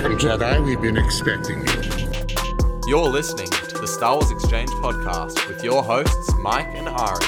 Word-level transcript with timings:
Welcome, 0.00 0.18
Jedi. 0.18 0.64
We've 0.64 0.80
been 0.80 0.96
expecting 0.96 1.58
you. 1.58 2.88
You're 2.88 3.06
listening 3.06 3.50
to 3.50 3.78
the 3.78 3.86
Star 3.86 4.14
Wars 4.14 4.30
Exchange 4.30 4.70
podcast 4.70 5.46
with 5.46 5.62
your 5.62 5.82
hosts, 5.82 6.32
Mike 6.38 6.68
and 6.72 6.88
Ari. 6.88 7.26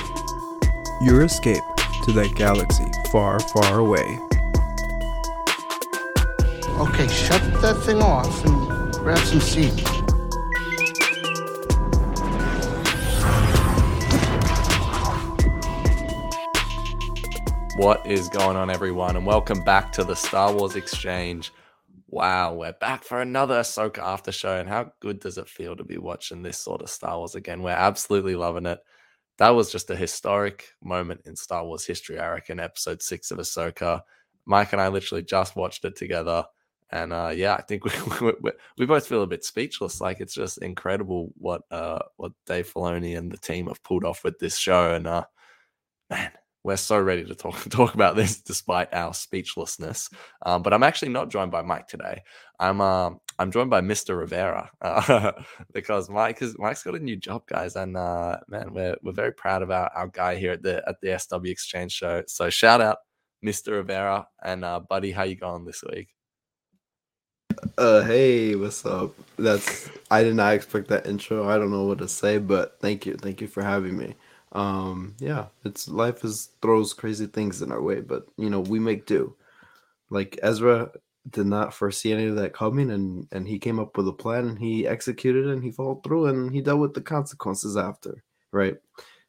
Your 1.03 1.22
escape 1.22 1.62
to 2.04 2.12
that 2.12 2.32
galaxy 2.35 2.87
far, 3.11 3.40
far 3.40 3.79
away. 3.79 4.19
Okay, 6.80 7.08
shut 7.08 7.43
that 7.61 7.79
thing 7.85 8.01
off 8.01 8.43
and 8.47 8.95
grab 8.95 9.19
some 9.19 9.41
seat. 9.41 9.79
What 17.77 18.07
is 18.07 18.30
going 18.30 18.57
on, 18.57 18.70
everyone? 18.70 19.16
And 19.16 19.27
welcome 19.27 19.62
back 19.62 19.93
to 19.93 20.05
the 20.05 20.16
Star 20.16 20.55
Wars 20.55 20.75
Exchange. 20.75 21.52
Wow, 22.12 22.52
we're 22.56 22.74
back 22.74 23.05
for 23.05 23.23
another 23.23 23.60
Ahsoka 23.60 24.01
after 24.01 24.33
show. 24.33 24.59
And 24.59 24.69
how 24.69 24.93
good 25.01 25.19
does 25.19 25.39
it 25.39 25.48
feel 25.48 25.75
to 25.77 25.83
be 25.83 25.97
watching 25.97 26.43
this 26.43 26.59
sort 26.59 26.83
of 26.83 26.91
Star 26.91 27.16
Wars 27.16 27.37
again? 27.37 27.62
We're 27.62 27.71
absolutely 27.71 28.37
loving 28.37 28.66
it. 28.66 28.80
That 29.38 29.48
was 29.48 29.73
just 29.73 29.88
a 29.88 29.97
historic 29.97 30.66
moment 30.85 31.23
in 31.25 31.35
Star 31.35 31.65
Wars 31.65 31.87
history, 31.87 32.19
I 32.19 32.29
reckon, 32.33 32.61
episode 32.61 33.01
six 33.01 33.30
of 33.30 33.38
Ahsoka. 33.38 34.02
Mike 34.45 34.75
and 34.75 34.83
I 34.83 34.88
literally 34.88 35.23
just 35.23 35.57
watched 35.57 35.87
it 35.87 35.97
together. 35.97 36.45
And 36.91 37.15
uh, 37.15 37.33
yeah, 37.35 37.55
I 37.55 37.62
think 37.62 37.83
we, 38.21 38.33
we, 38.43 38.52
we 38.77 38.85
both 38.85 39.07
feel 39.07 39.23
a 39.23 39.27
bit 39.27 39.43
speechless. 39.43 39.99
Like 40.02 40.21
it's 40.21 40.35
just 40.35 40.59
incredible 40.59 41.33
what 41.38 41.63
uh, 41.71 42.01
what 42.16 42.33
Dave 42.45 42.71
Filoni 42.71 43.16
and 43.16 43.33
the 43.33 43.38
team 43.38 43.69
have 43.69 43.83
pulled 43.83 44.05
off 44.05 44.23
with 44.23 44.38
this 44.38 44.59
show. 44.59 44.93
And 44.93 45.07
uh, 45.07 45.24
man, 46.10 46.30
we're 46.65 46.77
so 46.77 46.98
ready 46.98 47.25
to 47.25 47.34
talk 47.34 47.57
talk 47.71 47.95
about 47.95 48.16
this 48.16 48.41
despite 48.41 48.93
our 48.93 49.12
speechlessness. 49.12 50.09
Um, 50.45 50.62
but 50.62 50.73
I'm 50.73 50.83
actually 50.83 51.11
not 51.11 51.30
joined 51.30 51.51
by 51.51 51.62
Mike 51.62 51.88
today. 51.88 52.23
I'm 52.61 52.80
um, 52.80 53.21
I'm 53.38 53.51
joined 53.51 53.71
by 53.71 53.80
Mr. 53.80 54.19
Rivera 54.19 54.71
uh, 54.80 55.33
because 55.73 56.09
Mike 56.09 56.40
is 56.43 56.57
Mike's 56.59 56.83
got 56.83 56.95
a 56.95 57.01
new 57.01 57.16
job, 57.16 57.46
guys, 57.46 57.77
and 57.77 57.96
uh, 57.96 58.38
man, 58.49 58.73
we're 58.73 58.96
we're 59.02 59.13
very 59.13 59.33
proud 59.33 59.63
of 59.63 59.71
our, 59.71 59.90
our 59.95 60.09
guy 60.09 60.37
here 60.37 60.52
at 60.52 60.63
the 60.63 60.83
at 60.88 61.01
the 61.01 61.18
SW 61.18 61.46
Exchange 61.46 61.93
Show. 61.93 62.23
So 62.27 62.51
shout 62.51 62.80
out, 62.80 62.99
Mr. 63.45 63.73
Rivera, 63.73 64.28
and 64.42 64.64
uh, 64.64 64.80
buddy, 64.80 65.10
how 65.10 65.24
you 65.24 65.36
going 65.36 65.64
this 65.64 65.83
week? 65.83 66.08
Uh, 67.77 68.02
hey, 68.02 68.55
what's 68.55 68.84
up? 68.86 69.12
That's 69.38 69.90
I 70.10 70.22
did 70.22 70.36
not 70.36 70.55
expect 70.55 70.88
that 70.88 71.06
intro. 71.06 71.48
I 71.48 71.58
don't 71.58 71.70
know 71.70 71.84
what 71.84 71.98
to 71.98 72.08
say, 72.08 72.38
but 72.38 72.78
thank 72.80 73.05
you, 73.06 73.16
thank 73.16 73.40
you 73.40 73.48
for 73.48 73.62
having 73.62 73.96
me 73.96 74.14
um 74.53 75.14
yeah 75.19 75.47
it's 75.64 75.89
life 75.89 76.25
is 76.25 76.50
throws 76.61 76.92
crazy 76.92 77.27
things 77.27 77.62
in 77.62 77.72
our 77.72 77.81
way 77.81 78.00
but 78.00 78.27
you 78.36 78.50
know 78.50 78.61
we 78.61 78.78
make 78.78 79.06
do. 79.06 79.34
Like 80.11 80.39
ezra 80.42 80.91
did 81.31 81.47
not 81.47 81.72
foresee 81.72 82.12
any 82.12 82.27
of 82.27 82.36
that 82.36 82.53
coming 82.53 82.91
and 82.91 83.27
and 83.33 83.48
he 83.48 83.58
came 83.58 83.78
up 83.78 83.97
with 83.97 84.08
a 84.08 84.12
plan 84.12 84.48
and 84.48 84.58
he 84.58 84.86
executed 84.86 85.47
and 85.47 85.62
he 85.62 85.70
followed 85.70 86.03
through 86.05 86.27
and 86.27 86.53
he 86.53 86.61
dealt 86.61 86.80
with 86.80 86.95
the 86.95 87.00
consequences 87.00 87.77
after 87.77 88.23
right? 88.53 88.77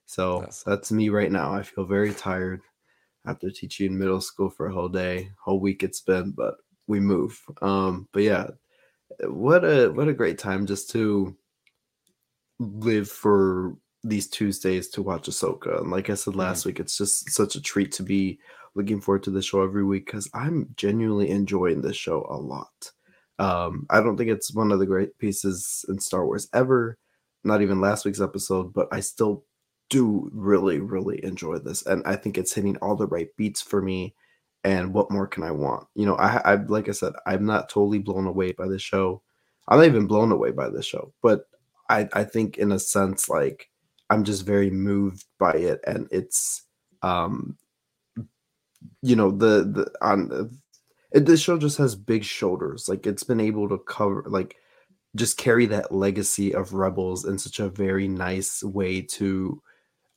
So 0.06 0.42
that's, 0.42 0.64
that's 0.64 0.92
me 0.92 1.08
right 1.10 1.32
now. 1.32 1.54
I 1.54 1.64
feel 1.64 1.86
very 1.86 2.14
tired 2.14 2.62
after 3.26 3.50
teaching 3.50 3.98
middle 3.98 4.20
school 4.20 4.50
for 4.50 4.68
a 4.68 4.74
whole 4.74 4.90
day 4.90 5.32
whole 5.42 5.60
week 5.60 5.84
it's 5.84 6.02
been 6.02 6.32
but 6.32 6.56
we 6.88 7.00
move. 7.00 7.40
Um 7.62 8.10
but 8.12 8.24
yeah 8.24 8.48
what 9.22 9.64
a 9.64 9.90
what 9.90 10.10
a 10.10 10.14
great 10.14 10.38
time 10.38 10.66
just 10.66 10.90
to 10.92 11.36
live 12.60 13.10
for 13.10 13.78
these 14.04 14.28
Tuesdays 14.28 14.90
to 14.90 15.02
watch 15.02 15.28
Ahsoka. 15.28 15.80
And 15.82 15.92
like 15.92 16.10
I 16.10 16.16
said 16.16 16.36
last 16.36 16.64
mm 16.64 16.68
week, 16.68 16.80
it's 16.80 16.98
just 16.98 17.30
such 17.32 17.56
a 17.56 17.62
treat 17.62 17.92
to 17.94 18.04
be 18.04 18.40
looking 18.76 19.02
forward 19.02 19.24
to 19.24 19.32
the 19.32 19.42
show 19.42 19.62
every 19.62 19.84
week 19.84 20.06
because 20.06 20.30
I'm 20.34 20.70
genuinely 20.76 21.30
enjoying 21.30 21.82
this 21.82 21.96
show 21.96 22.26
a 22.30 22.38
lot. 22.38 22.92
Um, 23.40 23.86
I 23.90 24.02
don't 24.02 24.18
think 24.18 24.30
it's 24.30 24.54
one 24.54 24.72
of 24.72 24.80
the 24.80 24.86
great 24.86 25.18
pieces 25.18 25.86
in 25.90 26.00
Star 26.00 26.26
Wars 26.26 26.48
ever, 26.54 26.98
not 27.44 27.62
even 27.62 27.82
last 27.82 28.06
week's 28.06 28.22
episode, 28.22 28.74
but 28.74 28.88
I 28.92 29.00
still 29.00 29.46
do 29.90 30.30
really, 30.34 30.80
really 30.80 31.24
enjoy 31.24 31.60
this. 31.60 31.86
And 31.86 32.04
I 32.06 32.16
think 32.16 32.38
it's 32.38 32.54
hitting 32.54 32.78
all 32.78 32.96
the 32.96 33.08
right 33.08 33.30
beats 33.38 33.62
for 33.62 33.82
me. 33.82 34.16
And 34.64 34.94
what 34.94 35.12
more 35.12 35.28
can 35.28 35.44
I 35.44 35.52
want? 35.52 35.88
You 35.94 36.06
know, 36.06 36.16
I, 36.16 36.54
I 36.54 36.56
like 36.56 36.88
I 36.88 36.94
said, 36.94 37.14
I'm 37.26 37.46
not 37.46 37.70
totally 37.70 38.00
blown 38.00 38.28
away 38.28 38.54
by 38.54 38.68
the 38.68 38.80
show. 38.80 39.22
I'm 39.68 39.78
not 39.78 39.88
even 39.88 40.08
blown 40.08 40.32
away 40.32 40.52
by 40.52 40.70
the 40.70 40.82
show, 40.82 41.14
but 41.22 41.48
I, 41.90 42.08
I 42.14 42.24
think 42.24 42.58
in 42.58 42.72
a 42.72 42.80
sense, 42.80 43.30
like 43.30 43.70
I'm 44.14 44.24
just 44.24 44.46
very 44.46 44.70
moved 44.70 45.26
by 45.40 45.54
it, 45.54 45.82
and 45.88 46.08
it's 46.12 46.64
um, 47.02 47.58
you 49.02 49.16
know 49.16 49.32
the 49.32 49.64
the 49.64 49.92
on 50.02 50.52
it, 51.12 51.26
this 51.26 51.42
show 51.42 51.58
just 51.58 51.78
has 51.78 51.96
big 51.96 52.24
shoulders. 52.24 52.88
Like 52.90 53.08
it's 53.08 53.24
been 53.24 53.40
able 53.40 53.70
to 53.70 53.80
cover 53.80 54.24
like 54.28 54.58
just 55.16 55.38
carry 55.38 55.66
that 55.68 55.92
legacy 55.94 56.54
of 56.56 56.74
Rebels 56.74 57.26
in 57.26 57.38
such 57.40 57.60
a 57.60 57.70
very 57.70 58.08
nice 58.08 58.64
way 58.64 59.02
to 59.02 59.62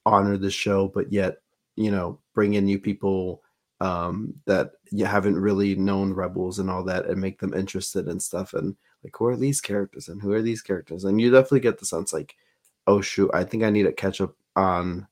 honor 0.07 0.37
the 0.37 0.51
show, 0.51 0.89
but 0.89 1.13
yet 1.13 1.39
you 1.77 1.91
know 1.91 2.21
bring 2.35 2.55
in 2.55 2.65
new 2.65 2.79
people 2.79 3.43
um 3.81 4.35
that 4.47 4.73
you 4.91 5.05
haven't 5.05 5.39
really 5.39 5.75
known 5.77 6.13
rebels 6.13 6.59
and 6.59 6.71
all 6.71 6.83
that 6.85 7.07
and 7.07 7.21
make 7.21 7.39
them 7.41 7.55
interested 7.55 8.09
in 8.09 8.19
stuff 8.21 8.55
and 8.55 8.77
like 9.05 9.15
who 9.19 9.27
are 9.27 9.37
these 9.37 9.61
characters 9.61 10.09
and 10.09 10.23
who 10.23 10.33
are 10.33 10.43
these 10.43 10.63
characters 10.63 11.05
and 11.05 11.21
you 11.21 11.31
definitely 11.31 11.61
get 11.61 11.79
the 11.79 11.87
sense 11.87 12.13
like 12.13 12.37
oh 12.87 13.01
shoot, 13.01 13.31
I 13.35 13.45
think 13.45 13.63
I 13.65 13.71
need 13.71 13.85
to 13.85 13.93
catch 13.93 14.21
up 14.21 14.35
on 14.55 15.07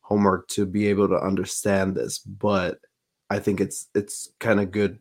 homework 0.00 0.48
to 0.48 0.66
be 0.66 0.86
able 0.86 1.08
to 1.08 1.16
understand 1.16 1.94
this, 1.94 2.18
but 2.18 2.78
I 3.30 3.38
think 3.38 3.60
it's 3.60 3.88
it's 3.94 4.30
kind 4.40 4.60
of 4.60 4.70
good 4.70 4.98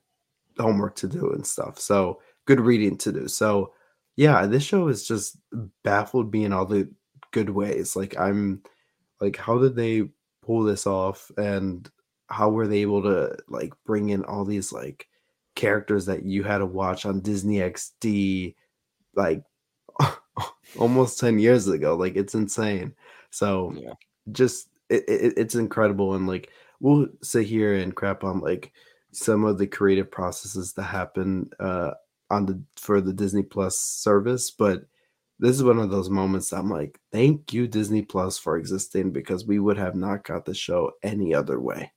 homework 0.58 0.96
to 0.98 1.08
do 1.08 1.32
and 1.32 1.46
stuff. 1.46 1.80
So 1.80 2.22
good 2.46 2.60
reading 2.60 2.98
to 3.00 3.12
do. 3.12 3.28
So 3.28 3.74
yeah, 4.16 4.46
this 4.46 4.64
show 4.64 4.88
is 4.88 5.08
just 5.08 5.38
baffled 5.84 6.32
me 6.34 6.46
in 6.46 6.54
all 6.54 6.66
the 6.66 6.90
good 7.32 7.50
ways. 7.50 7.96
Like 7.96 8.18
I'm 8.20 8.64
like 9.22 9.38
how 9.38 9.60
did 9.60 9.76
they 9.76 10.10
pull 10.42 10.64
this 10.64 10.88
off 10.88 11.32
and 11.38 11.90
how 12.30 12.50
were 12.50 12.68
they 12.68 12.80
able 12.80 13.04
to 13.04 13.38
like 13.48 13.74
bring 13.86 14.10
in 14.10 14.24
all 14.26 14.46
these 14.46 14.72
like 14.74 15.08
characters 15.56 16.06
that 16.08 16.24
you 16.26 16.44
had 16.44 16.60
to 16.60 16.66
watch 16.66 17.06
on 17.06 17.22
Disney 17.22 17.58
XD 17.58 18.56
like 19.16 19.44
almost 20.78 21.20
10 21.20 21.40
years 21.40 21.68
ago. 21.68 21.96
Like 21.96 22.16
it's 22.16 22.36
insane. 22.36 22.94
So 23.30 23.74
yeah. 23.76 23.94
just 24.32 24.70
it, 24.90 25.04
it, 25.08 25.34
it's 25.38 25.56
incredible. 25.56 26.16
And 26.16 26.28
like 26.28 26.52
we'll 26.80 27.08
sit 27.22 27.46
here 27.46 27.76
and 27.76 27.96
crap 27.96 28.24
on 28.24 28.40
like 28.40 28.72
some 29.12 29.46
of 29.46 29.58
the 29.58 29.68
creative 29.68 30.12
processes 30.12 30.74
that 30.74 30.84
happen 30.84 31.50
uh 31.60 31.92
on 32.30 32.46
the 32.46 32.62
for 32.76 33.02
the 33.02 33.14
Disney 33.14 33.44
Plus 33.44 33.80
service, 33.80 34.52
but 34.52 34.86
this 35.40 35.56
is 35.56 35.64
one 35.64 35.80
of 35.80 35.90
those 35.90 36.10
moments 36.10 36.54
I'm 36.54 36.70
like, 36.70 37.00
thank 37.12 37.54
you, 37.54 37.68
Disney 37.68 38.02
Plus, 38.02 38.38
for 38.38 38.58
existing 38.58 39.12
because 39.12 39.46
we 39.46 39.60
would 39.60 39.78
have 39.78 39.96
not 39.96 40.24
got 40.24 40.46
the 40.46 40.54
show 40.54 40.92
any 41.04 41.34
other 41.34 41.60
way. 41.60 41.92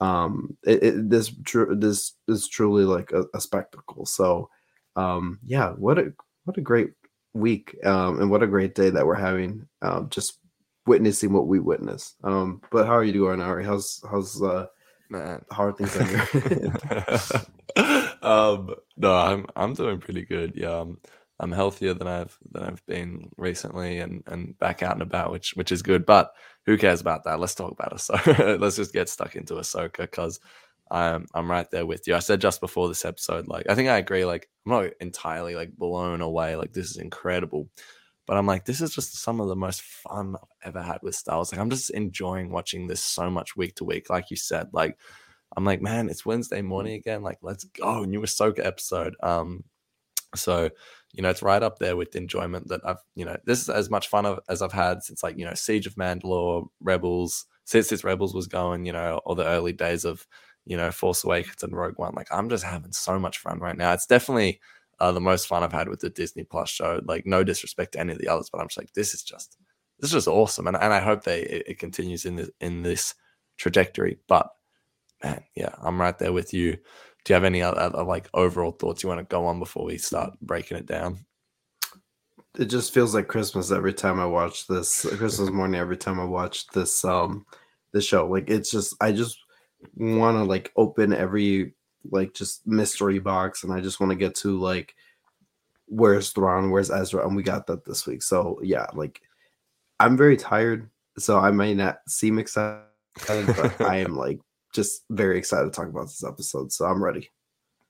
Um, 0.00 0.56
it, 0.64 0.82
it 0.82 1.10
this 1.10 1.32
true 1.44 1.74
this 1.74 2.12
is 2.28 2.48
truly 2.48 2.84
like 2.84 3.12
a, 3.12 3.24
a 3.34 3.40
spectacle. 3.40 4.06
So, 4.06 4.50
um, 4.96 5.38
yeah, 5.44 5.70
what 5.70 5.98
a 5.98 6.12
what 6.44 6.58
a 6.58 6.60
great 6.60 6.90
week 7.34 7.76
um, 7.84 8.20
and 8.20 8.30
what 8.30 8.42
a 8.42 8.46
great 8.46 8.74
day 8.74 8.90
that 8.90 9.06
we're 9.06 9.14
having 9.14 9.66
um, 9.82 10.08
just 10.08 10.38
witnessing 10.86 11.32
what 11.32 11.46
we 11.46 11.60
witness. 11.60 12.14
Um, 12.24 12.62
but 12.70 12.86
how 12.86 12.94
are 12.94 13.04
you 13.04 13.12
doing 13.12 13.40
ari? 13.40 13.64
How's 13.64 14.02
how's 14.10 14.42
uh 14.42 14.66
man. 15.10 15.44
how 15.50 15.64
are 15.64 15.72
things 15.72 15.96
on 15.96 16.10
your 16.10 16.22
um 18.22 18.74
no 18.96 19.14
i'm 19.14 19.44
i'm 19.56 19.74
doing 19.74 19.98
pretty 19.98 20.24
good 20.24 20.52
yeah. 20.54 20.80
I'm 20.80 20.98
i'm 21.40 21.50
healthier 21.50 21.92
than 21.92 22.06
i've 22.06 22.38
than 22.52 22.62
i've 22.62 22.86
been 22.86 23.28
recently 23.36 23.98
and 23.98 24.22
and 24.28 24.56
back 24.60 24.82
out 24.82 24.92
and 24.92 25.02
about 25.02 25.32
which 25.32 25.54
which 25.56 25.72
is 25.72 25.82
good 25.82 26.06
but 26.06 26.32
who 26.66 26.78
cares 26.78 27.00
about 27.00 27.24
that? 27.24 27.40
Let's 27.40 27.54
talk 27.54 27.72
about 27.72 27.92
it. 27.92 28.00
So 28.00 28.56
let's 28.60 28.76
just 28.76 28.92
get 28.92 29.08
stuck 29.08 29.36
into 29.36 29.54
ahsoka 29.54 29.98
because 29.98 30.40
I'm 30.90 31.26
I'm 31.34 31.50
right 31.50 31.70
there 31.70 31.86
with 31.86 32.06
you. 32.06 32.14
I 32.14 32.18
said 32.18 32.40
just 32.40 32.60
before 32.60 32.88
this 32.88 33.04
episode, 33.04 33.48
like 33.48 33.68
I 33.68 33.74
think 33.74 33.88
I 33.88 33.98
agree. 33.98 34.24
Like 34.24 34.48
I'm 34.66 34.72
not 34.72 34.90
entirely 35.00 35.54
like 35.54 35.76
blown 35.76 36.20
away. 36.20 36.56
Like 36.56 36.72
this 36.72 36.90
is 36.90 36.98
incredible, 36.98 37.68
but 38.26 38.36
I'm 38.36 38.46
like 38.46 38.64
this 38.64 38.80
is 38.80 38.94
just 38.94 39.16
some 39.16 39.40
of 39.40 39.48
the 39.48 39.56
most 39.56 39.82
fun 39.82 40.36
I've 40.62 40.68
ever 40.68 40.82
had 40.82 40.98
with 41.02 41.14
Star 41.14 41.36
Wars. 41.36 41.52
Like 41.52 41.60
I'm 41.60 41.70
just 41.70 41.90
enjoying 41.90 42.50
watching 42.50 42.86
this 42.86 43.02
so 43.02 43.30
much 43.30 43.56
week 43.56 43.76
to 43.76 43.84
week. 43.84 44.10
Like 44.10 44.30
you 44.30 44.36
said, 44.36 44.68
like 44.72 44.98
I'm 45.56 45.64
like 45.64 45.80
man, 45.80 46.10
it's 46.10 46.26
Wednesday 46.26 46.62
morning 46.62 46.94
again. 46.94 47.22
Like 47.22 47.38
let's 47.42 47.64
go 47.64 48.04
new 48.04 48.20
Ahsoka 48.20 48.64
episode. 48.64 49.16
Um, 49.22 49.64
so 50.36 50.70
you 51.12 51.22
know 51.22 51.30
it's 51.30 51.42
right 51.42 51.62
up 51.62 51.78
there 51.78 51.96
with 51.96 52.12
the 52.12 52.18
enjoyment 52.18 52.68
that 52.68 52.80
I've 52.84 52.98
you 53.14 53.24
know 53.24 53.36
this 53.46 53.62
is 53.62 53.68
as 53.70 53.88
much 53.88 54.08
fun 54.08 54.38
as 54.48 54.62
I've 54.62 54.72
had 54.72 55.02
since 55.02 55.22
like 55.22 55.38
you 55.38 55.44
know 55.44 55.54
Siege 55.54 55.86
of 55.86 55.94
Mandalore, 55.94 56.66
Rebels, 56.80 57.46
since 57.64 57.88
this 57.88 58.04
Rebels 58.04 58.34
was 58.34 58.48
going. 58.48 58.84
You 58.84 58.92
know, 58.92 59.20
all 59.24 59.34
the 59.34 59.46
early 59.46 59.72
days 59.72 60.04
of 60.04 60.26
you 60.66 60.76
know, 60.76 60.90
Force 60.90 61.24
Awakens 61.24 61.62
and 61.62 61.76
Rogue 61.76 61.98
One. 61.98 62.14
Like, 62.14 62.28
I'm 62.30 62.48
just 62.48 62.64
having 62.64 62.92
so 62.92 63.18
much 63.18 63.38
fun 63.38 63.58
right 63.58 63.76
now. 63.76 63.92
It's 63.92 64.06
definitely 64.06 64.60
uh, 65.00 65.12
the 65.12 65.20
most 65.20 65.46
fun 65.46 65.62
I've 65.62 65.72
had 65.72 65.88
with 65.88 66.00
the 66.00 66.10
Disney 66.10 66.44
Plus 66.44 66.70
show. 66.70 67.00
Like, 67.04 67.26
no 67.26 67.44
disrespect 67.44 67.92
to 67.92 68.00
any 68.00 68.12
of 68.12 68.18
the 68.18 68.28
others, 68.28 68.48
but 68.50 68.60
I'm 68.60 68.68
just 68.68 68.78
like, 68.78 68.92
this 68.94 69.14
is 69.14 69.22
just, 69.22 69.58
this 69.98 70.10
is 70.10 70.14
just 70.14 70.28
awesome, 70.28 70.66
and 70.66 70.76
and 70.76 70.92
I 70.92 71.00
hope 71.00 71.24
they 71.24 71.42
it, 71.42 71.68
it 71.68 71.78
continues 71.78 72.24
in 72.24 72.36
this 72.36 72.50
in 72.60 72.82
this 72.82 73.14
trajectory. 73.56 74.18
But 74.26 74.48
man, 75.22 75.42
yeah, 75.54 75.74
I'm 75.82 76.00
right 76.00 76.18
there 76.18 76.32
with 76.32 76.52
you. 76.52 76.72
do 76.72 76.78
you 77.28 77.34
have 77.34 77.44
any 77.44 77.62
other, 77.62 77.80
other 77.80 78.04
like 78.04 78.28
overall 78.34 78.72
thoughts 78.72 79.02
you 79.02 79.08
want 79.08 79.20
to 79.20 79.24
go 79.24 79.46
on 79.46 79.58
before 79.58 79.84
we 79.84 79.98
start 79.98 80.38
breaking 80.40 80.76
it 80.76 80.86
down? 80.86 81.24
It 82.58 82.66
just 82.66 82.94
feels 82.94 83.14
like 83.14 83.26
Christmas 83.28 83.72
every 83.72 83.94
time 83.94 84.20
I 84.20 84.26
watch 84.26 84.66
this. 84.66 85.06
Christmas 85.16 85.50
morning 85.50 85.80
every 85.80 85.96
time 85.96 86.20
I 86.20 86.24
watch 86.24 86.66
this 86.68 87.04
um 87.04 87.46
this 87.92 88.04
show. 88.04 88.26
Like 88.26 88.50
it's 88.50 88.70
just 88.70 88.94
I 89.00 89.12
just 89.12 89.38
want 89.96 90.36
to 90.36 90.44
like 90.44 90.72
open 90.76 91.12
every 91.12 91.74
like 92.10 92.34
just 92.34 92.66
mystery 92.66 93.18
box 93.18 93.64
and 93.64 93.72
I 93.72 93.80
just 93.80 94.00
want 94.00 94.10
to 94.10 94.16
get 94.16 94.34
to 94.36 94.58
like 94.58 94.94
where's 95.86 96.30
Thrawn, 96.30 96.70
where's 96.70 96.90
Ezra, 96.90 97.26
and 97.26 97.36
we 97.36 97.42
got 97.42 97.66
that 97.66 97.84
this 97.84 98.06
week. 98.06 98.22
So 98.22 98.58
yeah, 98.62 98.86
like 98.94 99.20
I'm 100.00 100.16
very 100.16 100.36
tired, 100.36 100.88
so 101.18 101.38
I 101.38 101.50
may 101.50 101.74
not 101.74 101.98
seem 102.08 102.38
excited, 102.38 102.82
but 103.26 103.80
I 103.80 103.98
am 103.98 104.16
like 104.16 104.40
just 104.72 105.04
very 105.10 105.38
excited 105.38 105.66
to 105.66 105.70
talk 105.70 105.88
about 105.88 106.06
this 106.06 106.24
episode. 106.24 106.72
So 106.72 106.84
I'm 106.84 107.02
ready. 107.02 107.30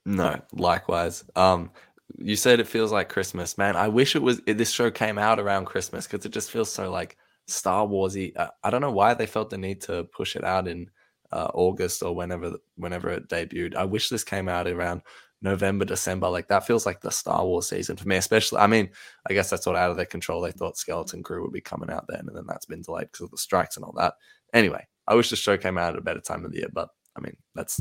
No, 0.05 0.41
likewise. 0.53 1.25
Um, 1.35 1.71
you 2.19 2.37
said 2.37 2.61
it 2.61 2.69
feels 2.69 2.93
like 2.93 3.09
Christmas, 3.09 3.57
man. 3.57 3.77
I 3.77 3.89
wish 3.89 4.15
it 4.15 4.23
was 4.23 4.41
this 4.47 4.71
show 4.71 4.91
came 4.91 5.19
out 5.19 5.41
around 5.41 5.65
Christmas 5.65 6.07
because 6.07 6.27
it 6.27 6.33
just 6.33 6.51
feels 6.51 6.71
so 6.71 6.91
like 6.91 7.17
Star 7.47 7.87
Warsy. 7.87 8.37
I, 8.39 8.51
I 8.63 8.71
don't 8.71 8.83
know 8.83 8.93
why 8.93 9.15
they 9.15 9.27
felt 9.27 9.51
the 9.51 9.59
need 9.59 9.81
to 9.83 10.05
push 10.05 10.37
it 10.37 10.45
out 10.45 10.69
in 10.69 10.91
uh, 11.35 11.51
August 11.53 12.03
or 12.03 12.15
whenever 12.15 12.57
whenever 12.77 13.11
it 13.11 13.29
debuted. 13.29 13.75
I 13.75 13.85
wish 13.85 14.09
this 14.09 14.23
came 14.23 14.49
out 14.49 14.69
around 14.69 15.03
November, 15.43 15.85
December. 15.85 16.29
Like 16.29 16.47
that 16.49 16.67
feels 16.67 16.87
like 16.87 17.01
the 17.01 17.11
Star 17.11 17.45
Wars 17.45 17.69
season 17.69 17.97
for 17.97 18.07
me, 18.07 18.17
especially. 18.17 18.61
I 18.61 18.69
mean, 18.69 18.89
I 19.29 19.35
guess 19.35 19.51
that's 19.51 19.65
sort 19.65 19.77
of 19.77 19.83
out 19.83 19.91
of 19.91 19.97
their 19.97 20.07
control. 20.07 20.41
They 20.41 20.53
thought 20.53 20.79
Skeleton 20.79 21.25
Crew 21.25 21.43
would 21.43 21.53
be 21.53 21.61
coming 21.61 21.91
out 21.91 22.07
then, 22.09 22.25
and 22.29 22.37
then 22.37 22.47
that's 22.47 22.67
been 22.67 22.83
delayed 22.83 23.09
because 23.11 23.25
of 23.25 23.31
the 23.33 23.37
strikes 23.37 23.77
and 23.77 23.85
all 23.85 23.95
that. 23.97 24.15
Anyway, 24.53 24.87
I 25.09 25.17
wish 25.17 25.29
the 25.29 25.37
show 25.37 25.57
came 25.57 25.77
out 25.77 25.95
at 25.95 25.99
a 25.99 26.03
better 26.03 26.21
time 26.21 26.45
of 26.45 26.53
the 26.53 26.59
year, 26.59 26.71
but 26.73 26.89
I 27.17 27.21
mean, 27.21 27.37
that's 27.57 27.81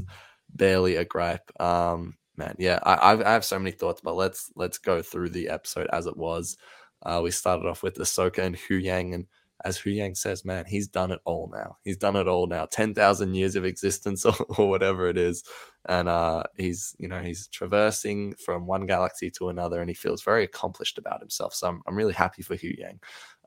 barely 0.50 0.96
a 0.96 1.06
gripe. 1.06 1.52
Um, 1.62 2.18
man, 2.36 2.56
yeah, 2.58 2.80
I, 2.82 3.12
I've, 3.12 3.22
I 3.22 3.34
have 3.34 3.46
so 3.46 3.60
many 3.60 3.72
thoughts, 3.72 4.02
but 4.04 4.16
let's 4.16 4.52
let's 4.56 4.80
go 4.80 5.04
through 5.04 5.30
the 5.30 5.50
episode 5.50 5.88
as 5.94 6.08
it 6.08 6.18
was. 6.18 6.58
Uh, 7.04 7.22
we 7.24 7.30
started 7.30 7.68
off 7.68 7.84
with 7.84 8.00
Ahsoka 8.00 8.40
and 8.40 8.58
Huyang, 8.58 9.14
and 9.14 9.28
as 9.64 9.78
Huyang 9.80 10.18
says, 10.18 10.44
man, 10.44 10.66
he's 10.66 10.88
done 10.88 11.12
it 11.12 11.22
all 11.24 11.50
now. 11.54 11.78
He's 11.84 11.98
done 11.98 12.16
it 12.16 12.28
all 12.28 12.48
now. 12.48 12.66
Ten 12.66 12.94
thousand 12.94 13.36
years 13.36 13.56
of 13.56 13.66
existence, 13.66 14.26
or, 14.26 14.36
or, 14.58 14.70
whatever 14.70 15.08
it 15.08 15.18
is, 15.18 15.44
and 15.88 16.10
uh, 16.10 16.44
he's 16.58 16.96
you 17.00 17.08
know 17.08 17.22
he's 17.22 17.48
traversing 17.48 18.36
from 18.36 18.68
one 18.68 18.86
galaxy 18.86 19.32
to 19.32 19.50
another, 19.50 19.80
and 19.80 19.90
he 19.90 19.94
feels 19.94 20.24
very 20.24 20.44
accomplished 20.44 20.98
about 20.98 21.22
himself. 21.22 21.54
So 21.54 21.68
I'm 21.68 21.82
I'm 21.88 21.96
really 21.96 22.14
happy 22.14 22.42
for 22.42 22.56
Huyang. 22.56 23.00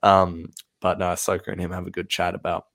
Um, 0.03 0.53
but 0.81 0.99
no, 0.99 1.07
Ahsoka 1.07 1.49
and 1.49 1.61
him 1.61 1.73
have 1.73 1.87
a 1.87 1.91
good 1.91 2.09
chat 2.09 2.35
about 2.35 2.67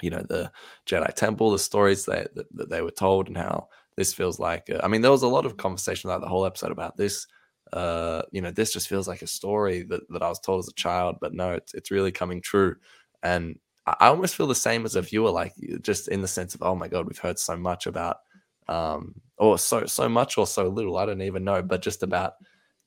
you 0.00 0.10
know 0.10 0.22
the 0.28 0.50
Jedi 0.86 1.12
Temple, 1.14 1.50
the 1.50 1.58
stories 1.58 2.04
that, 2.06 2.34
that, 2.34 2.46
that 2.56 2.70
they 2.70 2.82
were 2.82 2.90
told, 2.90 3.28
and 3.28 3.36
how 3.36 3.68
this 3.96 4.14
feels 4.14 4.38
like. 4.38 4.70
Uh, 4.70 4.80
I 4.82 4.88
mean, 4.88 5.02
there 5.02 5.10
was 5.10 5.22
a 5.22 5.28
lot 5.28 5.46
of 5.46 5.56
conversation 5.56 6.08
throughout 6.08 6.20
the 6.20 6.28
whole 6.28 6.46
episode 6.46 6.72
about 6.72 6.96
this. 6.96 7.26
Uh, 7.72 8.22
you 8.32 8.40
know, 8.40 8.50
this 8.50 8.72
just 8.72 8.88
feels 8.88 9.08
like 9.08 9.22
a 9.22 9.26
story 9.26 9.82
that, 9.82 10.00
that 10.10 10.22
I 10.22 10.28
was 10.28 10.40
told 10.40 10.60
as 10.60 10.68
a 10.68 10.74
child, 10.74 11.16
but 11.20 11.34
no, 11.34 11.52
it's 11.52 11.74
it's 11.74 11.90
really 11.90 12.12
coming 12.12 12.40
true. 12.40 12.76
And 13.22 13.58
I, 13.86 14.08
almost 14.08 14.36
feel 14.36 14.46
the 14.46 14.54
same 14.54 14.84
as 14.84 14.96
a 14.96 15.02
viewer, 15.02 15.30
like 15.30 15.54
just 15.82 16.08
in 16.08 16.22
the 16.22 16.28
sense 16.28 16.54
of, 16.54 16.62
oh 16.62 16.74
my 16.74 16.88
god, 16.88 17.06
we've 17.06 17.18
heard 17.18 17.38
so 17.38 17.56
much 17.56 17.86
about, 17.86 18.18
um, 18.68 19.14
or 19.38 19.58
so 19.58 19.86
so 19.86 20.08
much 20.08 20.38
or 20.38 20.46
so 20.46 20.68
little, 20.68 20.96
I 20.96 21.06
don't 21.06 21.22
even 21.22 21.44
know, 21.44 21.62
but 21.62 21.82
just 21.82 22.02
about 22.02 22.34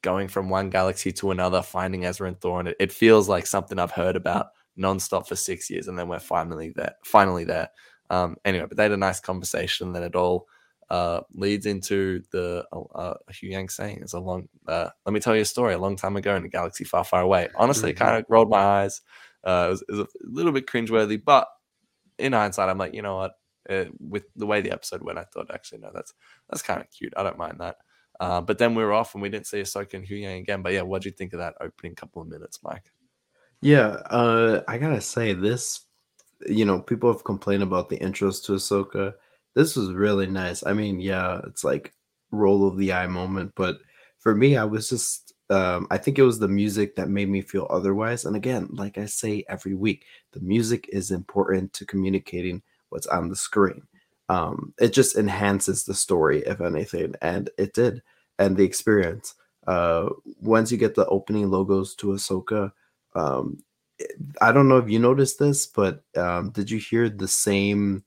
going 0.01 0.27
from 0.27 0.49
one 0.49 0.69
galaxy 0.69 1.11
to 1.13 1.31
another, 1.31 1.61
finding 1.61 2.05
Ezra 2.05 2.27
and 2.27 2.39
Thrawn. 2.39 2.67
It, 2.67 2.75
it 2.79 2.91
feels 2.91 3.29
like 3.29 3.47
something 3.47 3.79
I've 3.79 3.91
heard 3.91 4.15
about 4.15 4.47
nonstop 4.77 5.27
for 5.27 5.35
six 5.35 5.69
years, 5.69 5.87
and 5.87 5.97
then 5.97 6.07
we're 6.07 6.19
finally 6.19 6.73
there. 6.75 6.95
Finally 7.03 7.45
there. 7.45 7.69
Um, 8.09 8.35
anyway, 8.45 8.65
but 8.67 8.77
they 8.77 8.83
had 8.83 8.91
a 8.91 8.97
nice 8.97 9.19
conversation. 9.19 9.93
Then 9.93 10.03
it 10.03 10.15
all 10.15 10.47
uh, 10.89 11.21
leads 11.33 11.65
into 11.65 12.23
the 12.31 12.65
uh, 12.71 12.81
uh 12.95 13.13
Huyang 13.31 13.69
saying, 13.69 13.99
"It's 14.01 14.13
a 14.13 14.19
long. 14.19 14.47
Uh, 14.67 14.89
let 15.05 15.13
me 15.13 15.19
tell 15.19 15.35
you 15.35 15.41
a 15.41 15.45
story. 15.45 15.73
A 15.73 15.79
long 15.79 15.95
time 15.95 16.15
ago 16.15 16.35
in 16.35 16.45
a 16.45 16.49
galaxy 16.49 16.83
far, 16.83 17.03
far 17.03 17.21
away." 17.21 17.49
Honestly, 17.55 17.93
mm-hmm. 17.93 18.03
kind 18.03 18.17
of 18.17 18.25
rolled 18.29 18.49
my 18.49 18.57
eyes. 18.57 19.01
Uh, 19.43 19.65
it 19.67 19.69
was, 19.71 19.81
it, 19.89 19.91
was, 19.91 19.99
a 20.01 20.07
little 20.23 20.51
bit 20.51 20.67
cringeworthy, 20.67 21.21
but 21.23 21.47
in 22.17 22.33
hindsight, 22.33 22.69
I'm 22.69 22.77
like, 22.77 22.93
you 22.93 23.01
know 23.01 23.17
what? 23.17 23.33
Uh, 23.69 23.85
with 23.99 24.23
the 24.35 24.45
way 24.45 24.61
the 24.61 24.71
episode 24.71 25.01
went, 25.01 25.17
I 25.17 25.23
thought 25.23 25.51
actually 25.53 25.79
no, 25.79 25.91
that's 25.93 26.13
that's 26.49 26.61
kind 26.61 26.81
of 26.81 26.89
cute. 26.91 27.13
I 27.15 27.23
don't 27.23 27.37
mind 27.37 27.59
that. 27.59 27.77
Uh, 28.19 28.41
but 28.41 28.57
then 28.57 28.75
we 28.75 28.83
were 28.83 28.93
off 28.93 29.15
and 29.15 29.21
we 29.21 29.29
didn't 29.29 29.47
see 29.47 29.61
Ahsoka 29.61 29.95
and 29.95 30.07
Huyang 30.07 30.39
again. 30.39 30.61
But 30.61 30.73
yeah, 30.73 30.81
what 30.81 31.01
do 31.01 31.09
you 31.09 31.13
think 31.13 31.33
of 31.33 31.39
that 31.39 31.55
opening 31.59 31.95
couple 31.95 32.21
of 32.21 32.27
minutes, 32.27 32.59
Mike? 32.63 32.91
Yeah, 33.61 33.97
uh, 34.09 34.61
I 34.67 34.77
gotta 34.77 35.01
say 35.01 35.33
this. 35.33 35.85
You 36.45 36.65
know, 36.65 36.81
people 36.81 37.11
have 37.11 37.23
complained 37.23 37.63
about 37.63 37.89
the 37.89 37.97
intros 37.97 38.43
to 38.45 38.53
Ahsoka. 38.53 39.13
This 39.55 39.75
was 39.75 39.91
really 39.91 40.27
nice. 40.27 40.65
I 40.65 40.73
mean, 40.73 40.99
yeah, 40.99 41.41
it's 41.47 41.63
like 41.63 41.93
roll 42.31 42.67
of 42.67 42.77
the 42.77 42.93
eye 42.93 43.07
moment, 43.07 43.53
but 43.55 43.77
for 44.19 44.35
me, 44.35 44.57
I 44.57 44.63
was 44.65 44.89
just. 44.89 45.33
Um, 45.49 45.87
I 45.91 45.97
think 45.97 46.17
it 46.17 46.23
was 46.23 46.39
the 46.39 46.47
music 46.47 46.95
that 46.95 47.09
made 47.09 47.29
me 47.29 47.41
feel 47.41 47.67
otherwise. 47.69 48.25
And 48.25 48.35
again, 48.35 48.69
like 48.71 48.97
I 48.97 49.05
say 49.05 49.43
every 49.49 49.75
week, 49.75 50.05
the 50.31 50.39
music 50.39 50.89
is 50.91 51.11
important 51.11 51.73
to 51.73 51.85
communicating 51.85 52.63
what's 52.89 53.05
on 53.07 53.29
the 53.29 53.35
screen. 53.35 53.83
Um, 54.29 54.73
it 54.79 54.93
just 54.93 55.17
enhances 55.17 55.83
the 55.83 55.93
story, 55.93 56.41
if 56.47 56.61
anything, 56.61 57.13
and 57.21 57.49
it 57.57 57.73
did, 57.73 58.01
and 58.39 58.55
the 58.55 58.63
experience. 58.63 59.35
Uh, 59.67 60.09
once 60.41 60.71
you 60.71 60.77
get 60.77 60.95
the 60.95 61.05
opening 61.07 61.51
logos 61.51 61.93
to 61.95 62.07
Ahsoka, 62.07 62.71
um, 63.15 63.61
I 64.41 64.51
don't 64.51 64.69
know 64.69 64.77
if 64.77 64.89
you 64.89 64.97
noticed 64.97 65.39
this, 65.39 65.67
but 65.67 66.03
um, 66.17 66.49
did 66.51 66.71
you 66.71 66.79
hear 66.79 67.09
the 67.09 67.27
same 67.27 68.03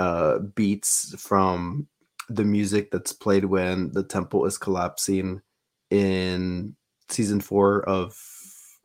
uh, 0.00 0.38
beats 0.54 1.14
from 1.18 1.86
the 2.28 2.44
music 2.44 2.90
that's 2.90 3.12
played 3.12 3.44
when 3.44 3.92
the 3.92 4.02
temple 4.02 4.46
is 4.46 4.56
collapsing 4.56 5.42
in 5.90 6.74
season 7.08 7.40
four 7.40 7.82
of 7.88 8.16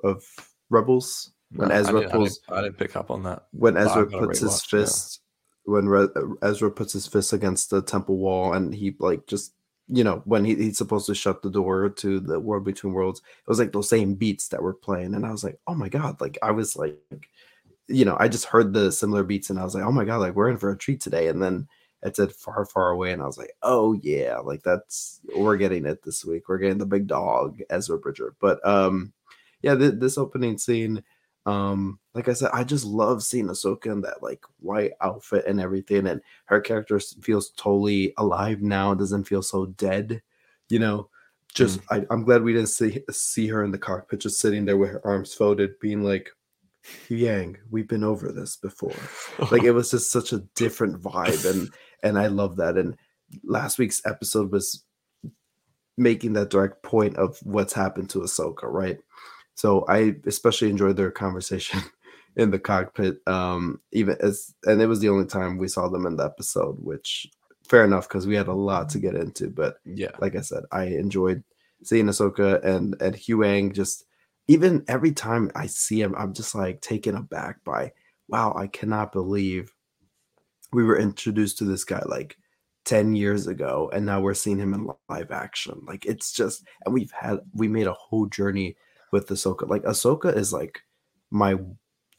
of 0.03 0.23
Rebels? 0.69 1.31
When 1.51 1.69
no, 1.69 1.75
Ezra 1.75 2.01
I 2.01 2.11
pulls, 2.11 2.39
I 2.49 2.55
didn't, 2.55 2.59
I 2.59 2.61
didn't, 2.63 2.77
pick 2.79 2.95
up 2.95 3.11
on 3.11 3.23
that. 3.23 3.45
When 3.51 3.77
Ezra 3.77 4.07
puts 4.07 4.39
his 4.39 4.65
fist, 4.65 5.21
when 5.63 5.87
Re- 5.87 6.09
Ezra 6.41 6.69
puts 6.69 6.91
his 6.91 7.07
fist 7.07 7.31
against 7.31 7.69
the 7.69 7.81
temple 7.81 8.17
wall, 8.17 8.53
and 8.53 8.73
he 8.73 8.95
like 8.99 9.25
just 9.27 9.53
you 9.87 10.03
know, 10.03 10.21
when 10.25 10.43
he, 10.43 10.55
he's 10.55 10.77
supposed 10.77 11.05
to 11.05 11.15
shut 11.15 11.41
the 11.41 11.49
door 11.49 11.89
to 11.89 12.19
the 12.19 12.39
world 12.39 12.65
between 12.65 12.93
worlds, 12.93 13.19
it 13.19 13.47
was 13.49 13.59
like 13.59 13.71
those 13.71 13.87
same 13.89 14.15
beats 14.15 14.47
that 14.47 14.61
were 14.61 14.73
playing. 14.73 15.13
And 15.13 15.25
I 15.25 15.31
was 15.31 15.43
like, 15.43 15.59
oh 15.67 15.75
my 15.75 15.89
God. 15.89 16.19
Like 16.19 16.37
I 16.41 16.51
was 16.51 16.75
like, 16.75 16.97
you 17.87 18.05
know, 18.05 18.17
I 18.19 18.27
just 18.27 18.45
heard 18.45 18.73
the 18.73 18.91
similar 18.91 19.23
beats 19.23 19.49
and 19.49 19.59
I 19.59 19.63
was 19.63 19.75
like, 19.75 19.83
oh 19.83 19.91
my 19.91 20.05
God, 20.05 20.17
like 20.17 20.35
we're 20.35 20.49
in 20.49 20.57
for 20.57 20.71
a 20.71 20.77
treat 20.77 21.01
today. 21.01 21.27
And 21.27 21.41
then 21.41 21.67
it 22.03 22.15
said 22.15 22.31
far, 22.31 22.65
far 22.65 22.91
away. 22.91 23.11
And 23.11 23.21
I 23.21 23.25
was 23.25 23.37
like, 23.37 23.51
oh 23.61 23.93
yeah, 23.93 24.37
like 24.37 24.63
that's, 24.63 25.21
we're 25.35 25.57
getting 25.57 25.85
it 25.85 26.03
this 26.03 26.25
week. 26.25 26.47
We're 26.47 26.57
getting 26.57 26.77
the 26.77 26.85
big 26.85 27.07
dog, 27.07 27.59
Ezra 27.69 27.97
Bridger. 27.97 28.35
But 28.39 28.65
um, 28.67 29.13
yeah, 29.61 29.75
th- 29.75 29.95
this 29.97 30.17
opening 30.17 30.57
scene, 30.57 31.03
um, 31.45 31.99
like 32.13 32.27
I 32.27 32.33
said, 32.33 32.49
I 32.53 32.63
just 32.63 32.85
love 32.85 33.23
seeing 33.23 33.47
Ahsoka 33.47 33.87
in 33.87 34.01
that 34.01 34.23
like 34.23 34.43
white 34.59 34.91
outfit 35.01 35.45
and 35.45 35.59
everything, 35.59 36.07
and 36.07 36.21
her 36.45 36.59
character 36.59 36.99
feels 36.99 37.51
totally 37.51 38.13
alive 38.17 38.61
now. 38.61 38.91
It 38.91 38.99
doesn't 38.99 39.25
feel 39.25 39.43
so 39.43 39.67
dead, 39.67 40.21
you 40.69 40.79
know. 40.79 41.09
Just 41.53 41.81
mm. 41.81 42.07
I, 42.09 42.13
am 42.13 42.23
glad 42.23 42.41
we 42.41 42.53
didn't 42.53 42.69
see 42.69 43.01
see 43.11 43.47
her 43.47 43.63
in 43.63 43.71
the 43.71 43.77
cockpit, 43.77 44.21
just 44.21 44.39
sitting 44.39 44.65
there 44.65 44.77
with 44.77 44.89
her 44.89 45.05
arms 45.05 45.33
folded, 45.33 45.79
being 45.79 46.03
like, 46.03 46.31
"Yang, 47.09 47.57
we've 47.69 47.87
been 47.87 48.03
over 48.03 48.31
this 48.31 48.57
before." 48.57 48.95
like 49.51 49.63
it 49.65 49.71
was 49.71 49.91
just 49.91 50.11
such 50.11 50.33
a 50.33 50.43
different 50.55 51.01
vibe, 51.01 51.49
and 51.49 51.69
and 52.03 52.17
I 52.17 52.27
love 52.27 52.57
that. 52.57 52.77
And 52.77 52.97
last 53.43 53.77
week's 53.77 54.05
episode 54.05 54.51
was 54.51 54.83
making 55.97 56.33
that 56.33 56.49
direct 56.49 56.83
point 56.83 57.15
of 57.17 57.37
what's 57.43 57.73
happened 57.73 58.09
to 58.11 58.19
Ahsoka, 58.19 58.63
right? 58.63 58.99
So 59.55 59.85
I 59.87 60.15
especially 60.25 60.69
enjoyed 60.69 60.97
their 60.97 61.11
conversation 61.11 61.79
in 62.35 62.51
the 62.51 62.59
cockpit. 62.59 63.19
Um, 63.27 63.81
even 63.91 64.17
as 64.19 64.53
and 64.65 64.81
it 64.81 64.87
was 64.87 64.99
the 64.99 65.09
only 65.09 65.25
time 65.25 65.57
we 65.57 65.67
saw 65.67 65.87
them 65.87 66.05
in 66.05 66.17
the 66.17 66.25
episode, 66.25 66.77
which 66.79 67.27
fair 67.67 67.83
enough 67.83 68.07
because 68.07 68.27
we 68.27 68.35
had 68.35 68.47
a 68.47 68.53
lot 68.53 68.89
to 68.89 68.99
get 68.99 69.15
into. 69.15 69.49
But 69.49 69.77
yeah, 69.85 70.11
like 70.19 70.35
I 70.35 70.41
said, 70.41 70.63
I 70.71 70.85
enjoyed 70.85 71.43
seeing 71.83 72.05
Ahsoka 72.05 72.63
and 72.63 72.95
and 73.01 73.15
Huyang 73.15 73.73
just 73.73 74.04
even 74.47 74.85
every 74.87 75.11
time 75.11 75.51
I 75.55 75.67
see 75.67 76.01
him, 76.01 76.15
I'm 76.17 76.33
just 76.33 76.55
like 76.55 76.81
taken 76.81 77.15
aback 77.15 77.63
by 77.63 77.91
wow, 78.27 78.53
I 78.57 78.67
cannot 78.67 79.11
believe 79.11 79.71
we 80.73 80.83
were 80.83 80.97
introduced 80.97 81.59
to 81.59 81.63
this 81.63 81.83
guy 81.83 82.01
like 82.07 82.37
10 82.85 83.15
years 83.15 83.47
ago 83.47 83.89
and 83.93 84.05
now 84.05 84.19
we're 84.19 84.33
seeing 84.33 84.59
him 84.59 84.73
in 84.73 84.89
live 85.09 85.31
action. 85.31 85.81
Like 85.87 86.05
it's 86.05 86.31
just 86.31 86.65
and 86.85 86.93
we've 86.93 87.11
had 87.11 87.39
we 87.53 87.67
made 87.67 87.87
a 87.87 87.93
whole 87.93 88.25
journey 88.27 88.75
with 89.11 89.27
Ahsoka. 89.29 89.69
Like 89.69 89.83
Ahsoka 89.83 90.35
is 90.35 90.51
like 90.51 90.81
my 91.31 91.55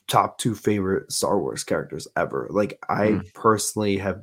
top 0.08 0.38
two 0.38 0.54
favorite 0.54 1.10
Star 1.10 1.40
Wars 1.40 1.64
characters 1.64 2.06
ever. 2.16 2.48
Like 2.50 2.78
I 2.88 3.08
mm. 3.08 3.34
personally 3.34 3.98
have 3.98 4.22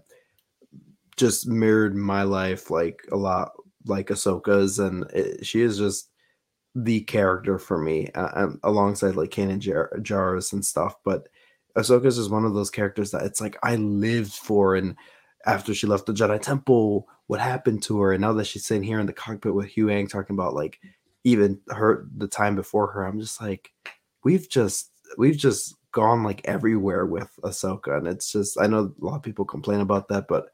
just 1.15 1.47
mirrored 1.47 1.95
my 1.95 2.23
life 2.23 2.71
like 2.71 3.01
a 3.11 3.17
lot 3.17 3.51
like 3.85 4.07
Ahsoka's, 4.07 4.79
and 4.79 5.03
it, 5.11 5.45
she 5.45 5.61
is 5.61 5.77
just 5.77 6.09
the 6.75 7.01
character 7.01 7.59
for 7.59 7.77
me, 7.77 8.09
uh, 8.15 8.49
alongside 8.63 9.15
like 9.15 9.29
Kanan 9.29 9.59
Jar- 9.59 9.91
Jarrus 9.99 10.53
and 10.53 10.65
stuff. 10.65 10.95
But 11.03 11.27
Ahsoka 11.77 12.05
is 12.05 12.29
one 12.29 12.45
of 12.45 12.53
those 12.53 12.69
characters 12.69 13.11
that 13.11 13.23
it's 13.23 13.41
like 13.41 13.57
I 13.63 13.75
lived 13.75 14.33
for, 14.33 14.75
and 14.75 14.95
after 15.45 15.73
she 15.73 15.87
left 15.87 16.05
the 16.05 16.13
Jedi 16.13 16.41
Temple, 16.41 17.07
what 17.27 17.39
happened 17.39 17.83
to 17.83 17.99
her, 18.01 18.13
and 18.13 18.21
now 18.21 18.33
that 18.33 18.45
she's 18.45 18.65
sitting 18.65 18.83
here 18.83 18.99
in 18.99 19.05
the 19.05 19.13
cockpit 19.13 19.53
with 19.53 19.67
Hugh 19.67 19.87
Huang 19.87 20.07
talking 20.07 20.35
about 20.35 20.55
like 20.55 20.79
even 21.23 21.59
her 21.69 22.07
the 22.17 22.27
time 22.27 22.55
before 22.55 22.87
her, 22.87 23.05
I'm 23.05 23.19
just 23.19 23.41
like, 23.41 23.71
we've 24.23 24.49
just 24.49 24.91
we've 25.17 25.37
just 25.37 25.75
gone 25.91 26.23
like 26.23 26.41
everywhere 26.45 27.05
with 27.05 27.29
Ahsoka, 27.43 27.97
and 27.97 28.07
it's 28.07 28.31
just 28.31 28.59
I 28.59 28.67
know 28.67 28.93
a 29.01 29.05
lot 29.05 29.17
of 29.17 29.23
people 29.23 29.45
complain 29.45 29.79
about 29.79 30.07
that, 30.09 30.27
but 30.27 30.47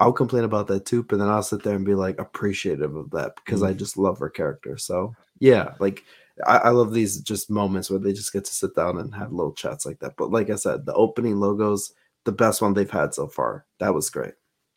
I'll 0.00 0.12
complain 0.12 0.44
about 0.44 0.68
that 0.68 0.86
too, 0.86 1.02
but 1.02 1.18
then 1.18 1.28
I'll 1.28 1.42
sit 1.42 1.62
there 1.62 1.74
and 1.74 1.84
be 1.84 1.94
like 1.94 2.20
appreciative 2.20 2.94
of 2.94 3.10
that 3.10 3.32
because 3.36 3.62
I 3.62 3.72
just 3.72 3.96
love 3.96 4.18
her 4.20 4.30
character. 4.30 4.76
So 4.76 5.14
yeah, 5.40 5.74
like 5.80 6.04
I, 6.46 6.58
I 6.58 6.68
love 6.70 6.92
these 6.92 7.20
just 7.20 7.50
moments 7.50 7.90
where 7.90 7.98
they 7.98 8.12
just 8.12 8.32
get 8.32 8.44
to 8.44 8.54
sit 8.54 8.74
down 8.76 8.98
and 8.98 9.14
have 9.14 9.32
little 9.32 9.52
chats 9.52 9.84
like 9.84 9.98
that. 10.00 10.14
But 10.16 10.30
like 10.30 10.50
I 10.50 10.54
said, 10.54 10.86
the 10.86 10.94
opening 10.94 11.40
logos, 11.40 11.92
the 12.24 12.32
best 12.32 12.62
one 12.62 12.74
they've 12.74 12.90
had 12.90 13.14
so 13.14 13.26
far. 13.26 13.66
That 13.80 13.94
was 13.94 14.10
great. 14.10 14.34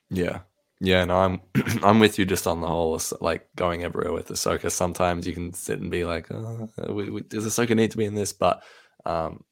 Yeah. 0.09 0.39
Yeah, 0.83 1.05
no, 1.05 1.17
I'm 1.17 1.41
I'm 1.83 1.99
with 1.99 2.17
you 2.17 2.25
just 2.25 2.47
on 2.47 2.61
the 2.61 2.67
whole 2.67 2.99
like 3.19 3.47
going 3.55 3.83
everywhere 3.83 4.13
with 4.13 4.29
Ahsoka. 4.29 4.71
Sometimes 4.71 5.27
you 5.27 5.33
can 5.33 5.53
sit 5.53 5.79
and 5.79 5.91
be 5.91 6.05
like, 6.05 6.31
oh, 6.31 6.67
we, 6.89 7.11
we, 7.11 7.21
does 7.21 7.45
Ahsoka 7.45 7.75
need 7.75 7.91
to 7.91 7.97
be 7.97 8.05
in 8.05 8.15
this? 8.15 8.33
But 8.33 8.63
um, 9.05 9.43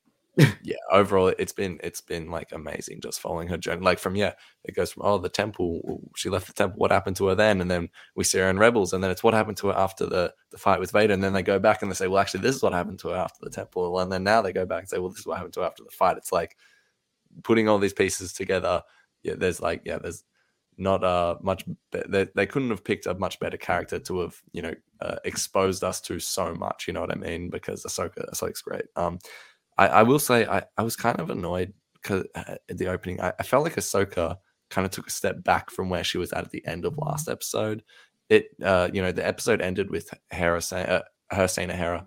yeah, 0.63 0.75
overall 0.91 1.27
it's 1.39 1.51
been 1.51 1.79
it's 1.83 2.01
been 2.01 2.29
like 2.31 2.51
amazing 2.51 3.01
just 3.01 3.19
following 3.19 3.47
her 3.47 3.57
journey. 3.57 3.81
Like 3.81 3.99
from 3.99 4.15
yeah, 4.15 4.33
it 4.63 4.75
goes 4.75 4.91
from 4.91 5.03
oh 5.05 5.17
the 5.17 5.29
temple, 5.29 6.01
she 6.15 6.29
left 6.29 6.47
the 6.47 6.53
temple, 6.53 6.79
what 6.79 6.91
happened 6.91 7.15
to 7.17 7.27
her 7.27 7.35
then? 7.35 7.61
And 7.61 7.69
then 7.69 7.89
we 8.15 8.23
see 8.23 8.39
her 8.39 8.49
in 8.49 8.59
Rebels, 8.59 8.93
and 8.93 9.03
then 9.03 9.11
it's 9.11 9.23
what 9.23 9.33
happened 9.33 9.57
to 9.57 9.67
her 9.67 9.73
after 9.73 10.05
the 10.05 10.33
the 10.51 10.57
fight 10.57 10.79
with 10.79 10.91
Vader, 10.91 11.13
and 11.13 11.23
then 11.23 11.33
they 11.33 11.43
go 11.43 11.59
back 11.59 11.81
and 11.81 11.91
they 11.91 11.95
say, 11.95 12.07
well, 12.07 12.21
actually, 12.21 12.41
this 12.41 12.55
is 12.55 12.63
what 12.63 12.73
happened 12.73 12.99
to 12.99 13.09
her 13.09 13.15
after 13.17 13.39
the 13.41 13.49
temple, 13.49 13.99
and 13.99 14.11
then 14.11 14.23
now 14.23 14.41
they 14.41 14.53
go 14.53 14.65
back 14.65 14.81
and 14.81 14.89
say, 14.89 14.97
well, 14.99 15.09
this 15.09 15.19
is 15.19 15.27
what 15.27 15.37
happened 15.37 15.53
to 15.53 15.61
her 15.61 15.67
after 15.67 15.83
the 15.83 15.91
fight. 15.91 16.17
It's 16.17 16.31
like 16.31 16.55
putting 17.43 17.67
all 17.67 17.79
these 17.79 17.93
pieces 17.93 18.33
together. 18.33 18.83
Yeah, 19.23 19.35
there's 19.37 19.61
like 19.61 19.81
yeah, 19.85 19.99
there's 19.99 20.23
not 20.79 21.03
uh 21.03 21.35
much 21.41 21.65
they, 21.91 22.27
they 22.33 22.45
couldn't 22.45 22.69
have 22.69 22.83
picked 22.83 23.05
a 23.05 23.13
much 23.15 23.37
better 23.39 23.57
character 23.57 23.99
to 23.99 24.21
have 24.21 24.41
you 24.53 24.61
know 24.61 24.73
uh, 25.01 25.17
exposed 25.25 25.83
us 25.83 25.99
to 25.99 26.19
so 26.19 26.55
much 26.55 26.87
you 26.87 26.93
know 26.93 27.01
what 27.01 27.11
i 27.11 27.15
mean 27.15 27.49
because 27.49 27.83
ahsoka 27.83 28.27
ahsoka's 28.31 28.61
great 28.61 28.85
um 28.95 29.19
I, 29.79 29.87
I 29.87 30.03
will 30.03 30.19
say 30.19 30.45
I, 30.45 30.63
I 30.77 30.83
was 30.83 30.95
kind 30.95 31.19
of 31.19 31.29
annoyed 31.29 31.73
because 31.95 32.25
at 32.35 32.59
the 32.69 32.87
opening 32.87 33.21
I, 33.21 33.33
I 33.39 33.43
felt 33.43 33.63
like 33.63 33.75
Ahsoka 33.75 34.37
kind 34.69 34.85
of 34.85 34.91
took 34.91 35.07
a 35.07 35.11
step 35.11 35.43
back 35.43 35.71
from 35.71 35.89
where 35.89 36.03
she 36.03 36.17
was 36.17 36.31
at 36.33 36.43
at 36.43 36.51
the 36.51 36.65
end 36.67 36.85
of 36.85 36.97
last 36.97 37.29
episode. 37.29 37.83
It 38.29 38.49
uh 38.63 38.89
you 38.93 39.01
know 39.01 39.11
the 39.11 39.25
episode 39.25 39.61
ended 39.61 39.89
with 39.89 40.13
Hera 40.31 40.61
saying 40.61 40.87
uh, 40.87 41.01
her 41.31 41.47
saying 41.47 41.69
to 41.69 41.75
Hera, 41.75 42.05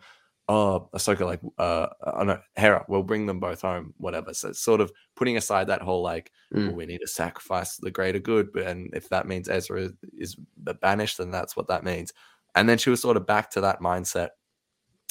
"Oh, 0.49 0.89
Ahsoka 0.95 1.25
like 1.27 1.41
uh 1.59 1.89
oh 2.07 2.23
no 2.25 2.39
Hera, 2.57 2.85
we'll 2.89 3.03
bring 3.03 3.27
them 3.27 3.41
both 3.41 3.63
home, 3.63 3.95
whatever." 3.97 4.35
So 4.35 4.53
sort 4.53 4.81
of 4.83 4.93
putting 5.17 5.37
aside 5.37 5.69
that 5.69 5.83
whole 5.83 6.03
like 6.03 6.31
Mm. 6.55 6.67
well, 6.67 6.77
we 6.77 6.85
need 6.87 6.99
to 7.01 7.09
sacrifice 7.09 7.79
the 7.79 7.91
greater 7.91 8.19
good, 8.19 8.53
but 8.53 8.65
and 8.67 8.91
if 8.95 9.09
that 9.09 9.27
means 9.27 9.49
Ezra 9.49 9.89
is 10.19 10.37
banished, 10.83 11.17
then 11.17 11.31
that's 11.31 11.57
what 11.57 11.69
that 11.69 11.83
means. 11.83 12.13
And 12.55 12.69
then 12.69 12.77
she 12.77 12.91
was 12.91 13.01
sort 13.01 13.17
of 13.17 13.27
back 13.27 13.51
to 13.53 13.63
that 13.63 13.81
mindset 13.81 14.29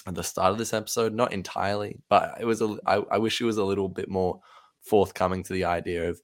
at 0.07 0.15
the 0.15 0.23
start 0.23 0.51
of 0.51 0.57
this 0.57 0.73
episode, 0.73 1.13
not 1.13 1.33
entirely, 1.33 1.97
but 2.09 2.37
it 2.39 2.45
was 2.45 2.61
a. 2.61 2.77
I, 2.85 3.03
I 3.11 3.17
wish 3.17 3.35
she 3.35 3.43
was 3.43 3.57
a 3.57 3.63
little 3.63 3.89
bit 3.89 4.09
more 4.09 4.39
forthcoming 4.81 5.43
to 5.43 5.53
the 5.53 5.65
idea 5.65 6.09
of, 6.09 6.21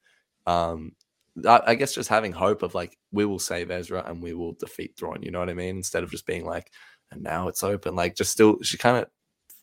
um, 0.48 0.94
I, 1.46 1.62
I 1.68 1.76
guess 1.76 1.94
just 1.94 2.10
having 2.10 2.32
hope 2.32 2.64
of 2.64 2.74
like 2.74 2.98
we 3.12 3.26
will 3.26 3.40
save 3.40 3.70
Ezra 3.70 4.04
and 4.08 4.22
we 4.22 4.34
will 4.34 4.54
defeat 4.54 4.96
Thrawn. 4.98 5.22
You 5.22 5.32
know 5.32 5.40
what 5.40 5.50
I 5.50 5.54
mean? 5.54 5.78
Instead 5.78 6.04
of 6.04 6.12
just 6.12 6.26
being 6.26 6.46
like, 6.46 6.72
and 7.12 7.22
now 7.22 7.48
it's 7.48 7.64
open. 7.64 7.96
Like 7.96 8.16
just 8.16 8.32
still, 8.32 8.62
she 8.64 8.78
kind 8.78 8.98
of. 8.98 9.08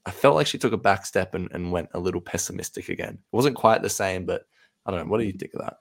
I 0.06 0.11
felt 0.11 0.35
like 0.35 0.47
she 0.47 0.59
took 0.59 0.75
a 0.75 0.78
back 0.78 1.06
step 1.06 1.35
and, 1.35 1.49
and 1.52 1.73
went 1.73 1.88
a 1.94 1.99
little 1.99 2.21
pessimistic 2.21 2.90
again. 2.90 3.14
It 3.14 3.37
wasn't 3.37 3.56
quite 3.56 3.80
the 3.80 3.88
same, 3.88 4.26
but 4.26 4.42
I 4.85 4.90
don't 4.90 5.00
know. 5.00 5.11
What 5.11 5.18
do 5.18 5.25
you 5.25 5.33
think 5.33 5.54
of 5.54 5.62
that? 5.62 5.78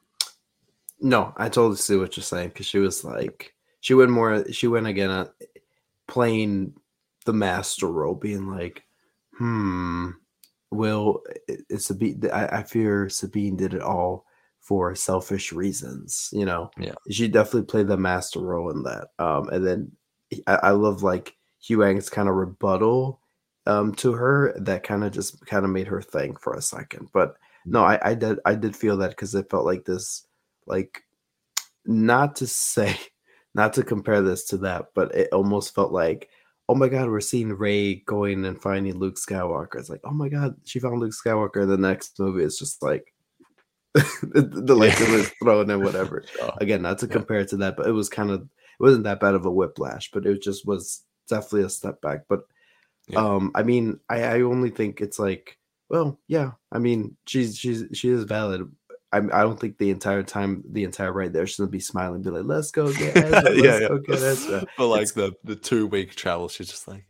No, 1.01 1.33
I 1.35 1.49
totally 1.49 1.75
see 1.75 1.97
what 1.97 2.15
you're 2.15 2.23
saying 2.23 2.49
because 2.49 2.65
she 2.65 2.79
was 2.79 3.03
like 3.03 3.53
she 3.81 3.93
went 3.93 4.11
more 4.11 4.49
she 4.53 4.67
went 4.67 4.87
again 4.87 5.11
at 5.11 5.33
playing 6.07 6.73
the 7.23 7.33
master 7.33 7.87
role, 7.87 8.15
being 8.15 8.49
like, 8.49 8.83
hmm, 9.37 10.09
will 10.71 11.21
it's 11.47 11.85
Sabine 11.85 12.21
I, 12.31 12.59
I 12.59 12.63
fear 12.63 13.09
Sabine 13.09 13.55
did 13.55 13.73
it 13.73 13.81
all 13.81 14.25
for 14.59 14.95
selfish 14.95 15.51
reasons, 15.53 16.29
you 16.31 16.45
know. 16.45 16.71
Yeah. 16.77 16.95
She 17.09 17.27
definitely 17.27 17.63
played 17.63 17.87
the 17.87 17.97
master 17.97 18.39
role 18.39 18.71
in 18.71 18.83
that. 18.83 19.09
Um 19.19 19.49
and 19.49 19.65
then 19.65 19.91
I, 20.47 20.55
I 20.55 20.69
love 20.71 21.03
like 21.03 21.35
Huyang's 21.67 22.09
kind 22.09 22.27
of 22.27 22.35
rebuttal 22.35 23.19
um 23.65 23.93
to 23.95 24.13
her 24.13 24.53
that 24.59 24.83
kind 24.83 25.03
of 25.03 25.11
just 25.11 25.45
kind 25.45 25.65
of 25.65 25.71
made 25.71 25.87
her 25.87 26.01
think 26.01 26.39
for 26.39 26.53
a 26.53 26.61
second. 26.61 27.09
But 27.13 27.35
no, 27.65 27.83
I, 27.83 27.99
I 28.03 28.13
did 28.15 28.39
I 28.45 28.55
did 28.55 28.75
feel 28.75 28.97
that 28.97 29.11
because 29.11 29.35
it 29.35 29.49
felt 29.49 29.65
like 29.65 29.85
this 29.85 30.25
like 30.65 31.03
not 31.85 32.35
to 32.37 32.47
say 32.47 32.97
not 33.53 33.73
to 33.73 33.83
compare 33.83 34.21
this 34.21 34.45
to 34.45 34.57
that, 34.57 34.87
but 34.95 35.13
it 35.13 35.29
almost 35.31 35.75
felt 35.75 35.91
like, 35.91 36.29
oh 36.69 36.75
my 36.75 36.87
god, 36.89 37.09
we're 37.09 37.19
seeing 37.21 37.49
Rey 37.49 37.95
going 38.05 38.45
and 38.45 38.61
finding 38.61 38.95
Luke 38.97 39.15
Skywalker. 39.15 39.75
It's 39.75 39.89
like, 39.89 40.01
oh 40.03 40.11
my 40.11 40.29
god, 40.29 40.55
she 40.65 40.79
found 40.79 40.99
Luke 40.99 41.13
Skywalker. 41.13 41.63
In 41.63 41.69
the 41.69 41.77
next 41.77 42.19
movie 42.19 42.43
is 42.43 42.57
just 42.57 42.81
like 42.81 43.13
the, 43.93 44.41
the 44.41 44.75
lightsaber 44.75 45.19
is 45.19 45.31
thrown 45.41 45.69
and 45.69 45.83
whatever. 45.83 46.23
Oh, 46.41 46.51
Again, 46.61 46.81
not 46.81 46.99
to 46.99 47.05
Yeah. 47.07 47.13
compare 47.13 47.39
it 47.41 47.49
to 47.49 47.57
that, 47.57 47.75
but 47.77 47.87
it 47.87 47.91
was 47.91 48.09
kind 48.09 48.31
of 48.31 48.41
it 48.41 48.47
wasn't 48.79 49.03
that 49.03 49.19
bad 49.19 49.35
of 49.35 49.45
a 49.45 49.51
whiplash, 49.51 50.09
but 50.11 50.25
it 50.25 50.41
just 50.41 50.65
was 50.65 51.03
definitely 51.29 51.63
a 51.63 51.69
step 51.69 52.01
back. 52.01 52.21
But 52.27 52.41
Yeah. 53.07 53.19
um, 53.19 53.51
I 53.55 53.63
mean, 53.63 53.99
I, 54.09 54.23
I 54.23 54.41
only 54.41 54.69
think 54.71 54.99
it's 55.01 55.19
like, 55.19 55.57
well, 55.89 56.19
yeah, 56.27 56.51
I 56.71 56.79
mean, 56.79 57.17
she's 57.27 57.55
she's 57.57 57.83
she 57.93 58.09
is 58.09 58.23
valid. 58.23 58.71
I, 59.13 59.17
I 59.17 59.41
don't 59.43 59.59
think 59.59 59.77
the 59.77 59.91
entire 59.91 60.23
time, 60.23 60.63
the 60.69 60.83
entire 60.83 61.13
ride 61.13 61.31
there, 61.33 61.45
she's 61.47 61.57
gonna 61.57 61.69
be 61.69 61.79
smiling, 61.79 62.21
be 62.21 62.29
like, 62.31 62.45
"Let's 62.45 62.71
go 62.71 62.91
get 62.93 63.15
Ezra, 63.15 63.41
let's 63.41 63.55
yeah, 63.57 63.79
yeah. 63.79 63.87
go 63.87 63.97
get 63.99 64.15
Ezra." 64.21 64.65
For 64.75 64.85
like 64.85 65.03
It's- 65.03 65.11
the 65.13 65.33
the 65.43 65.55
two 65.55 65.87
week 65.87 66.15
travel, 66.15 66.47
she's 66.49 66.67
just 66.69 66.87
like, 66.87 67.05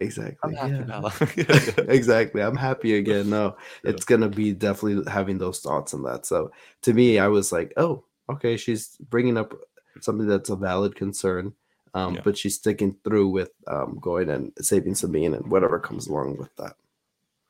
Exactly. 0.00 0.36
I'm 0.44 0.54
happy 0.54 0.74
yeah. 0.74 1.00
now. 1.00 1.84
exactly. 1.92 2.40
I'm 2.40 2.56
happy 2.56 2.94
again. 2.96 3.28
No, 3.30 3.56
Yeah. 3.82 3.90
it's 3.90 4.04
gonna 4.04 4.28
be 4.28 4.52
definitely 4.52 5.10
having 5.10 5.38
those 5.38 5.58
thoughts 5.60 5.92
and 5.92 6.04
that. 6.06 6.24
So 6.24 6.52
to 6.82 6.94
me, 6.94 7.18
I 7.18 7.26
was 7.26 7.50
like, 7.50 7.72
oh, 7.76 8.04
okay, 8.30 8.56
she's 8.56 8.96
bringing 9.10 9.36
up 9.36 9.54
something 10.00 10.28
that's 10.28 10.50
a 10.50 10.56
valid 10.56 10.94
concern, 10.94 11.52
um, 11.94 12.14
Yeah. 12.14 12.20
but 12.22 12.38
she's 12.38 12.54
sticking 12.54 12.94
through 13.02 13.28
with 13.30 13.50
um, 13.66 13.98
going 14.00 14.30
and 14.30 14.52
saving 14.60 14.94
Sabine 14.94 15.34
and 15.34 15.50
whatever 15.50 15.80
comes 15.80 16.06
along 16.06 16.36
with 16.36 16.54
that. 16.56 16.76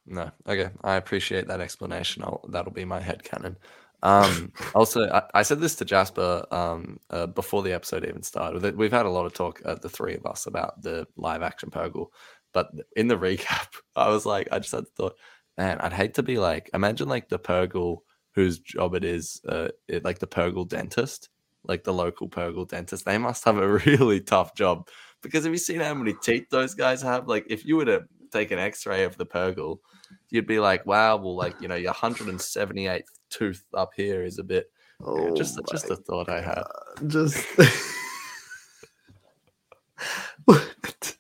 No, 0.06 0.30
okay. 0.48 0.70
I 0.82 0.94
appreciate 0.96 1.48
that 1.48 1.60
explanation. 1.60 2.22
I'll, 2.22 2.40
that'll 2.48 2.72
be 2.72 2.86
my 2.86 3.00
head 3.00 3.24
canon. 3.24 3.58
Um, 4.02 4.52
also, 4.74 5.08
I, 5.08 5.22
I 5.34 5.42
said 5.42 5.60
this 5.60 5.74
to 5.76 5.84
Jasper 5.84 6.46
um, 6.50 6.98
uh, 7.10 7.26
before 7.26 7.62
the 7.62 7.72
episode 7.72 8.04
even 8.04 8.22
started. 8.22 8.76
We've 8.76 8.92
had 8.92 9.06
a 9.06 9.10
lot 9.10 9.26
of 9.26 9.34
talk, 9.34 9.60
uh, 9.64 9.74
the 9.74 9.88
three 9.88 10.14
of 10.14 10.26
us, 10.26 10.46
about 10.46 10.82
the 10.82 11.06
live 11.16 11.42
action 11.42 11.70
Purrgil. 11.70 12.08
But 12.52 12.70
in 12.96 13.08
the 13.08 13.18
recap, 13.18 13.68
I 13.96 14.08
was 14.08 14.24
like, 14.24 14.48
I 14.52 14.58
just 14.58 14.72
had 14.72 14.84
the 14.84 14.90
thought, 14.96 15.16
man, 15.56 15.78
I'd 15.80 15.92
hate 15.92 16.14
to 16.14 16.22
be 16.22 16.38
like, 16.38 16.70
imagine 16.72 17.08
like 17.08 17.28
the 17.28 17.38
Purrgil 17.38 17.98
whose 18.34 18.60
job 18.60 18.94
it 18.94 19.04
is, 19.04 19.40
uh, 19.48 19.68
it, 19.88 20.04
like 20.04 20.20
the 20.20 20.26
Purrgil 20.26 20.68
dentist, 20.68 21.28
like 21.64 21.82
the 21.82 21.92
local 21.92 22.28
Purrgil 22.28 22.68
dentist. 22.68 23.04
They 23.04 23.18
must 23.18 23.44
have 23.44 23.58
a 23.58 23.68
really 23.86 24.20
tough 24.20 24.54
job 24.54 24.88
because 25.22 25.44
have 25.44 25.52
you 25.52 25.58
seen 25.58 25.80
how 25.80 25.94
many 25.94 26.14
teeth 26.22 26.46
those 26.50 26.74
guys 26.74 27.02
have? 27.02 27.26
Like, 27.26 27.46
if 27.48 27.64
you 27.64 27.76
were 27.76 27.86
to 27.86 28.04
take 28.30 28.52
an 28.52 28.60
X-ray 28.60 29.04
of 29.04 29.16
the 29.16 29.26
Purrgil, 29.26 29.78
you'd 30.30 30.46
be 30.46 30.60
like, 30.60 30.86
wow, 30.86 31.16
well, 31.16 31.34
like 31.34 31.60
you 31.60 31.66
know, 31.66 31.74
your 31.74 31.94
178th 31.94 33.02
tooth 33.30 33.64
up 33.74 33.90
here 33.96 34.22
is 34.24 34.38
a 34.38 34.44
bit. 34.44 34.70
Yeah, 35.00 35.06
Oh, 35.06 35.36
just 35.36 35.58
just 35.70 35.90
a 35.90 35.96
thought 35.96 36.28
I 36.28 36.40
had. 36.40 36.64
God, 36.64 37.10
just. 37.10 37.46
What? 40.44 40.64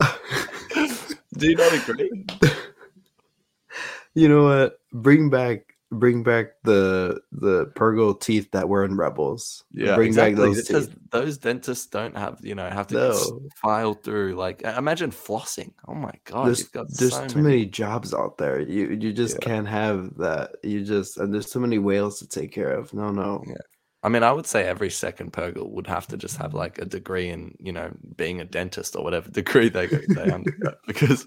Do 1.38 1.48
you 1.48 1.56
not 1.56 1.72
agree? 1.72 2.26
you 4.14 4.28
know 4.28 4.44
what? 4.44 4.78
Bring 4.92 5.30
back, 5.30 5.73
bring 5.90 6.22
back 6.22 6.46
the 6.64 7.20
the 7.32 7.66
Purrgil 7.76 8.20
teeth 8.20 8.50
that 8.52 8.68
were 8.68 8.84
in 8.84 8.96
Rebels. 8.96 9.64
Yeah, 9.70 9.94
bring 9.96 10.08
exactly. 10.08 10.54
back 10.54 10.64
those 10.66 10.88
those 11.10 11.38
dentists 11.38 11.86
don't 11.86 12.16
have, 12.16 12.38
you 12.42 12.54
know, 12.54 12.68
have 12.68 12.86
to 12.88 12.94
No. 12.94 13.40
file 13.56 13.94
through. 13.94 14.34
Like, 14.34 14.62
imagine 14.62 15.10
flossing. 15.10 15.72
Oh 15.86 15.94
my 15.94 16.12
god, 16.24 16.46
there's 16.48 16.68
there's 16.70 17.14
so 17.14 17.26
too 17.26 17.42
many. 17.42 17.66
jobs 17.66 18.12
out 18.12 18.38
there. 18.38 18.60
You 18.60 18.88
you 19.00 19.12
just 19.12 19.34
Yeah. 19.34 19.46
can't 19.48 19.68
have 19.68 20.16
that. 20.18 20.56
You 20.62 20.84
just 20.84 21.18
and 21.18 21.32
there's 21.32 21.50
too 21.50 21.60
many 21.60 21.78
whales 21.78 22.18
to 22.20 22.28
take 22.28 22.52
care 22.52 22.72
of. 22.72 22.92
No, 22.94 23.10
no. 23.10 23.42
Yeah. 23.46 23.54
I 24.02 24.10
mean, 24.10 24.22
I 24.22 24.32
would 24.32 24.44
say 24.46 24.64
every 24.64 24.90
second 24.90 25.32
Purrgil 25.32 25.70
would 25.70 25.86
have 25.86 26.06
to 26.08 26.18
just 26.18 26.36
have 26.36 26.52
like 26.52 26.78
a 26.78 26.84
degree 26.84 27.30
in, 27.30 27.54
you 27.58 27.72
know, 27.72 27.90
being 28.16 28.38
a 28.38 28.44
dentist 28.44 28.96
or 28.96 29.02
whatever 29.02 29.30
degree 29.40 29.70
they 29.70 29.86
go, 29.86 29.98
they 30.08 30.30
undergo 30.30 30.74
because 30.86 31.26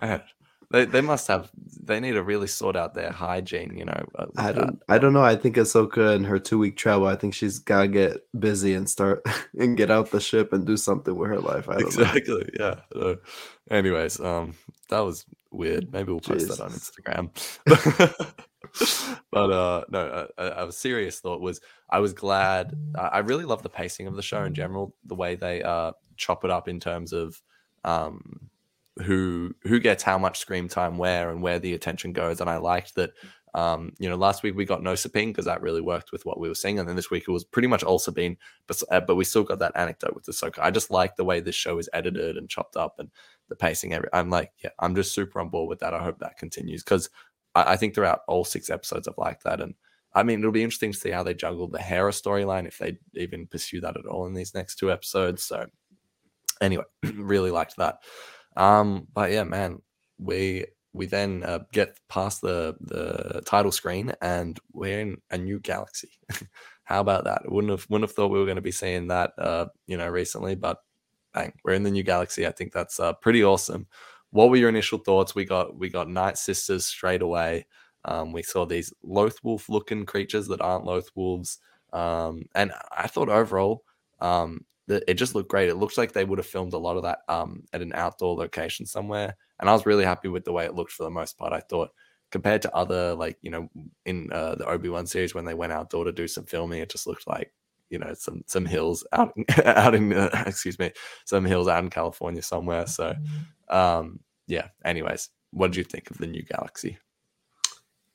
man, 0.00 0.20
they 0.72 0.86
they 0.86 1.02
must 1.02 1.28
have 1.28 1.50
they 1.82 2.00
need 2.00 2.12
to 2.12 2.22
really 2.22 2.46
sort 2.46 2.76
out 2.76 2.94
their 2.94 3.12
hygiene, 3.12 3.76
you 3.76 3.84
know. 3.84 4.04
uh, 4.18 4.26
I 4.36 4.52
don't 4.52 4.82
I 4.88 4.98
don't 4.98 5.12
know. 5.12 5.22
I 5.22 5.36
think 5.36 5.56
Ahsoka 5.56 6.14
and 6.14 6.26
her 6.26 6.38
two 6.38 6.58
week 6.58 6.76
travel, 6.76 7.06
I 7.06 7.14
think 7.14 7.34
she's 7.34 7.58
gotta 7.58 7.88
get 7.88 8.26
busy 8.38 8.72
and 8.74 8.88
start 8.88 9.22
and 9.58 9.76
get 9.76 9.90
out 9.90 10.10
the 10.10 10.20
ship 10.20 10.52
and 10.52 10.66
do 10.66 10.78
something 10.78 11.14
with 11.14 11.28
her 11.28 11.40
life. 11.40 11.68
I 11.68 11.74
don't 11.74 11.96
know. 11.96 12.02
exactly. 12.02 12.48
Yeah. 12.58 12.76
So, 12.92 13.18
anyways, 13.70 14.20
um, 14.20 14.54
that 14.88 15.00
was 15.00 15.26
weird. 15.50 15.92
Maybe 15.92 16.10
we'll 16.12 16.20
post 16.20 16.48
that 16.48 16.60
on 16.60 16.70
Instagram. 16.70 17.30
but 19.30 19.50
uh, 19.50 19.84
no, 19.90 20.28
a, 20.38 20.66
a, 20.68 20.72
serious 20.72 21.20
thought 21.20 21.40
was 21.40 21.60
I 21.90 21.98
was 21.98 22.12
glad. 22.12 22.74
I 22.96 23.18
really 23.18 23.44
love 23.44 23.62
the 23.62 23.68
pacing 23.68 24.06
of 24.06 24.16
the 24.16 24.22
show 24.22 24.44
in 24.44 24.54
general, 24.54 24.94
the 25.04 25.14
way 25.14 25.34
they 25.34 25.62
uh, 25.62 25.92
chop 26.16 26.44
it 26.44 26.50
up 26.50 26.68
in 26.68 26.80
terms 26.80 27.12
of 27.12 27.42
um, 27.84 28.50
who 29.00 29.54
who 29.62 29.78
gets 29.80 30.02
how 30.02 30.18
much 30.18 30.38
screen 30.38 30.68
time 30.68 30.98
where 30.98 31.30
and 31.30 31.42
where 31.42 31.58
the 31.58 31.74
attention 31.74 32.12
goes. 32.12 32.40
And 32.40 32.50
I 32.50 32.58
liked 32.58 32.94
that. 32.96 33.12
Um, 33.54 33.92
you 33.98 34.08
know, 34.08 34.16
last 34.16 34.42
week 34.42 34.56
we 34.56 34.64
got 34.64 34.82
no 34.82 34.94
Sabine 34.94 35.28
because 35.28 35.44
that 35.44 35.60
really 35.60 35.82
worked 35.82 36.10
with 36.10 36.24
what 36.24 36.40
we 36.40 36.48
were 36.48 36.54
seeing, 36.54 36.78
and 36.78 36.88
then 36.88 36.96
this 36.96 37.10
week 37.10 37.24
it 37.28 37.32
was 37.32 37.44
pretty 37.44 37.68
much 37.68 37.82
all 37.82 37.98
Sabine, 37.98 38.38
but 38.66 38.82
uh, 38.90 39.00
but 39.00 39.16
we 39.16 39.24
still 39.24 39.42
got 39.42 39.58
that 39.58 39.72
anecdote 39.74 40.14
with 40.14 40.24
the 40.24 40.32
Ahsoka. 40.32 40.60
I 40.60 40.70
just 40.70 40.90
like 40.90 41.16
the 41.16 41.24
way 41.24 41.40
this 41.40 41.54
show 41.54 41.76
is 41.76 41.90
edited 41.92 42.38
and 42.38 42.48
chopped 42.48 42.76
up 42.76 42.98
and 42.98 43.10
the 43.50 43.56
pacing. 43.56 43.92
Every 43.92 44.08
I'm 44.14 44.30
like, 44.30 44.52
yeah, 44.64 44.70
I'm 44.78 44.94
just 44.94 45.12
super 45.12 45.38
on 45.38 45.50
board 45.50 45.68
with 45.68 45.80
that. 45.80 45.92
I 45.92 46.02
hope 46.02 46.18
that 46.20 46.38
continues 46.38 46.82
because 46.82 47.10
I, 47.54 47.74
I 47.74 47.76
think 47.76 47.94
throughout 47.94 48.20
all 48.26 48.44
six 48.44 48.70
episodes 48.70 49.06
I've 49.06 49.18
liked 49.18 49.44
that, 49.44 49.60
and 49.60 49.74
I 50.14 50.22
mean 50.22 50.38
it'll 50.38 50.50
be 50.50 50.62
interesting 50.62 50.92
to 50.92 50.98
see 50.98 51.10
how 51.10 51.22
they 51.22 51.34
juggle 51.34 51.68
the 51.68 51.78
Hera 51.78 52.12
storyline 52.12 52.66
if 52.66 52.78
they 52.78 52.96
even 53.12 53.46
pursue 53.46 53.82
that 53.82 53.98
at 53.98 54.06
all 54.06 54.24
in 54.24 54.32
these 54.32 54.54
next 54.54 54.76
two 54.76 54.90
episodes. 54.90 55.42
So 55.42 55.66
anyway, 56.62 56.84
really 57.02 57.50
liked 57.50 57.76
that. 57.76 57.98
Um, 58.56 59.08
but 59.12 59.32
yeah, 59.32 59.44
man, 59.44 59.80
we 60.18 60.66
we 60.92 61.06
then 61.06 61.42
uh, 61.42 61.60
get 61.72 61.98
past 62.08 62.42
the 62.42 62.76
the 62.80 63.42
title 63.46 63.72
screen 63.72 64.12
and 64.20 64.58
we're 64.72 65.00
in 65.00 65.16
a 65.30 65.38
new 65.38 65.58
galaxy. 65.60 66.10
How 66.84 67.00
about 67.00 67.24
that? 67.24 67.50
Wouldn't 67.50 67.70
have 67.70 67.86
wouldn't 67.88 68.08
have 68.08 68.14
thought 68.14 68.30
we 68.30 68.38
were 68.38 68.44
going 68.44 68.56
to 68.56 68.62
be 68.62 68.72
seeing 68.72 69.08
that, 69.08 69.32
uh, 69.38 69.66
you 69.86 69.96
know, 69.96 70.08
recently. 70.08 70.54
But 70.54 70.78
bang, 71.32 71.52
we're 71.64 71.74
in 71.74 71.84
the 71.84 71.90
new 71.90 72.02
galaxy. 72.02 72.46
I 72.46 72.52
think 72.52 72.72
that's 72.72 73.00
uh, 73.00 73.14
pretty 73.14 73.42
awesome. 73.42 73.86
What 74.30 74.50
were 74.50 74.56
your 74.56 74.68
initial 74.68 74.98
thoughts? 74.98 75.34
We 75.34 75.44
got 75.44 75.76
we 75.76 75.88
got 75.88 76.08
Night 76.08 76.38
Sisters 76.38 76.86
straight 76.86 77.22
away. 77.22 77.66
Um, 78.04 78.32
we 78.32 78.42
saw 78.42 78.66
these 78.66 78.92
Loth 79.02 79.38
Wolf 79.42 79.68
looking 79.68 80.04
creatures 80.06 80.48
that 80.48 80.60
aren't 80.60 80.84
Loth 80.84 81.10
Wolves, 81.14 81.58
um, 81.92 82.42
and 82.54 82.72
I 82.90 83.06
thought 83.06 83.28
overall 83.28 83.84
um, 84.20 84.64
it 85.06 85.14
just 85.14 85.34
looked 85.34 85.50
great. 85.50 85.68
It 85.68 85.76
looks 85.76 85.96
like 85.96 86.12
they 86.12 86.24
would 86.24 86.38
have 86.38 86.46
filmed 86.46 86.72
a 86.72 86.78
lot 86.78 86.96
of 86.96 87.02
that 87.04 87.20
um, 87.28 87.64
at 87.72 87.82
an 87.82 87.92
outdoor 87.94 88.36
location 88.36 88.86
somewhere, 88.86 89.36
and 89.60 89.68
I 89.68 89.72
was 89.72 89.86
really 89.86 90.04
happy 90.04 90.28
with 90.28 90.44
the 90.44 90.52
way 90.52 90.64
it 90.64 90.74
looked 90.74 90.92
for 90.92 91.04
the 91.04 91.10
most 91.10 91.38
part. 91.38 91.52
I 91.52 91.60
thought 91.60 91.90
compared 92.30 92.62
to 92.62 92.74
other 92.74 93.14
like 93.14 93.38
you 93.42 93.50
know 93.50 93.68
in 94.06 94.32
uh, 94.32 94.56
the 94.56 94.66
Obi 94.66 94.88
Wan 94.88 95.06
series 95.06 95.34
when 95.34 95.44
they 95.44 95.54
went 95.54 95.72
outdoor 95.72 96.04
to 96.04 96.12
do 96.12 96.26
some 96.26 96.44
filming, 96.44 96.80
it 96.80 96.90
just 96.90 97.06
looked 97.06 97.26
like 97.26 97.52
you 97.90 97.98
know 97.98 98.14
some 98.14 98.42
some 98.46 98.66
hills 98.66 99.06
out 99.12 99.32
out 99.64 99.94
in 99.94 100.12
uh, 100.12 100.30
excuse 100.46 100.78
me 100.78 100.90
some 101.24 101.44
hills 101.44 101.68
out 101.68 101.84
in 101.84 101.90
California 101.90 102.42
somewhere. 102.42 102.86
So 102.86 103.14
um, 103.68 104.20
yeah. 104.46 104.68
Anyways, 104.84 105.30
what 105.52 105.68
did 105.68 105.76
you 105.76 105.84
think 105.84 106.10
of 106.10 106.18
the 106.18 106.26
new 106.26 106.42
galaxy? 106.42 106.98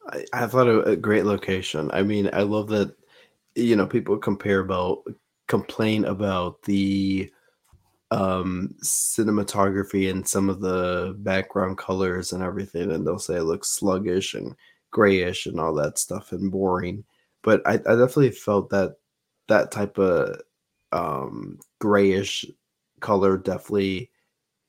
I, 0.09 0.25
I 0.33 0.47
thought 0.47 0.67
a 0.67 0.95
great 0.95 1.25
location. 1.25 1.89
I 1.93 2.03
mean, 2.03 2.29
I 2.33 2.41
love 2.41 2.67
that 2.69 2.95
you 3.55 3.75
know 3.75 3.87
people 3.87 4.17
compare 4.17 4.59
about 4.59 5.03
complain 5.47 6.05
about 6.05 6.61
the 6.63 7.31
um 8.11 8.73
cinematography 8.83 10.09
and 10.09 10.25
some 10.25 10.49
of 10.49 10.61
the 10.61 11.13
background 11.19 11.77
colors 11.77 12.31
and 12.31 12.41
everything 12.41 12.91
and 12.91 13.05
they'll 13.05 13.19
say 13.19 13.35
it 13.35 13.43
looks 13.43 13.69
sluggish 13.69 14.33
and 14.33 14.55
grayish 14.91 15.45
and 15.45 15.59
all 15.59 15.73
that 15.73 15.97
stuff 15.97 16.31
and 16.31 16.51
boring. 16.51 17.03
But 17.43 17.61
i, 17.65 17.73
I 17.73 17.77
definitely 17.77 18.31
felt 18.31 18.69
that 18.69 18.95
that 19.47 19.71
type 19.71 19.97
of 19.97 20.41
um 20.93 21.59
grayish 21.79 22.45
color 23.01 23.37
definitely 23.37 24.09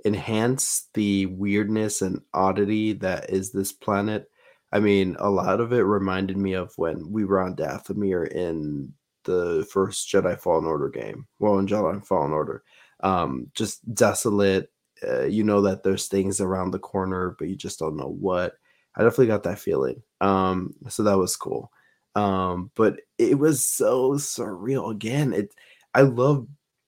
enhanced 0.04 0.92
the 0.94 1.26
weirdness 1.26 2.02
and 2.02 2.20
oddity 2.34 2.92
that 2.94 3.30
is 3.30 3.52
this 3.52 3.72
planet. 3.72 4.28
I 4.72 4.80
mean 4.80 5.16
a 5.20 5.30
lot 5.30 5.60
of 5.60 5.72
it 5.72 5.80
reminded 5.80 6.36
me 6.36 6.54
of 6.54 6.72
when 6.76 7.10
we 7.12 7.24
were 7.24 7.40
on 7.40 7.54
dathomir 7.54 8.26
in 8.32 8.92
the 9.28 9.66
first 9.70 10.10
Jedi 10.10 10.38
Fallen 10.40 10.64
Order 10.64 10.88
game. 10.88 11.26
Well, 11.38 11.58
in 11.58 11.66
Jedi 11.66 12.04
Fallen 12.04 12.32
Order, 12.32 12.64
um, 13.00 13.50
just 13.54 13.94
desolate. 13.94 14.70
Uh, 15.06 15.26
you 15.26 15.44
know 15.44 15.60
that 15.60 15.84
there's 15.84 16.08
things 16.08 16.40
around 16.40 16.72
the 16.72 16.78
corner, 16.78 17.36
but 17.38 17.48
you 17.48 17.54
just 17.54 17.78
don't 17.78 17.96
know 17.96 18.16
what. 18.18 18.54
I 18.96 19.02
definitely 19.02 19.28
got 19.28 19.44
that 19.44 19.60
feeling. 19.60 20.02
Um, 20.20 20.74
so 20.88 21.04
that 21.04 21.18
was 21.18 21.36
cool. 21.36 21.70
Um, 22.16 22.72
but 22.74 23.00
it 23.18 23.38
was 23.38 23.64
so 23.64 24.12
surreal. 24.14 24.90
Again, 24.90 25.32
it. 25.32 25.54
I 25.94 26.02
love 26.02 26.46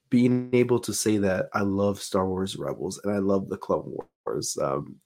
being 0.08 0.50
able 0.52 0.80
to 0.80 0.92
say 0.92 1.18
that 1.18 1.48
I 1.54 1.60
love 1.60 2.00
Star 2.00 2.26
Wars 2.26 2.56
Rebels 2.56 3.00
and 3.04 3.14
I 3.14 3.18
love 3.18 3.48
the 3.48 3.56
Clone 3.56 3.96
Wars. 4.26 4.58
Um, 4.60 4.96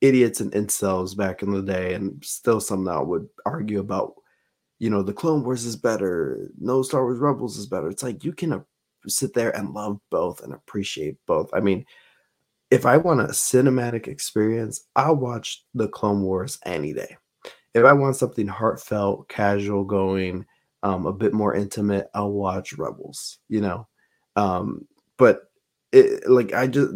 idiots 0.00 0.40
and 0.40 0.52
incels 0.52 1.16
back 1.16 1.42
in 1.42 1.52
the 1.52 1.62
day, 1.62 1.94
and 1.94 2.22
still 2.24 2.60
some 2.60 2.82
now 2.82 3.04
would 3.04 3.28
argue 3.46 3.78
about 3.78 4.14
you 4.82 4.90
know, 4.90 5.04
the 5.04 5.12
Clone 5.12 5.44
Wars 5.44 5.64
is 5.64 5.76
better, 5.76 6.50
no 6.58 6.82
Star 6.82 7.04
Wars 7.04 7.20
Rebels 7.20 7.56
is 7.56 7.66
better. 7.68 7.88
It's 7.88 8.02
like 8.02 8.24
you 8.24 8.32
can 8.32 8.64
sit 9.06 9.32
there 9.32 9.56
and 9.56 9.72
love 9.72 10.00
both 10.10 10.42
and 10.42 10.52
appreciate 10.52 11.18
both. 11.24 11.48
I 11.54 11.60
mean, 11.60 11.86
if 12.72 12.84
I 12.84 12.96
want 12.96 13.20
a 13.20 13.26
cinematic 13.26 14.08
experience, 14.08 14.88
I'll 14.96 15.14
watch 15.14 15.64
the 15.72 15.86
Clone 15.86 16.22
Wars 16.22 16.58
any 16.66 16.92
day. 16.92 17.16
If 17.74 17.84
I 17.84 17.92
want 17.92 18.16
something 18.16 18.48
heartfelt, 18.48 19.28
casual 19.28 19.84
going, 19.84 20.46
um, 20.82 21.06
a 21.06 21.12
bit 21.12 21.32
more 21.32 21.54
intimate, 21.54 22.08
I'll 22.12 22.32
watch 22.32 22.72
Rebels, 22.72 23.38
you 23.48 23.60
know. 23.60 23.86
Um, 24.34 24.88
but 25.16 25.42
it 25.92 26.28
like 26.28 26.54
I 26.54 26.66
just 26.66 26.94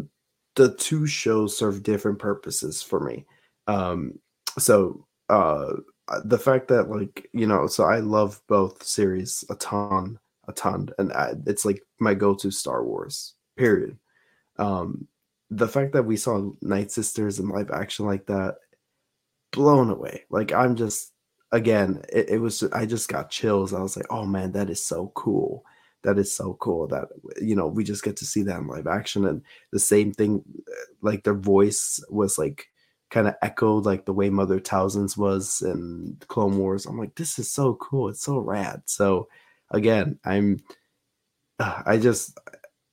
the 0.57 0.75
two 0.75 1.07
shows 1.07 1.57
serve 1.57 1.85
different 1.85 2.19
purposes 2.19 2.83
for 2.83 2.99
me. 2.99 3.27
Um, 3.69 4.19
so 4.59 5.07
uh, 5.29 5.75
the 6.25 6.39
fact 6.39 6.69
that 6.69 6.89
like 6.89 7.29
you 7.33 7.47
know 7.47 7.67
so 7.67 7.85
i 7.85 7.99
love 7.99 8.41
both 8.47 8.83
series 8.83 9.45
a 9.51 9.55
ton 9.57 10.19
a 10.49 10.53
ton 10.53 10.89
and 10.99 11.13
I, 11.13 11.35
it's 11.47 11.65
like 11.65 11.83
my 11.99 12.15
go-to 12.15 12.51
star 12.51 12.85
wars 12.85 13.35
period. 13.57 13.99
Um 14.59 15.09
the 15.51 15.69
fact 15.69 15.93
that 15.93 16.05
we 16.05 16.17
saw 16.17 16.51
night 16.61 16.91
sisters 16.91 17.39
in 17.39 17.49
live 17.49 17.71
action 17.71 18.07
like 18.07 18.27
that 18.27 18.57
blown 19.53 19.91
away. 19.91 20.25
Like 20.31 20.53
i'm 20.53 20.77
just 20.77 21.13
again 21.53 22.03
it, 22.13 22.31
it 22.31 22.39
was 22.39 22.63
i 22.73 22.87
just 22.87 23.09
got 23.09 23.31
chills. 23.31 23.73
I 23.75 23.81
was 23.81 23.97
like 23.97 24.07
oh 24.11 24.27
man 24.27 24.53
that 24.53 24.71
is 24.71 24.85
so 24.85 25.11
cool. 25.15 25.65
That 26.03 26.19
is 26.19 26.33
so 26.33 26.55
cool 26.61 26.87
that 26.89 27.09
you 27.41 27.57
know 27.57 27.67
we 27.67 27.83
just 27.83 28.05
get 28.05 28.17
to 28.19 28.25
see 28.25 28.43
that 28.45 28.61
in 28.61 28.69
live 28.69 28.87
action. 28.87 29.27
And 29.27 29.43
the 29.73 29.81
same 29.81 30.13
thing 30.13 30.45
like 31.01 31.25
their 31.25 31.35
voice 31.35 32.01
was 32.09 32.39
like 32.39 32.69
kind 33.11 33.29
of 33.29 33.35
echoed 33.43 33.87
like 33.87 34.05
the 34.05 34.13
way 34.13 34.31
Mother 34.31 34.61
Talzin's 34.61 35.17
was 35.17 35.63
in 35.63 36.17
Clone 36.29 36.59
Wars. 36.59 36.87
I'm 36.87 36.99
like, 36.99 37.15
this 37.15 37.39
is 37.39 37.51
so 37.51 37.75
cool. 37.75 38.09
It's 38.09 38.23
so 38.23 38.39
rad. 38.39 38.83
So 38.87 39.29
again, 39.71 40.19
I'm 40.25 40.61
uh, 41.59 41.83
I 41.87 41.97
just 41.99 42.39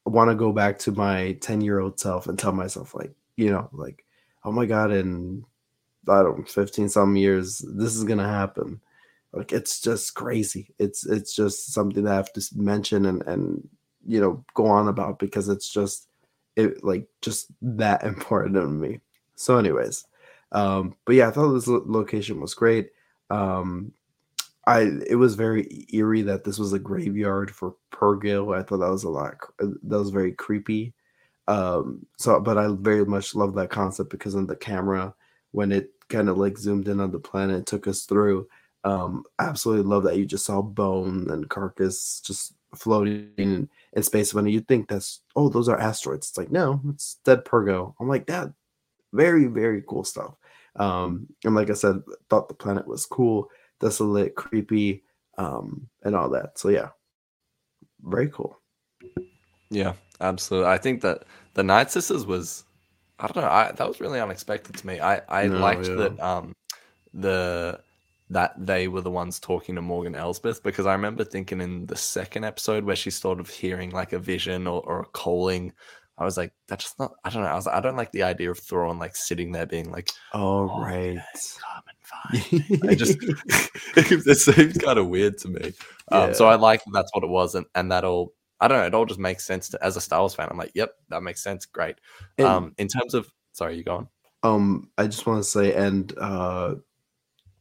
want 0.05 0.29
to 0.29 0.35
go 0.35 0.51
back 0.51 0.79
to 0.79 0.91
my 0.91 1.33
10 1.41 1.61
year 1.61 1.79
old 1.79 1.99
self 1.99 2.27
and 2.27 2.37
tell 2.37 2.51
myself 2.51 2.93
like, 2.95 3.13
you 3.35 3.51
know, 3.51 3.69
like, 3.71 4.05
oh 4.43 4.51
my 4.51 4.65
God, 4.65 4.91
in 4.91 5.45
I 6.07 6.21
don't 6.21 6.39
know, 6.39 6.45
15 6.45 6.89
some 6.89 7.15
years, 7.15 7.59
this 7.59 7.95
is 7.95 8.03
gonna 8.03 8.27
happen. 8.27 8.81
Like 9.31 9.51
it's 9.51 9.81
just 9.81 10.13
crazy. 10.13 10.73
It's 10.77 11.05
it's 11.05 11.35
just 11.35 11.73
something 11.73 12.03
that 12.03 12.11
I 12.11 12.15
have 12.15 12.33
to 12.33 12.45
mention 12.55 13.05
and 13.07 13.23
and 13.23 13.67
you 14.05 14.21
know 14.21 14.45
go 14.53 14.67
on 14.67 14.87
about 14.87 15.17
because 15.17 15.49
it's 15.49 15.69
just 15.69 16.07
it 16.55 16.83
like 16.83 17.07
just 17.21 17.47
that 17.61 18.03
important 18.03 18.55
to 18.55 18.67
me. 18.67 18.99
So, 19.35 19.57
anyways, 19.57 20.05
um, 20.51 20.95
but 21.05 21.15
yeah, 21.15 21.27
I 21.27 21.31
thought 21.31 21.53
this 21.53 21.67
lo- 21.67 21.83
location 21.85 22.39
was 22.39 22.53
great. 22.53 22.91
Um, 23.29 23.93
I 24.65 24.91
it 25.07 25.15
was 25.15 25.35
very 25.35 25.87
eerie 25.91 26.21
that 26.23 26.43
this 26.43 26.57
was 26.57 26.73
a 26.73 26.79
graveyard 26.79 27.51
for 27.51 27.75
Purrgil. 27.91 28.57
I 28.57 28.63
thought 28.63 28.77
that 28.77 28.91
was 28.91 29.03
a 29.03 29.09
lot. 29.09 29.35
Uh, 29.61 29.67
that 29.83 29.99
was 29.99 30.09
very 30.09 30.31
creepy. 30.31 30.93
Um, 31.47 32.05
so, 32.17 32.39
but 32.39 32.57
I 32.57 32.69
very 32.79 33.05
much 33.05 33.35
love 33.35 33.55
that 33.55 33.69
concept 33.69 34.09
because 34.09 34.35
of 34.35 34.47
the 34.47 34.55
camera 34.55 35.13
when 35.51 35.71
it 35.71 35.91
kind 36.09 36.29
of 36.29 36.37
like 36.37 36.57
zoomed 36.57 36.87
in 36.87 36.99
on 36.99 37.11
the 37.11 37.19
planet, 37.19 37.65
took 37.65 37.87
us 37.87 38.03
through. 38.03 38.47
Um, 38.85 39.23
absolutely 39.39 39.89
love 39.89 40.03
that 40.03 40.17
you 40.17 40.25
just 40.25 40.45
saw 40.45 40.61
bone 40.61 41.29
and 41.29 41.49
carcass 41.49 42.21
just 42.21 42.53
floating 42.75 43.31
in, 43.37 43.69
in 43.93 44.03
space. 44.03 44.33
When 44.33 44.45
you 44.45 44.61
think 44.61 44.87
that's 44.87 45.21
oh, 45.35 45.49
those 45.49 45.69
are 45.69 45.79
asteroids, 45.79 46.29
it's 46.29 46.37
like 46.37 46.51
no, 46.51 46.79
it's 46.89 47.15
dead 47.25 47.45
Purrgil. 47.45 47.95
I'm 47.99 48.07
like 48.07 48.27
that 48.27 48.53
very, 49.13 49.45
very 49.45 49.83
cool 49.87 50.03
stuff. 50.03 50.35
Um, 50.75 51.27
and 51.43 51.55
like 51.55 51.69
I 51.69 51.73
said, 51.73 52.01
thought 52.29 52.49
the 52.49 52.55
planet 52.55 52.87
was 52.87 53.05
cool, 53.05 53.49
desolate, 53.79 54.35
creepy, 54.35 55.03
um, 55.37 55.87
and 56.03 56.15
all 56.15 56.29
that. 56.31 56.57
So 56.57 56.69
yeah, 56.69 56.89
very 58.01 58.29
cool. 58.29 58.59
Yeah, 59.69 59.93
absolutely. 60.19 60.69
I 60.69 60.77
think 60.77 61.01
that 61.01 61.23
the 61.53 61.63
Night 61.63 61.91
Sisters 61.91 62.25
was, 62.25 62.63
I 63.19 63.27
don't 63.27 63.43
know, 63.43 63.49
I, 63.49 63.71
that 63.71 63.87
was 63.87 64.01
really 64.01 64.19
unexpected 64.19 64.75
to 64.75 64.87
me. 64.87 64.99
I 64.99 65.21
I 65.29 65.47
no, 65.47 65.59
liked 65.59 65.87
yeah. 65.87 65.95
that 65.95 66.19
um 66.19 66.53
the 67.13 67.79
that 68.29 68.53
they 68.57 68.87
were 68.87 69.01
the 69.01 69.11
ones 69.11 69.39
talking 69.39 69.75
to 69.75 69.81
Morgan 69.81 70.15
Elsbeth 70.15 70.63
because 70.63 70.85
I 70.85 70.93
remember 70.93 71.23
thinking 71.23 71.61
in 71.61 71.85
the 71.85 71.95
second 71.95 72.45
episode 72.45 72.83
where 72.83 72.95
she's 72.95 73.15
sort 73.15 73.39
of 73.39 73.49
hearing 73.49 73.91
like 73.91 74.13
a 74.13 74.19
vision 74.19 74.65
or, 74.65 74.81
or 74.81 75.01
a 75.01 75.05
calling 75.05 75.73
I 76.17 76.25
was 76.25 76.37
like, 76.37 76.53
that's 76.67 76.83
just 76.83 76.99
not. 76.99 77.13
I 77.23 77.29
don't 77.29 77.41
know. 77.43 77.49
I 77.49 77.55
was. 77.55 77.67
I 77.67 77.79
don't 77.79 77.97
like 77.97 78.11
the 78.11 78.23
idea 78.23 78.51
of 78.51 78.59
Thrawn 78.59 78.99
like 78.99 79.15
sitting 79.15 79.51
there 79.51 79.65
being 79.65 79.91
like, 79.91 80.11
oh, 80.33 80.69
oh 80.71 80.81
right, 80.81 81.17
come 81.59 81.83
and 81.87 82.51
fine. 82.81 82.89
I 82.89 82.95
just 82.95 83.17
it 83.97 84.37
seems 84.37 84.77
kind 84.77 84.99
of 84.99 85.07
weird 85.07 85.37
to 85.39 85.47
me. 85.47 85.73
Um, 86.11 86.33
So 86.33 86.45
I 86.45 86.55
like 86.55 86.83
that 86.83 86.91
that's 86.93 87.11
what 87.15 87.23
it 87.23 87.29
was, 87.29 87.55
and, 87.55 87.65
and 87.75 87.91
that 87.91 88.03
all 88.03 88.33
I 88.59 88.67
don't 88.67 88.77
know. 88.79 88.85
It 88.85 88.93
all 88.93 89.05
just 89.05 89.19
makes 89.19 89.43
sense 89.45 89.69
to 89.69 89.83
as 89.83 89.97
a 89.97 90.01
Star 90.01 90.19
Wars 90.19 90.35
fan. 90.35 90.47
I'm 90.51 90.57
like, 90.57 90.71
yep, 90.75 90.91
that 91.09 91.23
makes 91.23 91.41
sense. 91.43 91.65
Great. 91.65 91.95
And- 92.37 92.47
um, 92.47 92.73
in 92.77 92.87
terms 92.87 93.13
of 93.15 93.27
sorry, 93.53 93.77
you 93.77 93.83
go 93.83 93.95
on. 93.95 94.07
Um, 94.43 94.89
I 94.97 95.07
just 95.07 95.25
want 95.25 95.43
to 95.43 95.49
say, 95.49 95.73
and 95.73 96.13
uh, 96.17 96.75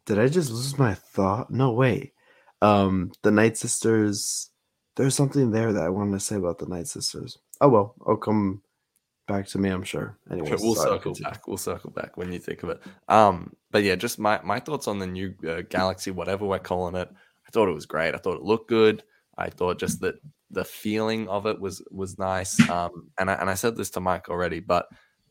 did 0.04 0.18
I 0.18 0.28
just 0.28 0.50
lose 0.50 0.76
my 0.78 0.94
thought? 0.94 1.50
No 1.50 1.72
way. 1.72 2.12
Um, 2.60 3.12
the 3.22 3.30
Night 3.30 3.56
Sisters. 3.56 4.50
There's 4.96 5.14
something 5.14 5.52
there 5.52 5.72
that 5.72 5.82
I 5.84 5.88
wanted 5.88 6.12
to 6.12 6.20
say 6.20 6.36
about 6.36 6.58
the 6.58 6.66
Night 6.66 6.86
Sisters. 6.86 7.38
Oh 7.62 7.68
well, 7.68 7.94
I'll 8.06 8.16
come 8.16 8.60
back 9.28 9.46
to 9.46 9.58
me. 9.58 9.68
I'm 9.70 9.84
sure. 9.84 10.18
Anyway, 10.30 10.50
we'll 10.60 10.74
circle 10.74 11.14
back. 11.22 11.46
We'll 11.46 11.56
circle 11.56 11.90
back 11.90 12.16
when 12.16 12.32
you 12.32 12.40
think 12.40 12.64
of 12.64 12.70
it. 12.70 12.82
Um, 13.08 13.54
but 13.70 13.84
yeah, 13.84 13.94
just 13.94 14.18
my 14.18 14.40
my 14.42 14.58
thoughts 14.58 14.88
on 14.88 14.98
the 14.98 15.06
new 15.06 15.32
uh, 15.48 15.62
Galaxy, 15.70 16.10
whatever 16.10 16.44
we're 16.44 16.58
calling 16.58 16.96
it. 16.96 17.08
I 17.08 17.50
thought 17.52 17.68
it 17.68 17.74
was 17.74 17.86
great. 17.86 18.16
I 18.16 18.18
thought 18.18 18.36
it 18.36 18.42
looked 18.42 18.68
good. 18.68 19.04
I 19.38 19.48
thought 19.48 19.78
just 19.78 20.00
that 20.00 20.16
the 20.50 20.64
feeling 20.64 21.28
of 21.28 21.46
it 21.46 21.60
was 21.60 21.82
was 21.92 22.18
nice. 22.18 22.58
Um, 22.68 23.10
and 23.16 23.30
I 23.30 23.34
and 23.34 23.48
I 23.48 23.54
said 23.54 23.76
this 23.76 23.90
to 23.90 24.00
Mike 24.00 24.28
already, 24.28 24.58
but 24.58 24.86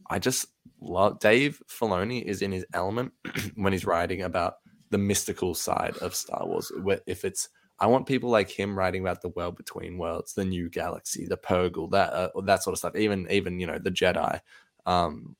I 0.10 0.20
just 0.20 0.48
love 0.80 1.20
Dave 1.20 1.62
Filoni 1.70 2.24
is 2.24 2.42
in 2.42 2.54
his 2.54 2.66
element 2.74 3.12
when 3.56 3.74
he's 3.74 3.86
writing 3.86 4.22
about 4.22 4.56
the 4.90 4.98
mystical 4.98 5.54
side 5.54 5.98
of 5.98 6.16
Star 6.16 6.46
Wars. 6.46 6.72
If 7.06 7.26
it's 7.26 7.50
I 7.82 7.88
want 7.88 8.06
people 8.06 8.30
like 8.30 8.50
him 8.50 8.78
writing 8.78 9.02
about 9.02 9.24
the 9.24 9.30
world 9.30 9.58
between 9.58 9.98
worlds, 9.98 10.34
the 10.36 10.46
new 10.46 10.70
galaxy, 10.70 11.26
the 11.26 11.36
Purrgil, 11.36 11.90
that 11.92 12.14
uh, 12.14 12.30
that 12.44 12.62
sort 12.62 12.76
of 12.76 12.78
stuff. 12.78 12.96
Even 12.96 13.28
even 13.32 13.60
you 13.60 13.66
know 13.66 13.80
the 13.80 13.90
Jedi. 13.92 14.40
Um, 14.86 15.36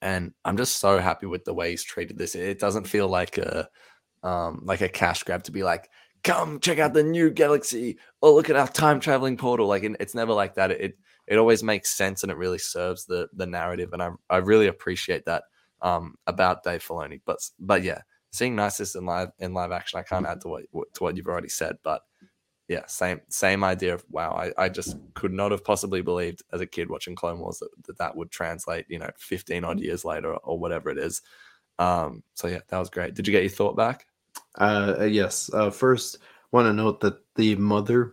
and 0.00 0.32
I'm 0.44 0.56
just 0.56 0.76
so 0.78 0.98
happy 0.98 1.26
with 1.26 1.44
the 1.44 1.52
way 1.52 1.70
he's 1.70 1.82
treated 1.82 2.16
this. 2.16 2.36
It 2.36 2.60
doesn't 2.60 2.86
feel 2.86 3.08
like 3.08 3.36
a 3.36 3.68
um, 4.22 4.62
like 4.64 4.80
a 4.80 4.88
cash 4.88 5.24
grab 5.24 5.42
to 5.44 5.52
be 5.52 5.64
like, 5.64 5.90
come 6.22 6.60
check 6.60 6.78
out 6.78 6.94
the 6.94 7.02
new 7.02 7.30
galaxy. 7.30 7.98
Oh, 8.22 8.34
look 8.34 8.48
at 8.48 8.56
our 8.56 8.68
time 8.68 9.00
traveling 9.00 9.36
portal. 9.36 9.66
Like 9.66 9.82
it's 9.82 10.14
never 10.14 10.32
like 10.32 10.54
that. 10.54 10.70
It 10.70 10.98
it 11.26 11.36
always 11.36 11.64
makes 11.64 11.90
sense 11.90 12.22
and 12.22 12.30
it 12.30 12.38
really 12.38 12.58
serves 12.58 13.06
the 13.06 13.28
the 13.32 13.46
narrative. 13.46 13.92
And 13.92 14.02
I 14.02 14.10
I 14.30 14.36
really 14.36 14.68
appreciate 14.68 15.24
that 15.26 15.44
um, 15.82 16.14
about 16.28 16.62
Dave 16.62 16.84
Filoni. 16.84 17.20
But 17.24 17.38
but 17.58 17.82
yeah, 17.82 18.02
seeing 18.30 18.56
Nisus 18.56 18.96
in 18.96 19.04
live 19.06 19.30
in 19.38 19.54
live 19.54 19.72
action, 19.72 19.98
I 19.98 20.02
can't 20.02 20.26
add 20.26 20.40
to 20.42 20.48
what 20.48 20.64
to 20.94 21.02
what 21.02 21.16
you've 21.16 21.26
already 21.26 21.48
said. 21.48 21.76
But 21.82 22.02
yeah, 22.68 22.86
same 22.86 23.20
same 23.28 23.64
idea 23.64 23.94
of 23.94 24.04
wow. 24.10 24.30
I, 24.32 24.64
I 24.64 24.68
just 24.68 24.96
could 25.14 25.32
not 25.32 25.50
have 25.50 25.64
possibly 25.64 26.02
believed 26.02 26.42
as 26.52 26.60
a 26.60 26.66
kid 26.66 26.88
watching 26.88 27.16
Clone 27.16 27.40
Wars 27.40 27.58
that 27.58 27.70
that, 27.86 27.98
that 27.98 28.16
would 28.16 28.30
translate, 28.30 28.86
you 28.88 28.98
know, 28.98 29.10
15 29.18 29.64
odd 29.64 29.80
years 29.80 30.04
later 30.04 30.34
or, 30.34 30.58
whatever 30.58 30.88
it 30.90 30.98
is. 30.98 31.20
Um, 31.80 32.22
so 32.34 32.46
yeah, 32.46 32.60
that 32.68 32.78
was 32.78 32.90
great. 32.90 33.14
Did 33.14 33.26
you 33.26 33.32
get 33.32 33.42
your 33.42 33.50
thought 33.50 33.76
back? 33.76 34.06
Uh, 34.56 34.94
uh, 35.00 35.04
yes. 35.04 35.50
Uh, 35.52 35.70
first, 35.70 36.18
want 36.52 36.66
to 36.66 36.72
note 36.72 37.00
that 37.00 37.18
the 37.34 37.56
mother, 37.56 38.12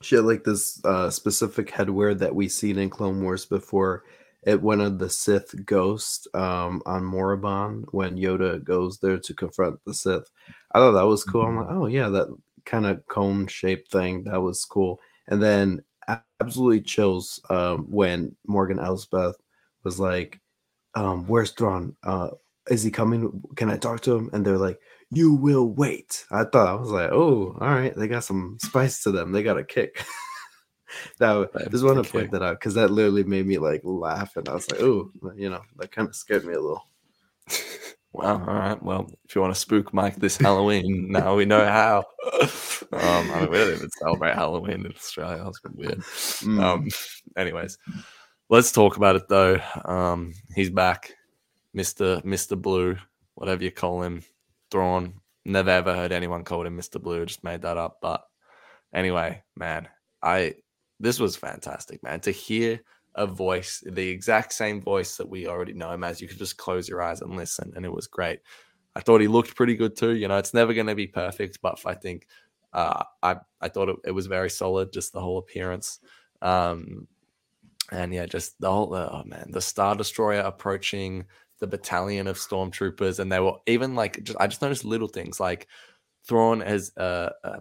she 0.00 0.16
had 0.16 0.24
like 0.24 0.42
this 0.42 0.84
uh, 0.84 1.10
specific 1.10 1.68
headwear 1.68 2.18
that 2.18 2.34
we 2.34 2.48
seen 2.48 2.78
in 2.78 2.90
Clone 2.90 3.22
Wars 3.22 3.44
before. 3.44 4.04
It 4.44 4.62
went 4.62 4.80
of 4.80 4.98
the 4.98 5.10
Sith 5.10 5.54
ghost 5.66 6.28
um, 6.34 6.82
on 6.86 7.02
Moraband 7.02 7.86
when 7.90 8.16
Yoda 8.16 8.62
goes 8.62 8.98
there 8.98 9.18
to 9.18 9.34
confront 9.34 9.84
the 9.84 9.94
Sith. 9.94 10.30
I 10.72 10.78
thought 10.78 10.92
that 10.92 11.06
was 11.06 11.24
cool. 11.24 11.42
I'm 11.42 11.56
like, 11.56 11.66
oh 11.70 11.86
yeah, 11.86 12.08
that 12.08 12.28
kind 12.64 12.86
of 12.86 13.06
cone 13.08 13.46
shaped 13.48 13.90
thing. 13.90 14.24
That 14.24 14.40
was 14.40 14.64
cool. 14.64 15.00
And 15.26 15.42
then 15.42 15.82
absolutely 16.40 16.80
chills 16.82 17.40
um, 17.50 17.86
when 17.90 18.34
Morgan 18.46 18.78
Elsbeth 18.78 19.36
was 19.84 19.98
like, 20.00 20.40
um, 20.94 21.26
"Where's 21.26 21.50
Thrawn? 21.52 21.96
Uh, 22.02 22.30
is 22.70 22.82
he 22.82 22.90
coming? 22.90 23.42
Can 23.56 23.70
I 23.70 23.76
talk 23.76 24.00
to 24.02 24.16
him?" 24.16 24.30
And 24.32 24.44
they're 24.44 24.58
like, 24.58 24.78
"You 25.10 25.34
will 25.34 25.68
wait." 25.68 26.24
I 26.30 26.44
thought 26.44 26.68
I 26.68 26.74
was 26.74 26.90
like, 26.90 27.10
"Oh, 27.12 27.56
all 27.60 27.68
right, 27.68 27.94
they 27.96 28.08
got 28.08 28.24
some 28.24 28.58
spice 28.62 29.02
to 29.02 29.10
them. 29.12 29.32
They 29.32 29.42
got 29.42 29.58
a 29.58 29.64
kick." 29.64 30.04
that 31.18 31.50
have 31.52 31.70
just 31.70 31.84
want 31.84 32.04
to 32.04 32.10
point 32.10 32.30
that 32.32 32.42
out 32.42 32.58
because 32.58 32.74
that 32.74 32.90
literally 32.90 33.24
made 33.24 33.46
me 33.46 33.58
like 33.58 33.82
laugh, 33.84 34.36
and 34.36 34.48
I 34.48 34.54
was 34.54 34.70
like, 34.70 34.80
"Oh, 34.80 35.10
you 35.36 35.50
know, 35.50 35.62
that 35.76 35.92
kind 35.92 36.08
of 36.08 36.16
scared 36.16 36.44
me 36.44 36.54
a 36.54 36.60
little." 36.60 36.84
Wow. 38.12 38.40
All 38.48 38.54
right. 38.54 38.82
Well, 38.82 39.10
if 39.24 39.34
you 39.34 39.40
want 39.40 39.54
to 39.54 39.60
spook 39.60 39.92
Mike 39.92 40.16
this 40.16 40.36
Halloween, 40.36 41.08
now 41.10 41.36
we 41.36 41.44
know 41.44 41.64
how. 41.64 42.04
Um, 42.92 43.30
I 43.30 43.40
mean, 43.40 43.50
we 43.50 43.58
don't 43.58 43.74
even 43.74 43.90
celebrate 43.90 44.34
Halloween 44.34 44.86
in 44.86 44.92
Australia. 44.92 45.44
That's 45.44 45.60
weird. 45.74 45.98
Mm. 45.98 46.62
Um, 46.62 46.88
anyways, 47.36 47.78
let's 48.48 48.72
talk 48.72 48.96
about 48.96 49.16
it 49.16 49.28
though. 49.28 49.60
Um, 49.84 50.32
he's 50.54 50.70
back, 50.70 51.14
Mister 51.74 52.20
Mister 52.24 52.56
Blue, 52.56 52.96
whatever 53.34 53.62
you 53.62 53.70
call 53.70 54.02
him, 54.02 54.22
Thrawn. 54.70 55.20
Never 55.44 55.70
ever 55.70 55.94
heard 55.94 56.12
anyone 56.12 56.44
called 56.44 56.66
him 56.66 56.76
Mister 56.76 56.98
Blue. 56.98 57.26
Just 57.26 57.44
made 57.44 57.62
that 57.62 57.76
up. 57.76 57.98
But 58.00 58.24
anyway, 58.92 59.42
man, 59.54 59.86
I 60.22 60.54
this 61.00 61.20
was 61.20 61.36
fantastic, 61.36 62.02
man. 62.02 62.20
To 62.20 62.30
hear 62.30 62.80
a 63.14 63.26
voice, 63.26 63.82
the 63.86 64.08
exact 64.08 64.52
same 64.52 64.80
voice 64.80 65.16
that 65.16 65.28
we 65.28 65.46
already 65.46 65.72
know 65.72 65.90
him 65.90 66.04
as, 66.04 66.20
you 66.20 66.28
could 66.28 66.38
just 66.38 66.56
close 66.56 66.88
your 66.88 67.02
eyes 67.02 67.20
and 67.20 67.36
listen, 67.36 67.72
and 67.76 67.84
it 67.84 67.92
was 67.92 68.06
great. 68.06 68.40
I 68.94 69.00
thought 69.00 69.20
he 69.20 69.28
looked 69.28 69.54
pretty 69.54 69.76
good 69.76 69.96
too. 69.96 70.14
You 70.14 70.28
know, 70.28 70.38
it's 70.38 70.54
never 70.54 70.74
going 70.74 70.86
to 70.86 70.94
be 70.94 71.06
perfect, 71.06 71.58
but 71.62 71.80
I 71.84 71.94
think 71.94 72.26
uh, 72.72 73.04
I 73.22 73.36
I 73.60 73.68
thought 73.68 73.88
it, 73.88 73.96
it 74.06 74.10
was 74.10 74.26
very 74.26 74.50
solid, 74.50 74.92
just 74.92 75.12
the 75.12 75.20
whole 75.20 75.38
appearance. 75.38 76.00
Um, 76.42 77.06
and 77.90 78.12
yeah, 78.12 78.26
just 78.26 78.60
the 78.60 78.70
whole 78.70 78.94
oh 78.94 79.22
man, 79.24 79.50
the 79.50 79.60
Star 79.60 79.94
Destroyer 79.94 80.40
approaching 80.40 81.24
the 81.60 81.66
battalion 81.66 82.26
of 82.26 82.36
stormtroopers, 82.36 83.18
and 83.18 83.30
they 83.30 83.40
were 83.40 83.54
even 83.66 83.94
like 83.94 84.22
just 84.22 84.38
I 84.40 84.46
just 84.46 84.62
noticed 84.62 84.84
little 84.84 85.08
things 85.08 85.40
like 85.40 85.66
Thrawn 86.26 86.62
as 86.62 86.92
uh, 86.96 87.30
uh 87.42 87.60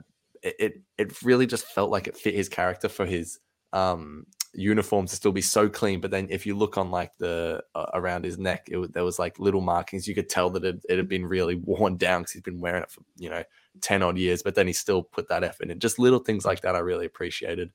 it 0.60 0.82
it- 0.98 1.24
really 1.24 1.46
just 1.48 1.66
felt 1.66 1.90
like 1.92 2.08
it 2.08 2.18
fit 2.18 2.36
his 2.36 2.50
character 2.50 2.90
for 2.90 3.06
his 3.06 3.40
um 3.74 4.26
uniform 4.54 5.06
to 5.06 5.16
still 5.16 5.32
be 5.32 5.42
so 5.42 5.70
clean 5.70 6.00
but 6.02 6.10
then 6.10 6.28
if 6.32 6.46
you 6.46 6.56
look 6.56 6.78
on 6.78 6.90
like 6.90 7.12
the 7.20 7.62
uh, 7.76 7.86
around 7.94 8.24
his 8.24 8.38
neck 8.40 8.68
it, 8.72 8.94
there 8.94 9.04
was 9.04 9.20
like 9.20 9.38
little 9.40 9.62
markings. 9.62 10.08
You 10.08 10.16
could 10.16 10.30
tell 10.30 10.50
that 10.52 10.64
it, 10.64 10.84
it 10.90 10.98
had 10.98 11.08
been 11.10 11.26
really 11.26 11.56
worn 11.64 11.98
down 11.98 12.22
because 12.22 12.32
he's 12.34 12.42
been 12.42 12.62
wearing 12.62 12.84
it 12.84 12.92
for 12.92 13.02
you 13.18 13.30
know 13.30 13.44
10 13.82 14.02
odd 14.04 14.18
years 14.18 14.42
but 14.44 14.56
then 14.56 14.68
he 14.68 14.74
still 14.74 15.04
put 15.04 15.28
that 15.30 15.44
effort 15.44 15.70
in. 15.70 15.80
Just 15.80 16.00
little 16.00 16.20
things 16.20 16.46
like 16.46 16.62
that 16.62 16.76
i 16.76 16.80
really 16.80 17.06
appreciated. 17.06 17.72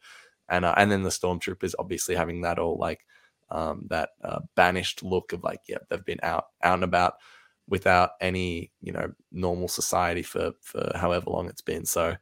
And 0.49 0.65
uh, 0.65 0.75
and 0.77 0.91
then 0.91 1.03
the 1.03 1.11
stormtroopers 1.11 1.75
obviously 1.79 2.15
having 2.15 2.41
that 2.43 2.59
all 2.59 2.77
like 2.79 3.05
um 3.51 3.87
that 3.91 4.11
uh, 4.25 4.41
banished 4.57 5.03
look 5.03 5.33
of 5.33 5.45
like 5.45 5.61
yeah 5.69 5.79
they've 5.91 6.05
been 6.05 6.21
out 6.23 6.47
out 6.63 6.75
and 6.75 6.85
about 6.85 7.15
without 7.69 8.11
any 8.21 8.71
you 8.81 8.93
know 8.93 9.13
normal 9.31 9.69
society 9.69 10.23
for 10.23 10.53
for 10.61 10.91
however 10.95 11.31
long 11.31 11.49
it's 11.49 11.63
been. 11.63 11.85
So 11.87 12.17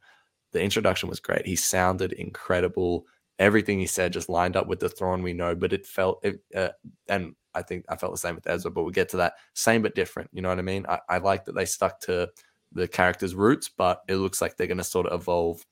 the 0.51 0.61
introduction 0.61 1.09
was 1.09 1.19
great 1.19 1.45
he 1.45 1.55
sounded 1.55 2.13
incredible 2.13 3.05
everything 3.41 3.79
he 3.79 3.87
said 3.87 4.13
just 4.13 4.29
lined 4.29 4.55
up 4.55 4.67
with 4.67 4.79
the 4.79 4.87
Thrawn 4.87 5.23
we 5.23 5.33
know, 5.33 5.55
but 5.55 5.73
it 5.73 5.85
felt 5.85 6.23
it, 6.23 6.41
uh, 6.55 6.69
and 7.09 7.35
I 7.55 7.63
think 7.63 7.85
I 7.89 7.95
felt 7.95 8.13
the 8.13 8.19
same 8.19 8.35
with 8.35 8.47
Ezra, 8.47 8.69
but 8.69 8.83
we'll 8.83 8.91
get 8.91 9.09
to 9.09 9.17
that. 9.17 9.33
Same 9.55 9.81
but 9.81 9.95
different. 9.95 10.29
You 10.31 10.43
know 10.43 10.49
what 10.49 10.59
I 10.59 10.61
mean? 10.63 10.85
I, 10.87 10.99
I 11.09 11.17
like 11.17 11.45
that 11.45 11.55
they 11.55 11.65
stuck 11.65 11.99
to 12.01 12.29
the 12.71 12.87
character's 12.87 13.33
roots, 13.33 13.67
but 13.67 14.03
it 14.07 14.17
looks 14.17 14.41
like 14.41 14.55
they're 14.55 14.67
going 14.67 14.77
to 14.77 14.83
sort 14.83 15.07
of 15.07 15.21
evolve 15.21 15.65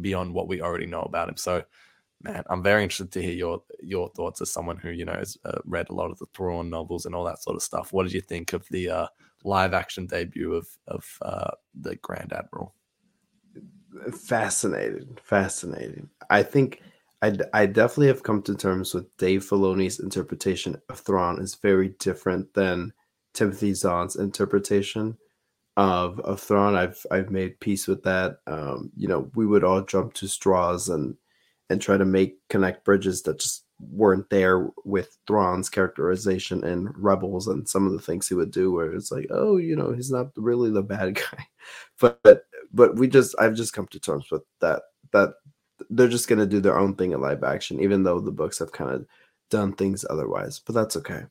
beyond 0.00 0.32
what 0.32 0.46
we 0.46 0.62
already 0.62 0.86
know 0.86 1.02
about 1.02 1.28
him. 1.28 1.36
So, 1.36 1.64
man, 2.22 2.44
I'm 2.48 2.62
very 2.62 2.84
interested 2.84 3.10
to 3.12 3.22
hear 3.22 3.34
your 3.34 3.62
your 3.82 4.08
thoughts 4.10 4.40
as 4.40 4.52
someone 4.52 4.76
who 4.76 4.90
you 4.90 5.04
know 5.04 5.14
has 5.14 5.36
uh, 5.44 5.58
read 5.64 5.90
a 5.90 5.94
lot 5.94 6.12
of 6.12 6.20
the 6.20 6.26
Thrawn 6.34 6.70
novels 6.70 7.04
and 7.04 7.16
all 7.16 7.24
that 7.24 7.42
sort 7.42 7.56
of 7.56 7.62
stuff. 7.62 7.92
What 7.92 8.04
did 8.04 8.12
you 8.12 8.20
think 8.20 8.52
of 8.52 8.64
the 8.70 8.90
uh, 8.90 9.06
live 9.42 9.74
action 9.74 10.06
debut 10.06 10.54
of 10.54 10.68
of 10.86 11.18
uh, 11.20 11.50
the 11.74 11.96
Grand 11.96 12.32
Admiral? 12.32 12.72
Fascinating 14.12 15.16
fascinating. 15.22 16.08
I 16.30 16.42
think 16.42 16.82
I, 17.22 17.36
I 17.52 17.66
definitely 17.66 18.08
have 18.08 18.22
come 18.22 18.42
to 18.42 18.54
terms 18.54 18.94
with 18.94 19.14
dave 19.16 19.44
filoni's 19.44 20.00
interpretation 20.00 20.80
of 20.88 21.00
thrawn 21.00 21.40
is 21.40 21.54
very 21.56 21.90
different 21.98 22.52
than 22.54 22.92
timothy 23.34 23.72
zahn's 23.74 24.16
interpretation 24.16 25.16
of 25.76 26.20
of 26.20 26.40
thrawn. 26.40 26.76
I've 26.76 27.04
i've 27.10 27.30
made 27.30 27.60
peace 27.60 27.86
with 27.88 28.02
that. 28.04 28.38
Um 28.46 28.90
you 28.96 29.08
know 29.08 29.30
we 29.34 29.46
would 29.46 29.64
all 29.64 29.82
jump 29.82 30.14
to 30.14 30.28
straws 30.28 30.88
and 30.88 31.16
and 31.70 31.80
try 31.82 31.96
to 31.96 32.04
make 32.04 32.38
connect 32.48 32.84
bridges 32.84 33.22
that 33.22 33.40
just 33.40 33.64
weren't 33.80 34.28
there 34.30 34.68
with 34.84 35.18
Thrawn's 35.26 35.68
characterization 35.68 36.64
in 36.64 36.88
Rebels 36.96 37.46
and 37.48 37.68
some 37.68 37.86
of 37.86 37.92
the 37.92 37.98
things 38.00 38.28
he 38.28 38.34
would 38.34 38.50
do 38.50 38.72
where 38.72 38.92
it's 38.94 39.10
like, 39.10 39.26
oh, 39.30 39.56
you 39.58 39.76
know, 39.76 39.92
he's 39.92 40.10
not 40.10 40.28
really 40.36 40.70
the 40.70 40.82
bad 40.82 41.14
guy. 41.32 41.46
But 42.00 42.20
but 42.22 42.44
we 42.72 43.08
just 43.08 43.34
I've 43.38 43.54
just 43.54 43.72
come 43.72 43.86
to 43.88 44.00
terms 44.00 44.30
with 44.30 44.42
that 44.60 44.82
that 45.12 45.34
they're 45.90 46.08
just 46.08 46.28
gonna 46.28 46.46
do 46.46 46.60
their 46.60 46.78
own 46.78 46.94
thing 46.94 47.12
in 47.12 47.20
live 47.20 47.44
action, 47.44 47.80
even 47.80 48.02
though 48.02 48.20
the 48.20 48.32
books 48.32 48.58
have 48.58 48.72
kind 48.72 48.90
of 48.90 49.06
done 49.50 49.72
things 49.72 50.04
otherwise. 50.10 50.58
But 50.58 50.74
that's 50.74 50.96
okay. 50.96 51.22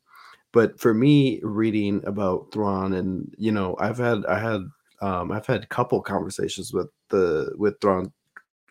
But 0.51 0.79
for 0.79 0.93
me, 0.93 1.39
reading 1.43 2.01
about 2.05 2.51
Thrawn 2.51 2.93
and 2.93 3.33
you 3.37 3.51
know, 3.51 3.75
I've 3.79 3.97
had 3.97 4.25
I 4.25 4.39
had 4.39 4.61
um 5.01 5.31
I've 5.31 5.47
had 5.47 5.63
a 5.63 5.67
couple 5.67 6.01
conversations 6.01 6.73
with 6.73 6.87
the 7.09 7.53
with 7.57 7.79
Thrawn 7.81 8.11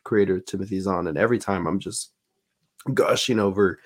creator 0.05 0.40
Timothy 0.40 0.81
Zahn, 0.81 1.07
and 1.07 1.18
every 1.18 1.38
time 1.38 1.66
I'm 1.66 1.79
just 1.79 2.12
gushing 2.92 3.38
over 3.38 3.79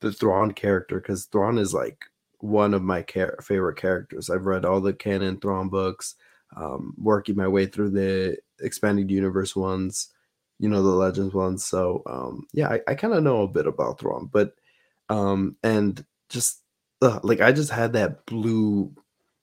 the 0.00 0.12
Thrawn 0.12 0.52
character 0.52 1.00
because 1.00 1.26
Thrawn 1.26 1.58
is 1.58 1.72
like 1.72 1.98
one 2.38 2.74
of 2.74 2.82
my 2.82 3.04
favorite 3.42 3.76
characters. 3.76 4.28
I've 4.28 4.46
read 4.46 4.64
all 4.64 4.80
the 4.80 4.92
canon 4.92 5.38
Thrawn 5.38 5.68
books, 5.68 6.16
um, 6.56 6.94
working 6.98 7.36
my 7.36 7.48
way 7.48 7.66
through 7.66 7.90
the 7.90 8.38
expanded 8.60 9.10
universe 9.10 9.56
ones, 9.56 10.08
you 10.58 10.68
know, 10.68 10.82
the 10.82 10.90
Legends 10.90 11.34
ones. 11.34 11.64
So 11.64 12.02
um, 12.06 12.46
yeah, 12.52 12.68
I, 12.68 12.80
I 12.88 12.94
kind 12.94 13.14
of 13.14 13.22
know 13.22 13.42
a 13.42 13.48
bit 13.48 13.66
about 13.66 14.00
Thrawn, 14.00 14.28
but 14.32 14.54
um, 15.08 15.56
and 15.62 16.04
just 16.28 16.62
uh, 17.02 17.20
like 17.22 17.40
I 17.40 17.52
just 17.52 17.70
had 17.70 17.92
that 17.94 18.24
blue 18.26 18.92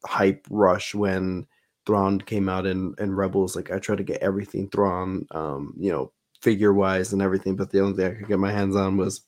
hype 0.05 0.47
rush 0.49 0.95
when 0.95 1.45
Thrawn 1.85 2.21
came 2.21 2.49
out 2.49 2.65
in, 2.65 2.95
in 2.99 3.15
Rebels. 3.15 3.55
Like 3.55 3.71
I 3.71 3.79
tried 3.79 3.97
to 3.97 4.03
get 4.03 4.21
everything 4.21 4.69
Thrawn, 4.69 5.27
um, 5.31 5.73
you 5.77 5.91
know, 5.91 6.11
figure 6.41 6.73
wise 6.73 7.13
and 7.13 7.21
everything, 7.21 7.55
but 7.55 7.71
the 7.71 7.81
only 7.81 7.95
thing 7.97 8.05
I 8.05 8.15
could 8.15 8.27
get 8.27 8.39
my 8.39 8.51
hands 8.51 8.75
on 8.75 8.97
was 8.97 9.21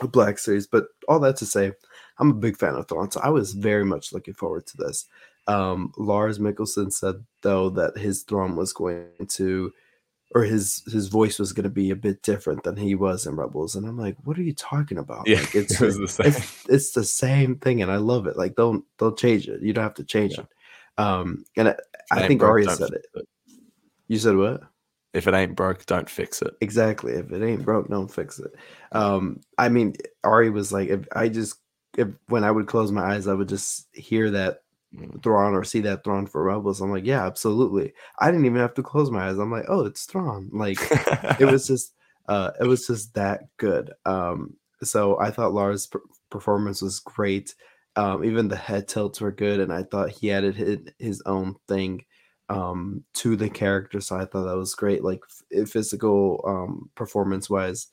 a 0.00 0.08
Black 0.08 0.38
Series. 0.38 0.66
But 0.66 0.86
all 1.08 1.20
that 1.20 1.36
to 1.36 1.46
say, 1.46 1.72
I'm 2.18 2.30
a 2.30 2.34
big 2.34 2.56
fan 2.56 2.74
of 2.74 2.88
Thrawn, 2.88 3.10
so 3.10 3.20
I 3.20 3.28
was 3.28 3.52
very 3.52 3.84
much 3.84 4.12
looking 4.12 4.34
forward 4.34 4.66
to 4.66 4.76
this. 4.76 5.06
Um, 5.46 5.92
Lars 5.96 6.38
Mikkelsen 6.38 6.92
said 6.92 7.16
though 7.42 7.70
that 7.70 7.96
his 7.96 8.22
Thrawn 8.22 8.56
was 8.56 8.72
going 8.72 9.06
to, 9.28 9.72
or 10.34 10.42
his 10.42 10.82
his 10.92 11.08
voice 11.08 11.38
was 11.38 11.52
going 11.52 11.64
to 11.64 11.70
be 11.70 11.90
a 11.90 11.96
bit 11.96 12.22
different 12.22 12.64
than 12.64 12.76
he 12.76 12.94
was 12.94 13.26
in 13.26 13.36
Rebels, 13.36 13.76
and 13.76 13.86
I'm 13.86 13.98
like, 13.98 14.16
what 14.24 14.38
are 14.38 14.42
you 14.42 14.54
talking 14.54 14.98
about? 14.98 15.28
Yeah, 15.28 15.40
like, 15.40 15.54
it's 15.54 15.80
it 15.80 15.98
the 15.98 16.08
same. 16.08 16.26
It's, 16.26 16.66
it's 16.68 16.90
the 16.92 17.04
same 17.04 17.56
thing, 17.56 17.82
and 17.82 17.90
I 17.90 17.96
love 17.96 18.26
it. 18.26 18.36
Like 18.36 18.56
don't 18.56 18.84
don't 18.98 19.18
change 19.18 19.48
it. 19.48 19.62
You 19.62 19.72
don't 19.72 19.84
have 19.84 19.94
to 19.94 20.04
change 20.04 20.34
Yeah. 20.34 20.40
it. 20.40 20.48
Um, 20.98 21.44
and 21.56 21.68
I, 21.68 21.76
I 22.10 22.26
think 22.26 22.42
Arya 22.42 22.68
said 22.70 22.88
fix 22.88 22.90
it. 23.14 23.28
You 24.08 24.18
said 24.18 24.36
what? 24.36 24.62
If 25.12 25.26
it 25.26 25.34
ain't 25.34 25.56
broke, 25.56 25.86
don't 25.86 26.10
fix 26.10 26.42
it. 26.42 26.54
Exactly. 26.60 27.14
If 27.14 27.32
it 27.32 27.42
ain't 27.42 27.64
broke, 27.64 27.88
don't 27.88 28.12
fix 28.12 28.38
it. 28.38 28.54
Um, 28.92 29.40
I 29.56 29.68
mean, 29.70 29.94
Ari 30.24 30.50
was 30.50 30.72
like, 30.72 30.90
if 30.90 31.06
I 31.12 31.28
just, 31.28 31.56
if 31.96 32.08
when 32.28 32.44
I 32.44 32.50
would 32.50 32.66
close 32.66 32.92
my 32.92 33.14
eyes, 33.14 33.26
I 33.26 33.32
would 33.32 33.48
just 33.48 33.88
hear 33.94 34.30
that. 34.32 34.58
Thrawn 35.22 35.54
or 35.54 35.64
see 35.64 35.80
that 35.80 36.04
Thrawn 36.04 36.26
for 36.26 36.42
Rebels. 36.44 36.80
I'm 36.80 36.90
like, 36.90 37.04
yeah, 37.04 37.26
absolutely. 37.26 37.92
I 38.18 38.30
didn't 38.30 38.46
even 38.46 38.60
have 38.60 38.74
to 38.74 38.82
close 38.82 39.10
my 39.10 39.28
eyes. 39.28 39.38
I'm 39.38 39.50
like, 39.50 39.66
oh, 39.68 39.84
it's 39.84 40.04
Thrawn. 40.04 40.50
Like, 40.52 40.78
it 41.40 41.46
was 41.50 41.66
just, 41.66 41.94
uh, 42.28 42.52
it 42.60 42.64
was 42.66 42.86
just 42.86 43.14
that 43.14 43.42
good. 43.56 43.92
Um, 44.04 44.54
so 44.82 45.18
I 45.18 45.30
thought 45.30 45.54
Lars' 45.54 45.86
per- 45.86 46.00
performance 46.30 46.82
was 46.82 47.00
great. 47.00 47.54
Um, 47.96 48.24
even 48.24 48.48
the 48.48 48.56
head 48.56 48.88
tilts 48.88 49.20
were 49.20 49.32
good, 49.32 49.60
and 49.60 49.72
I 49.72 49.82
thought 49.84 50.10
he 50.10 50.30
added 50.30 50.54
his, 50.54 50.78
his 50.98 51.22
own 51.26 51.54
thing 51.66 52.04
um 52.48 53.02
to 53.12 53.34
the 53.34 53.50
character 53.50 54.00
so 54.00 54.16
i 54.16 54.24
thought 54.24 54.44
that 54.44 54.56
was 54.56 54.74
great 54.74 55.02
like 55.02 55.20
f- 55.52 55.68
physical 55.68 56.40
um 56.46 56.88
performance 56.94 57.50
wise 57.50 57.88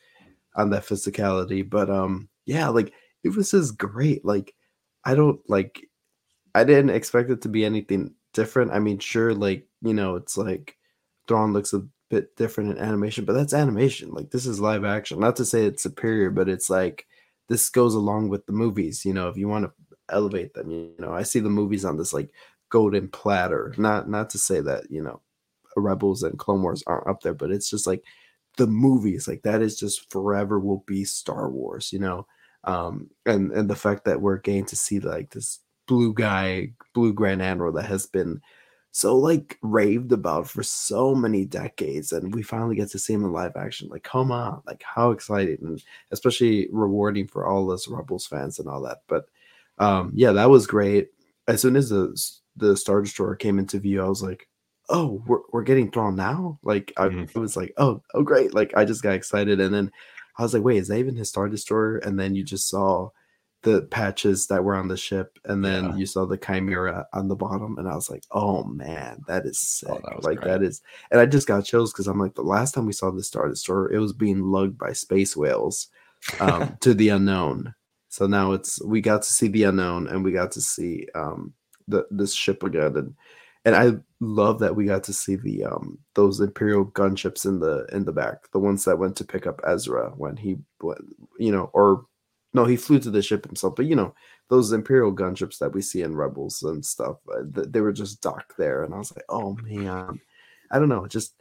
on 0.56 0.70
that 0.70 0.84
physicality 0.84 1.68
but 1.68 1.89
um 1.89 2.30
yeah 2.46 2.68
like 2.68 2.94
it 3.24 3.36
was 3.36 3.52
just 3.52 3.78
great 3.78 4.24
like 4.24 4.54
i 5.06 5.16
don't 5.16 5.39
like 5.50 5.88
i 6.56 6.63
didn't 6.63 6.92
expect 6.92 7.30
it 7.30 7.42
to 7.42 7.50
be 7.50 7.66
anything 7.66 8.13
different 8.34 8.72
i 8.72 8.80
mean 8.80 9.00
sure 9.00 9.34
like 9.34 9.68
you 9.82 9.94
know 9.94 10.16
it's 10.16 10.38
like 10.38 10.78
Thrawn 11.28 11.54
looks 11.54 11.74
a 11.74 11.86
bit 12.10 12.36
different 12.36 12.72
in 12.72 12.78
animation 12.78 13.26
but 13.26 13.34
that's 13.34 13.54
animation 13.54 14.12
like 14.12 14.30
this 14.30 14.46
is 14.46 14.60
live 14.60 14.86
action 14.86 15.20
not 15.20 15.36
to 15.36 15.46
say 15.46 15.66
it's 15.66 15.82
superior 15.82 16.30
but 16.30 16.50
it's 16.50 16.70
like 16.70 17.08
this 17.50 17.70
goes 17.70 17.96
along 17.96 18.30
with 18.30 18.46
the 18.46 18.52
movies 18.52 19.06
you 19.06 19.13
know 19.13 19.30
if 19.30 19.38
you 19.38 19.48
want 19.48 19.66
to 19.66 19.72
elevate 20.10 20.54
them 20.54 20.70
you 20.70 20.92
know 21.00 21.13
i 21.13 21.24
see 21.24 21.39
the 21.39 21.50
movies 21.50 21.86
on 21.86 21.98
this 21.98 22.13
like 22.13 22.30
golden 22.74 23.08
platter. 23.08 23.72
Not 23.78 24.10
not 24.10 24.32
to 24.32 24.39
say 24.39 24.60
that 24.62 24.89
you 24.89 25.04
know 25.04 25.22
Rebels 25.78 26.24
and 26.24 26.39
Clone 26.39 26.63
Wars 26.63 26.84
aren't 26.88 27.08
up 27.08 27.22
there, 27.22 27.36
but 27.36 27.52
it's 27.52 27.70
just 27.70 27.86
like 27.86 28.04
the 28.58 28.66
movies 28.66 29.28
like 29.28 29.44
that 29.44 29.62
is 29.62 29.78
just 29.78 30.12
forever 30.12 30.60
will 30.60 30.84
be 30.88 31.06
Star 31.06 31.50
Wars, 31.50 31.94
you 31.94 32.00
know. 32.00 32.26
Um, 32.63 33.12
and 33.28 33.52
and 33.52 33.70
the 33.70 33.76
fact 33.76 34.06
that 34.06 34.22
we're 34.22 34.39
getting 34.39 34.66
to 34.66 34.76
see 34.76 35.00
like 35.00 35.30
this 35.30 35.60
blue 35.88 36.13
guy, 36.13 36.72
blue 36.93 37.13
Grand 37.13 37.41
Admiral 37.41 37.74
that 37.74 37.86
has 37.86 38.06
been 38.08 38.41
so 38.91 39.17
like 39.17 39.58
raved 39.63 40.12
about 40.12 40.48
for 40.50 40.63
so 40.63 41.15
many 41.15 41.46
decades, 41.46 42.12
and 42.12 42.34
we 42.36 42.43
finally 42.43 42.76
get 42.76 42.89
to 42.91 43.00
see 43.00 43.13
him 43.13 43.26
in 43.26 43.32
live 43.34 43.56
action. 43.56 43.89
Like, 43.89 44.04
come 44.04 44.32
on, 44.32 44.62
like 44.67 44.84
how 44.84 45.12
exciting 45.12 45.58
and 45.62 45.84
especially 46.12 46.69
rewarding 46.72 47.28
for 47.28 47.46
all 47.48 47.72
us 47.72 47.88
Rebels 47.88 48.28
fans 48.28 48.60
and 48.60 48.69
all 48.69 48.82
that. 48.84 49.00
But 49.08 49.26
um, 49.80 50.12
yeah, 50.15 50.32
that 50.34 50.50
was 50.50 50.67
great. 50.67 51.10
As 51.48 51.62
soon 51.62 51.76
as 51.76 51.89
the 51.89 52.15
the 52.56 52.78
Star 52.78 53.02
Destroyer 53.02 53.36
came 53.36 53.58
into 53.60 53.80
view, 53.80 54.02
I 54.04 54.08
was 54.08 54.22
like, 54.24 54.48
"Oh, 54.89 55.24
we're 55.28 55.39
we're 55.52 55.63
getting 55.63 55.91
Thrawn 55.91 56.15
now!" 56.15 56.60
Like 56.63 56.93
I, 56.98 57.08
Mhm. 57.10 57.36
I 57.36 57.39
was 57.39 57.58
like, 57.58 57.74
"Oh, 57.78 58.02
oh, 58.13 58.24
great!" 58.24 58.54
Like 58.54 58.76
I 58.78 58.86
just 58.86 59.02
got 59.04 59.15
excited, 59.15 59.60
and 59.60 59.74
then 59.74 59.91
I 60.38 60.43
was 60.43 60.54
like, 60.54 60.63
"Wait, 60.63 60.78
is 60.78 60.88
that 60.89 60.98
even 61.00 61.15
his 61.15 61.30
Star 61.30 61.50
Destroyer?" 61.50 61.98
And 61.98 62.19
then 62.19 62.36
you 62.36 62.43
just 62.43 62.69
saw 62.69 63.10
the 63.63 63.84
patches 63.84 64.47
that 64.47 64.63
were 64.63 64.76
on 64.76 64.88
the 64.88 64.97
ship, 64.97 65.39
and 65.45 65.63
then 65.63 65.86
Yeah. 65.86 65.95
you 65.95 66.06
saw 66.06 66.26
the 66.26 66.38
Chimera 66.38 67.08
on 67.13 67.28
the 67.28 67.36
bottom, 67.36 67.78
and 67.78 67.88
I 67.88 67.95
was 67.95 68.10
like, 68.10 68.23
"Oh 68.32 68.63
man, 68.65 69.23
that 69.28 69.45
is 69.45 69.60
sick!" 69.60 69.89
Oh, 69.89 70.02
that 70.04 70.23
like 70.23 70.39
great. 70.39 70.47
that 70.52 70.63
is, 70.63 70.82
and 71.12 71.19
I 71.19 71.26
just 71.26 71.47
got 71.47 71.65
chills 71.65 71.91
because 71.91 72.08
I'm 72.08 72.19
like, 72.19 72.36
the 72.36 72.41
last 72.43 72.73
time 72.73 72.86
we 72.86 72.93
saw 72.93 73.10
the 73.12 73.23
Star 73.23 73.47
Destroyer, 73.49 73.91
it 73.91 73.99
was 73.99 74.13
being 74.13 74.41
lugged 74.41 74.78
by 74.78 74.93
space 74.93 75.36
whales 75.36 75.88
um, 76.39 76.78
to 76.82 76.93
the 76.93 77.10
unknown. 77.10 77.73
So 78.10 78.28
now 78.28 78.52
it's 78.52 78.82
we 78.84 79.02
got 79.02 79.23
to 79.23 79.32
see 79.34 79.47
the 79.47 79.63
unknown, 79.63 80.08
and 80.08 80.23
we 80.23 80.32
got 80.32 80.52
to 80.54 80.62
see 80.62 81.08
um, 81.15 81.54
the 81.88 82.06
this 82.12 82.34
ship 82.34 82.63
again, 82.63 82.95
and 82.97 83.15
and 83.65 83.76
I 83.76 83.93
love 84.19 84.60
that 84.60 84.76
we 84.76 84.86
got 84.86 85.04
to 85.06 85.13
see 85.13 85.36
the 85.36 85.63
um 85.63 85.97
those 86.15 86.39
Imperial 86.39 86.86
gunships 86.86 87.45
in 87.45 87.60
the 87.60 87.86
in 87.93 88.06
the 88.06 88.12
back, 88.12 88.52
the 88.52 88.60
ones 88.60 88.86
that 88.86 88.99
went 88.99 89.15
to 89.17 89.26
pick 89.26 89.47
up 89.47 89.62
Ezra 89.65 90.12
when 90.17 90.36
he 90.38 90.58
you 91.39 91.52
know, 91.52 91.69
or 91.73 92.06
no, 92.54 92.66
he 92.66 92.76
flew 92.76 93.00
to 93.00 93.10
the 93.12 93.22
ship 93.22 93.46
himself, 93.46 93.76
but 93.76 93.86
you 93.86 93.96
know 93.96 94.13
those 94.50 94.72
Imperial 94.72 95.13
gunships 95.13 95.58
that 95.60 95.74
we 95.74 95.82
see 95.82 96.02
in 96.02 96.16
Rebels 96.16 96.62
and 96.63 96.86
stuff, 96.86 97.18
uh, 97.34 97.44
th- 97.56 97.68
they 97.72 97.82
were 97.82 97.94
just 97.94 98.22
docked 98.22 98.58
there, 98.58 98.84
and 98.84 98.94
I 98.94 98.98
was 98.98 99.16
like, 99.16 99.26
oh 99.30 99.58
man, 99.63 100.20
I 100.72 100.80
don't 100.80 100.89
know, 100.89 101.08
just 101.08 101.36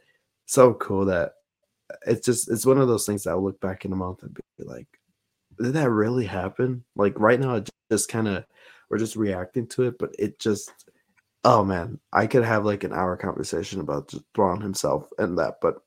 so 0.45 0.73
cool 0.75 1.05
that 1.05 1.33
it's 2.07 2.25
just 2.25 2.49
it's 2.49 2.65
one 2.65 2.77
of 2.79 2.87
those 2.87 3.05
things 3.05 3.23
that 3.23 3.31
I'll 3.31 3.43
look 3.43 3.59
back 3.59 3.85
in 3.85 3.93
a 3.93 3.95
month 3.95 4.23
and 4.23 4.33
be 4.33 4.41
like, 4.63 4.87
did 5.61 5.73
that 5.73 5.89
really 5.89 6.25
happen? 6.25 6.83
Like 6.95 7.19
right 7.19 7.39
now, 7.39 7.55
it 7.55 7.69
just 7.91 8.09
kind 8.09 8.27
of 8.27 8.45
we're 8.89 8.97
just 8.97 9.15
reacting 9.15 9.67
to 9.67 9.83
it, 9.83 9.97
but 9.99 10.15
it 10.17 10.39
just 10.39 10.71
oh 11.43 11.63
man, 11.63 11.99
I 12.11 12.27
could 12.27 12.43
have 12.43 12.65
like 12.65 12.83
an 12.83 12.93
hour 12.93 13.17
conversation 13.17 13.79
about 13.79 14.13
Thrawn 14.33 14.61
himself 14.61 15.09
and 15.17 15.37
that, 15.39 15.55
but 15.61 15.83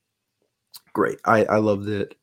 great. 0.93 1.19
I 1.25 1.45
I 1.47 1.57
loved 1.57 1.89
it. 1.89 2.17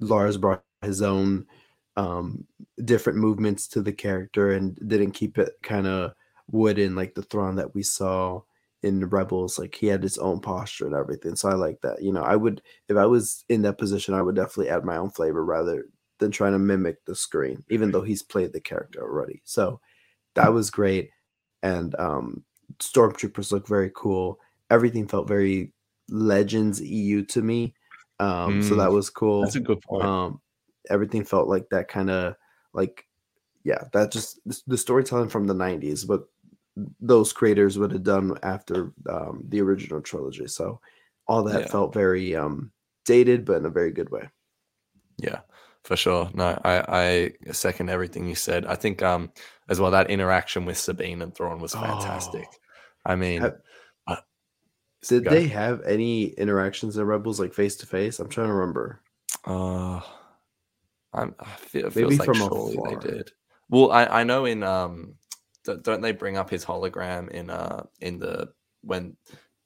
Lars 0.00 0.36
brought 0.36 0.62
his 0.82 1.02
own 1.02 1.46
um 1.96 2.46
different 2.84 3.18
movements 3.18 3.66
to 3.68 3.82
the 3.82 3.92
character 3.92 4.52
and 4.52 4.76
didn't 4.88 5.12
keep 5.12 5.38
it 5.38 5.54
kind 5.62 5.86
of 5.86 6.12
wooden 6.48 6.94
like 6.94 7.14
the 7.14 7.22
Thrawn 7.22 7.56
that 7.56 7.74
we 7.74 7.82
saw 7.82 8.42
in 8.82 9.00
the 9.00 9.06
Rebels. 9.06 9.58
Like 9.58 9.74
he 9.74 9.86
had 9.88 10.02
his 10.02 10.18
own 10.18 10.40
posture 10.40 10.86
and 10.86 10.94
everything. 10.94 11.36
So 11.36 11.48
I 11.48 11.54
like 11.54 11.80
that. 11.82 12.02
You 12.02 12.12
know, 12.12 12.22
I 12.22 12.36
would 12.36 12.62
if 12.88 12.96
I 12.96 13.06
was 13.06 13.44
in 13.48 13.62
that 13.62 13.78
position, 13.78 14.14
I 14.14 14.22
would 14.22 14.36
definitely 14.36 14.70
add 14.70 14.84
my 14.84 14.96
own 14.96 15.10
flavor 15.10 15.44
rather 15.44 15.86
than 16.18 16.30
trying 16.30 16.52
to 16.52 16.58
mimic 16.58 17.04
the 17.06 17.14
screen, 17.16 17.64
even 17.70 17.90
though 17.90 18.02
he's 18.02 18.22
played 18.22 18.52
the 18.52 18.60
character 18.60 19.02
already. 19.02 19.42
So 19.44 19.80
that 20.34 20.48
was 20.52 20.70
great. 20.70 21.10
And 21.62 21.94
um 21.98 22.44
stormtroopers 22.78 23.52
look 23.52 23.66
very 23.68 23.90
cool. 23.94 24.40
Everything 24.70 25.08
felt 25.08 25.28
very 25.28 25.72
Legends 26.08 26.80
EU 26.82 27.24
to 27.26 27.42
me. 27.42 27.74
Um, 28.18 28.60
so 28.60 28.74
Mm, 28.74 28.76
that 28.76 28.92
was 28.92 29.10
cool. 29.10 29.42
That's 29.42 29.56
a 29.56 29.60
good 29.60 29.80
point. 29.82 30.14
Um, 30.14 30.40
everything 30.88 31.24
felt 31.24 31.48
like 31.48 31.68
that 31.70 31.88
kind 31.88 32.10
of 32.10 32.34
like, 32.72 33.06
yeah, 33.64 33.84
that 33.92 34.10
just 34.10 34.40
the 34.66 34.78
storytelling 34.78 35.28
from 35.28 35.46
the 35.46 35.54
'90s, 35.54 36.08
what 36.08 36.24
those 37.00 37.32
creators 37.32 37.78
would 37.78 37.92
have 37.92 38.04
done 38.04 38.38
after 38.42 38.92
um, 39.08 39.44
the 39.48 39.60
original 39.60 40.00
trilogy. 40.00 40.46
So 40.46 40.80
all 41.26 41.42
that 41.44 41.62
Yeah. 41.62 41.66
felt 41.68 41.92
very 41.92 42.34
um, 42.34 42.70
dated, 43.04 43.44
but 43.44 43.56
in 43.58 43.66
a 43.66 43.70
very 43.70 43.90
good 43.92 44.08
way. 44.10 44.28
Yeah, 45.18 45.40
for 45.84 45.96
sure. 45.96 46.30
No, 46.32 46.58
I, 46.64 47.32
I 47.46 47.52
second 47.52 47.90
everything 47.90 48.26
you 48.26 48.34
said. 48.34 48.64
I 48.64 48.74
think 48.76 49.02
um 49.02 49.30
as 49.68 49.78
well 49.78 49.90
that 49.90 50.10
interaction 50.10 50.64
with 50.64 50.78
Sabine 50.78 51.20
and 51.22 51.34
Thrawn 51.34 51.60
was 51.60 51.74
fantastic. 51.74 52.46
Oh. 52.50 52.56
I 53.04 53.16
mean, 53.16 53.42
Have- 53.42 53.60
uh, 54.06 54.16
Did 55.06 55.24
they 55.24 55.44
ahead. 55.44 55.50
have 55.50 55.82
any 55.82 56.28
interactions 56.28 56.96
in 56.96 57.04
Rebels 57.04 57.38
like 57.40 57.52
face 57.52 57.76
to 57.76 57.86
face? 57.86 58.18
I'm 58.20 58.28
trying 58.28 58.48
to 58.48 58.54
remember. 58.54 59.00
uh, 59.44 60.00
I'm, 61.12 61.34
I 61.40 61.46
feel, 61.56 61.86
it 61.86 61.96
Maybe 61.96 62.16
like 62.16 62.34
surely 62.34 62.76
afar. 62.76 63.00
they 63.00 63.10
did. 63.10 63.30
Well, 63.68 63.92
I, 63.92 64.04
I 64.06 64.24
know 64.24 64.44
in 64.44 64.62
um, 64.62 65.14
don't 65.64 66.00
they 66.00 66.12
bring 66.12 66.36
up 66.36 66.50
his 66.50 66.64
hologram 66.64 67.28
in 67.30 67.50
uh 67.50 67.84
in 68.00 68.18
the 68.18 68.48
when 68.82 69.16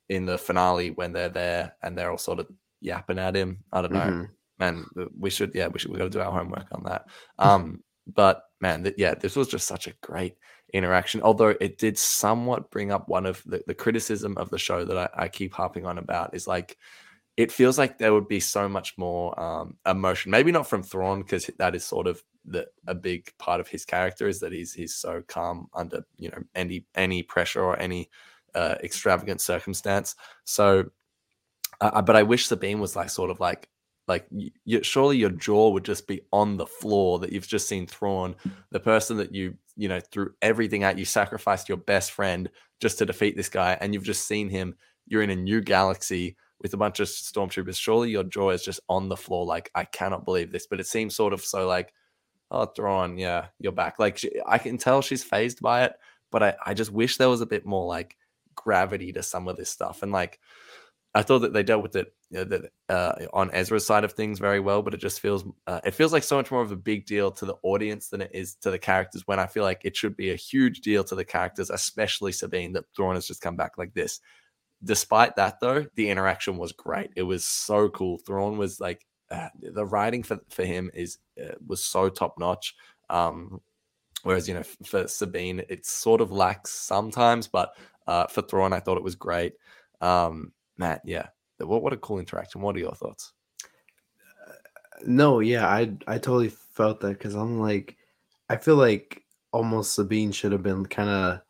in 0.08 0.26
the 0.26 0.36
finale 0.36 0.90
when 0.90 1.12
they're 1.12 1.28
there 1.28 1.74
and 1.82 1.96
they're 1.96 2.10
all 2.10 2.18
sort 2.18 2.40
of 2.40 2.48
yapping 2.80 3.18
at 3.18 3.34
him. 3.36 3.58
I 3.72 3.80
don't 3.80 3.92
know. 3.92 4.00
Mhm. 4.00 4.28
man 4.58 4.84
we 5.18 5.30
should 5.30 5.52
yeah 5.54 5.68
we 5.68 5.78
should 5.78 5.90
we 5.90 5.98
got 5.98 6.04
to 6.04 6.10
do 6.10 6.20
our 6.20 6.30
homework 6.30 6.66
on 6.72 6.84
that 6.84 7.06
um 7.40 7.82
but 8.14 8.44
man 8.60 8.84
th- 8.84 8.94
yeah 8.98 9.14
this 9.14 9.34
was 9.34 9.48
just 9.48 9.66
such 9.66 9.88
a 9.88 9.94
great 10.00 10.36
interaction 10.72 11.20
although 11.22 11.54
it 11.60 11.76
did 11.78 11.98
somewhat 11.98 12.70
bring 12.70 12.92
up 12.92 13.08
one 13.08 13.26
of 13.26 13.42
the, 13.46 13.62
the 13.66 13.74
criticism 13.74 14.36
of 14.38 14.50
the 14.50 14.58
show 14.58 14.84
that 14.84 14.96
I, 14.96 15.24
I 15.24 15.28
keep 15.28 15.52
harping 15.54 15.86
on 15.86 15.98
about 15.98 16.34
is 16.34 16.46
like 16.46 16.76
it 17.36 17.50
feels 17.50 17.78
like 17.78 17.98
there 17.98 18.14
would 18.14 18.28
be 18.28 18.40
so 18.40 18.68
much 18.68 18.96
more 18.96 19.38
um, 19.40 19.76
emotion. 19.86 20.30
Maybe 20.30 20.52
not 20.52 20.68
from 20.68 20.82
Thrawn 20.82 21.22
because 21.22 21.50
that 21.58 21.74
is 21.74 21.84
sort 21.84 22.06
of 22.06 22.22
the 22.44 22.66
a 22.86 22.94
big 22.94 23.32
part 23.38 23.60
of 23.60 23.68
his 23.68 23.84
character 23.84 24.28
is 24.28 24.40
that 24.40 24.52
he's 24.52 24.72
he's 24.72 24.94
so 24.94 25.22
calm 25.26 25.68
under 25.74 26.04
you 26.16 26.30
know 26.30 26.42
any 26.54 26.84
any 26.94 27.22
pressure 27.22 27.62
or 27.62 27.78
any 27.78 28.08
uh, 28.54 28.76
extravagant 28.82 29.40
circumstance. 29.40 30.14
So, 30.44 30.84
uh, 31.80 32.02
but 32.02 32.16
I 32.16 32.22
wish 32.22 32.46
Sabine 32.46 32.80
was 32.80 32.94
like 32.94 33.10
sort 33.10 33.30
of 33.30 33.40
like 33.40 33.68
like 34.06 34.26
you, 34.30 34.82
surely 34.82 35.16
your 35.16 35.30
jaw 35.30 35.70
would 35.70 35.84
just 35.84 36.06
be 36.06 36.20
on 36.32 36.56
the 36.56 36.66
floor 36.66 37.18
that 37.18 37.32
you've 37.32 37.48
just 37.48 37.68
seen 37.68 37.86
Thrawn, 37.86 38.36
the 38.70 38.80
person 38.80 39.16
that 39.16 39.34
you 39.34 39.54
you 39.76 39.88
know 39.88 39.98
threw 39.98 40.32
everything 40.40 40.84
at, 40.84 40.98
you 40.98 41.04
sacrificed 41.04 41.68
your 41.68 41.78
best 41.78 42.12
friend 42.12 42.48
just 42.80 42.98
to 42.98 43.06
defeat 43.06 43.36
this 43.36 43.48
guy, 43.48 43.76
and 43.80 43.92
you've 43.92 44.04
just 44.04 44.28
seen 44.28 44.48
him. 44.48 44.76
You're 45.06 45.22
in 45.22 45.30
a 45.30 45.36
new 45.36 45.60
galaxy 45.60 46.36
with 46.60 46.74
a 46.74 46.78
bunch 46.78 47.00
of 47.00 47.08
stormtroopers. 47.08 47.76
Surely 47.78 48.10
your 48.10 48.24
jaw 48.24 48.50
is 48.50 48.62
just 48.62 48.80
on 48.88 49.08
the 49.08 49.16
floor. 49.16 49.44
Like 49.44 49.70
I 49.74 49.84
cannot 49.84 50.24
believe 50.24 50.52
this, 50.52 50.66
but 50.66 50.80
it 50.80 50.86
seems 50.86 51.14
sort 51.16 51.32
of 51.32 51.44
so 51.44 51.66
like, 51.66 51.92
oh, 52.50 52.66
Thrawn, 52.66 53.18
yeah, 53.18 53.46
you're 53.58 53.72
back. 53.72 53.98
Like 53.98 54.18
she, 54.18 54.30
I 54.46 54.58
can 54.58 54.78
tell 54.78 55.02
she's 55.02 55.24
phased 55.24 55.60
by 55.60 55.84
it, 55.84 55.94
but 56.30 56.42
I 56.42 56.54
I 56.64 56.74
just 56.74 56.92
wish 56.92 57.16
there 57.16 57.28
was 57.28 57.40
a 57.40 57.46
bit 57.46 57.66
more 57.66 57.86
like 57.86 58.16
gravity 58.54 59.12
to 59.12 59.22
some 59.22 59.48
of 59.48 59.56
this 59.56 59.70
stuff 59.70 60.02
and 60.02 60.12
like 60.12 60.38
I 61.14 61.22
thought 61.22 61.40
that 61.40 61.52
they 61.52 61.62
dealt 61.62 61.82
with 61.82 61.94
it 61.94 62.12
know, 62.34 62.60
uh, 62.88 63.14
on 63.32 63.50
Ezra's 63.52 63.86
side 63.86 64.02
of 64.02 64.12
things 64.12 64.40
very 64.40 64.58
well, 64.58 64.82
but 64.82 64.94
it 64.94 65.00
just 65.00 65.20
feels 65.20 65.44
uh, 65.66 65.80
it 65.84 65.94
feels 65.94 66.12
like 66.12 66.24
so 66.24 66.36
much 66.36 66.50
more 66.50 66.60
of 66.60 66.72
a 66.72 66.76
big 66.76 67.06
deal 67.06 67.30
to 67.30 67.44
the 67.44 67.54
audience 67.62 68.08
than 68.08 68.20
it 68.20 68.30
is 68.34 68.56
to 68.56 68.70
the 68.70 68.78
characters. 68.78 69.26
When 69.26 69.38
I 69.38 69.46
feel 69.46 69.62
like 69.62 69.82
it 69.84 69.96
should 69.96 70.16
be 70.16 70.30
a 70.30 70.36
huge 70.36 70.80
deal 70.80 71.04
to 71.04 71.14
the 71.14 71.24
characters, 71.24 71.70
especially 71.70 72.32
Sabine, 72.32 72.72
that 72.72 72.84
Thrawn 72.96 73.14
has 73.14 73.28
just 73.28 73.40
come 73.40 73.56
back 73.56 73.78
like 73.78 73.94
this. 73.94 74.20
Despite 74.84 75.36
that, 75.36 75.60
though, 75.60 75.86
the 75.94 76.10
interaction 76.10 76.58
was 76.58 76.72
great. 76.72 77.10
It 77.16 77.22
was 77.22 77.44
so 77.44 77.88
cool. 77.88 78.18
Thrawn 78.18 78.58
was 78.58 78.80
like 78.80 79.06
uh, 79.30 79.48
the 79.60 79.86
writing 79.86 80.22
for 80.22 80.38
for 80.50 80.64
him 80.64 80.90
is 80.94 81.18
uh, 81.42 81.54
was 81.66 81.82
so 81.82 82.08
top 82.08 82.38
notch. 82.38 82.74
Um, 83.10 83.60
whereas 84.22 84.48
you 84.48 84.54
know 84.54 84.64
for 84.84 85.08
Sabine, 85.08 85.62
it 85.68 85.86
sort 85.86 86.20
of 86.20 86.32
lacks 86.32 86.70
sometimes, 86.70 87.48
but 87.48 87.76
uh, 88.06 88.26
for 88.26 88.42
Thrawn, 88.42 88.72
I 88.72 88.80
thought 88.80 88.98
it 88.98 89.04
was 89.04 89.14
great. 89.14 89.54
Um, 90.00 90.52
Matt, 90.76 91.02
yeah. 91.04 91.28
What 91.58 91.82
what 91.82 91.92
a 91.92 91.98
cool 91.98 92.18
interaction. 92.18 92.60
What 92.60 92.76
are 92.76 92.80
your 92.80 92.94
thoughts? 92.94 93.32
No, 95.06 95.40
yeah, 95.40 95.66
I 95.66 95.92
I 96.06 96.18
totally 96.18 96.50
felt 96.50 97.00
that 97.00 97.18
because 97.18 97.34
I'm 97.34 97.60
like, 97.60 97.96
I 98.48 98.56
feel 98.56 98.76
like 98.76 99.22
almost 99.52 99.94
Sabine 99.94 100.32
should 100.32 100.52
have 100.52 100.62
been 100.62 100.84
kind 100.86 101.08
of 101.08 101.40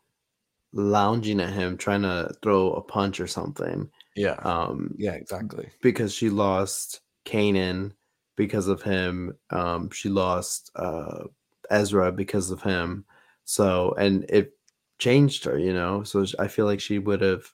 lounging 0.75 1.39
at 1.39 1.53
him, 1.53 1.77
trying 1.77 2.03
to 2.03 2.31
throw 2.43 2.73
a 2.73 2.81
punch 2.81 3.19
or 3.19 3.27
something. 3.27 3.89
Yeah. 4.15 4.35
Um, 4.43 4.93
yeah, 4.97 5.13
exactly. 5.13 5.69
Because 5.81 6.13
she 6.13 6.29
lost 6.29 7.01
Kanan 7.25 7.93
because 8.35 8.67
of 8.67 8.83
him. 8.83 9.37
Um, 9.49 9.89
she 9.89 10.09
lost 10.09 10.71
uh 10.75 11.23
Ezra 11.71 12.11
because 12.11 12.51
of 12.51 12.61
him. 12.61 13.05
So, 13.45 13.95
and 13.97 14.25
it 14.29 14.53
changed 14.99 15.45
her, 15.45 15.57
you 15.57 15.73
know. 15.73 16.03
So 16.03 16.25
I 16.37 16.47
feel 16.47 16.65
like 16.65 16.79
she 16.79 16.99
would 16.99 17.21
have 17.21 17.51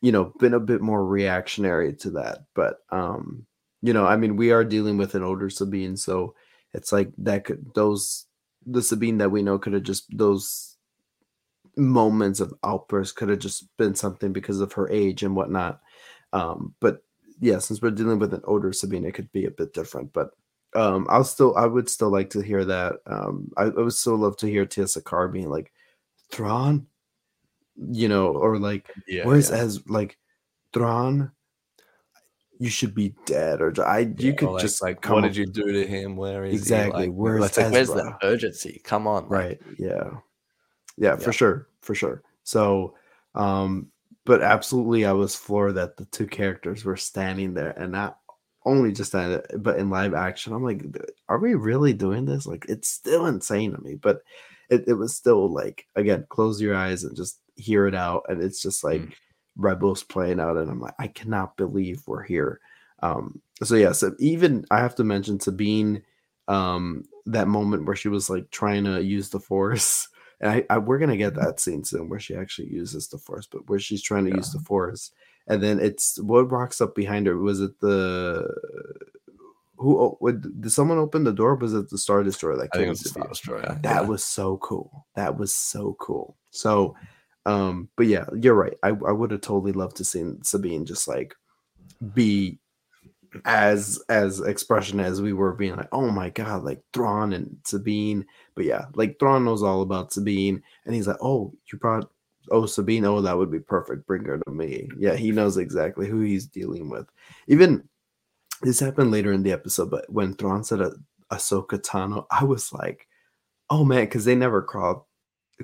you 0.00 0.12
know 0.12 0.32
been 0.38 0.54
a 0.54 0.60
bit 0.60 0.80
more 0.80 1.04
reactionary 1.04 1.92
to 1.92 2.10
that 2.10 2.44
but 2.54 2.78
um 2.90 3.46
you 3.82 3.92
know 3.92 4.06
i 4.06 4.16
mean 4.16 4.36
we 4.36 4.52
are 4.52 4.64
dealing 4.64 4.96
with 4.96 5.14
an 5.14 5.22
older 5.22 5.50
sabine 5.50 5.96
so 5.96 6.34
it's 6.72 6.92
like 6.92 7.10
that 7.18 7.44
could 7.44 7.74
those 7.74 8.26
the 8.66 8.82
sabine 8.82 9.18
that 9.18 9.30
we 9.30 9.42
know 9.42 9.58
could 9.58 9.72
have 9.72 9.82
just 9.82 10.06
those 10.16 10.76
moments 11.78 12.40
of 12.40 12.52
outbursts 12.64 13.12
could 13.12 13.28
have 13.28 13.38
just 13.38 13.74
been 13.76 13.94
something 13.94 14.32
because 14.32 14.60
of 14.60 14.72
her 14.72 14.90
age 14.90 15.22
and 15.22 15.34
whatnot 15.36 15.80
um 16.32 16.74
but 16.80 17.02
yeah 17.40 17.58
since 17.58 17.80
we're 17.80 17.90
dealing 17.90 18.18
with 18.18 18.34
an 18.34 18.42
older 18.44 18.72
sabine 18.72 19.04
it 19.04 19.14
could 19.14 19.30
be 19.32 19.46
a 19.46 19.50
bit 19.50 19.72
different 19.72 20.12
but 20.12 20.30
um 20.74 21.06
i'll 21.08 21.24
still 21.24 21.56
i 21.56 21.64
would 21.64 21.88
still 21.88 22.10
like 22.10 22.28
to 22.30 22.40
hear 22.40 22.64
that 22.64 22.94
um 23.06 23.50
i, 23.56 23.62
I 23.62 23.68
would 23.68 23.92
still 23.92 24.16
love 24.16 24.36
to 24.38 24.46
hear 24.46 24.66
Tiya 24.66 24.88
Sircar 24.88 25.28
being 25.28 25.48
like 25.48 25.72
Thrawn 26.30 26.86
you 27.78 28.08
know, 28.08 28.28
or 28.28 28.58
like 28.58 28.90
yeah, 29.06 29.24
where's 29.24 29.50
yeah. 29.50 29.56
as 29.56 29.88
like 29.88 30.18
Thrawn, 30.72 31.30
you 32.58 32.68
should 32.68 32.94
be 32.94 33.14
dead, 33.24 33.60
or 33.60 33.72
I 33.86 34.00
you 34.00 34.14
yeah, 34.18 34.32
could 34.32 34.50
like, 34.50 34.62
just 34.62 34.82
like 34.82 35.08
what 35.08 35.22
did 35.22 35.36
you 35.36 35.46
do 35.46 35.72
to 35.72 35.86
him? 35.86 36.16
Where 36.16 36.44
is 36.44 36.54
exactly? 36.54 37.06
Like, 37.06 37.14
where's 37.14 37.56
like, 37.56 37.72
where's 37.72 37.88
the 37.88 38.16
urgency? 38.22 38.80
Come 38.84 39.06
on, 39.06 39.28
right? 39.28 39.60
Yeah. 39.78 40.10
Yeah, 40.98 41.16
for 41.16 41.32
sure, 41.32 41.68
for 41.80 41.94
sure. 41.94 42.22
So, 42.44 42.94
um, 43.34 43.88
but 44.24 44.42
absolutely, 44.42 45.04
I 45.04 45.12
was 45.12 45.34
floored 45.34 45.76
that 45.76 45.96
the 45.96 46.04
two 46.06 46.26
characters 46.26 46.84
were 46.84 46.96
standing 46.96 47.54
there, 47.54 47.70
and 47.70 47.92
not 47.92 48.18
only 48.64 48.92
just 48.92 49.12
that, 49.12 49.62
but 49.62 49.78
in 49.78 49.90
live 49.90 50.14
action. 50.14 50.52
I'm 50.52 50.64
like, 50.64 50.84
are 51.28 51.38
we 51.38 51.54
really 51.54 51.92
doing 51.92 52.24
this? 52.24 52.46
Like, 52.46 52.66
it's 52.68 52.88
still 52.88 53.26
insane 53.26 53.72
to 53.72 53.80
me, 53.80 53.94
but 53.94 54.20
it, 54.70 54.84
it 54.86 54.94
was 54.94 55.16
still 55.16 55.50
like 55.52 55.86
again, 55.96 56.26
close 56.28 56.60
your 56.60 56.74
eyes 56.74 57.04
and 57.04 57.16
just 57.16 57.40
hear 57.56 57.86
it 57.86 57.94
out, 57.94 58.24
and 58.28 58.42
it's 58.42 58.60
just 58.60 58.84
like 58.84 59.00
mm. 59.00 59.12
Rebels 59.56 60.02
playing 60.02 60.40
out, 60.40 60.56
and 60.56 60.70
I'm 60.70 60.80
like, 60.80 60.94
I 60.98 61.08
cannot 61.08 61.56
believe 61.56 62.02
we're 62.06 62.22
here. 62.22 62.60
Um, 63.02 63.40
so 63.62 63.76
yeah, 63.76 63.92
so 63.92 64.14
even 64.18 64.64
I 64.70 64.78
have 64.78 64.94
to 64.96 65.04
mention 65.04 65.40
Sabine, 65.40 66.02
um, 66.48 67.04
that 67.26 67.48
moment 67.48 67.86
where 67.86 67.96
she 67.96 68.08
was 68.08 68.28
like 68.28 68.50
trying 68.50 68.84
to 68.84 69.02
use 69.02 69.30
the 69.30 69.40
Force. 69.40 70.08
And 70.40 70.50
I, 70.50 70.64
I, 70.70 70.78
we're 70.78 70.98
gonna 70.98 71.16
get 71.16 71.34
that 71.34 71.60
scene 71.60 71.84
soon 71.84 72.08
where 72.08 72.20
she 72.20 72.34
actually 72.34 72.68
uses 72.68 73.08
the 73.08 73.18
force, 73.18 73.46
but 73.46 73.68
where 73.68 73.78
she's 73.78 74.02
trying 74.02 74.24
to 74.24 74.30
yeah. 74.30 74.36
use 74.36 74.52
the 74.52 74.60
force, 74.60 75.10
and 75.46 75.62
then 75.62 75.80
it's 75.80 76.20
what 76.20 76.50
rocks 76.50 76.80
up 76.80 76.94
behind 76.94 77.26
her. 77.26 77.36
Was 77.36 77.60
it 77.60 77.80
the 77.80 78.48
who? 79.76 80.16
Would 80.20 80.60
did 80.60 80.70
someone 80.70 80.98
open 80.98 81.24
the 81.24 81.32
door? 81.32 81.54
Was 81.56 81.74
it 81.74 81.90
the 81.90 81.98
Star 81.98 82.22
Destroyer 82.22 82.56
that 82.56 82.72
came? 82.72 82.82
I 82.82 82.84
think 82.84 82.86
it 82.86 82.90
was 82.90 83.00
the 83.00 83.08
Star 83.08 83.28
Destroyer. 83.28 83.78
That 83.82 84.02
yeah. 84.02 84.08
was 84.08 84.24
so 84.24 84.58
cool. 84.58 85.06
That 85.16 85.36
was 85.36 85.52
so 85.52 85.96
cool. 85.98 86.36
So 86.50 86.94
um, 87.48 87.88
but 87.96 88.06
yeah, 88.06 88.26
you're 88.38 88.54
right. 88.54 88.74
I, 88.82 88.88
I 88.88 89.12
would 89.12 89.30
have 89.30 89.40
totally 89.40 89.72
loved 89.72 89.96
to 89.96 90.04
see 90.04 90.22
Sabine 90.42 90.84
just 90.84 91.08
like 91.08 91.34
be 92.12 92.58
as 93.44 94.02
as 94.08 94.40
expression 94.40 95.00
as 95.00 95.20
we 95.20 95.32
were 95.32 95.52
being 95.52 95.76
like, 95.76 95.88
oh 95.92 96.10
my 96.10 96.30
god, 96.30 96.64
like 96.64 96.82
Thrawn 96.92 97.32
and 97.32 97.56
Sabine. 97.64 98.26
But 98.54 98.64
yeah, 98.64 98.86
like 98.94 99.18
Thrawn 99.18 99.44
knows 99.44 99.62
all 99.62 99.82
about 99.82 100.12
Sabine, 100.12 100.62
and 100.84 100.94
he's 100.94 101.06
like, 101.06 101.18
oh, 101.22 101.52
you 101.72 101.78
brought 101.78 102.10
oh 102.50 102.66
Sabine, 102.66 103.04
oh 103.04 103.20
that 103.20 103.36
would 103.36 103.50
be 103.50 103.60
perfect. 103.60 104.06
Bring 104.06 104.24
her 104.24 104.38
to 104.38 104.50
me. 104.50 104.88
Yeah, 104.98 105.14
he 105.14 105.32
knows 105.32 105.56
exactly 105.56 106.08
who 106.08 106.20
he's 106.20 106.46
dealing 106.46 106.88
with. 106.90 107.06
Even 107.46 107.88
this 108.62 108.80
happened 108.80 109.10
later 109.10 109.32
in 109.32 109.42
the 109.42 109.52
episode, 109.52 109.90
but 109.90 110.10
when 110.10 110.34
Thrawn 110.34 110.64
said 110.64 110.80
a 110.80 110.92
Ahsoka 111.32 111.78
Tano, 111.78 112.24
I 112.30 112.44
was 112.44 112.72
like, 112.72 113.06
oh 113.70 113.84
man, 113.84 114.04
because 114.04 114.24
they 114.24 114.34
never 114.34 114.62
crossed 114.62 115.04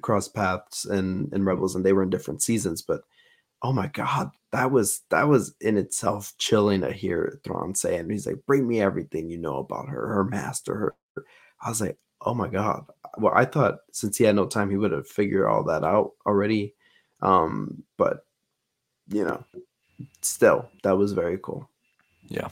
cross 0.00 0.28
paths 0.28 0.84
and 0.84 1.32
and 1.32 1.46
Rebels, 1.46 1.74
and 1.74 1.84
they 1.84 1.92
were 1.92 2.02
in 2.02 2.10
different 2.10 2.42
seasons. 2.42 2.82
But 2.82 3.02
oh 3.64 3.72
my 3.72 3.88
god, 3.88 4.30
that 4.52 4.70
was 4.70 5.02
that 5.10 5.26
was 5.26 5.54
in 5.60 5.78
itself 5.78 6.34
chilling 6.38 6.82
to 6.82 6.92
hear 6.92 7.40
Thrawn 7.44 7.74
say. 7.74 7.96
And 7.96 8.10
he's 8.10 8.26
like, 8.26 8.46
"Bring 8.46 8.68
me 8.68 8.80
everything 8.80 9.30
you 9.30 9.38
know 9.38 9.58
about 9.58 9.88
her, 9.88 10.06
her 10.08 10.24
master." 10.24 10.74
Her. 10.76 11.24
I 11.62 11.70
was 11.70 11.80
like, 11.80 11.98
"Oh 12.20 12.34
my 12.34 12.48
god." 12.48 12.84
Well, 13.18 13.32
I 13.34 13.46
thought 13.46 13.78
since 13.92 14.18
he 14.18 14.24
had 14.24 14.36
no 14.36 14.46
time, 14.46 14.70
he 14.70 14.76
would 14.76 14.92
have 14.92 15.08
figured 15.08 15.46
all 15.46 15.64
that 15.64 15.84
out 15.84 16.12
already. 16.26 16.74
Um, 17.22 17.84
but 17.96 18.26
you 19.08 19.24
know, 19.24 19.44
still, 20.22 20.68
that 20.82 20.96
was 20.98 21.12
very 21.12 21.38
cool. 21.42 21.68
Yeah 22.28 22.48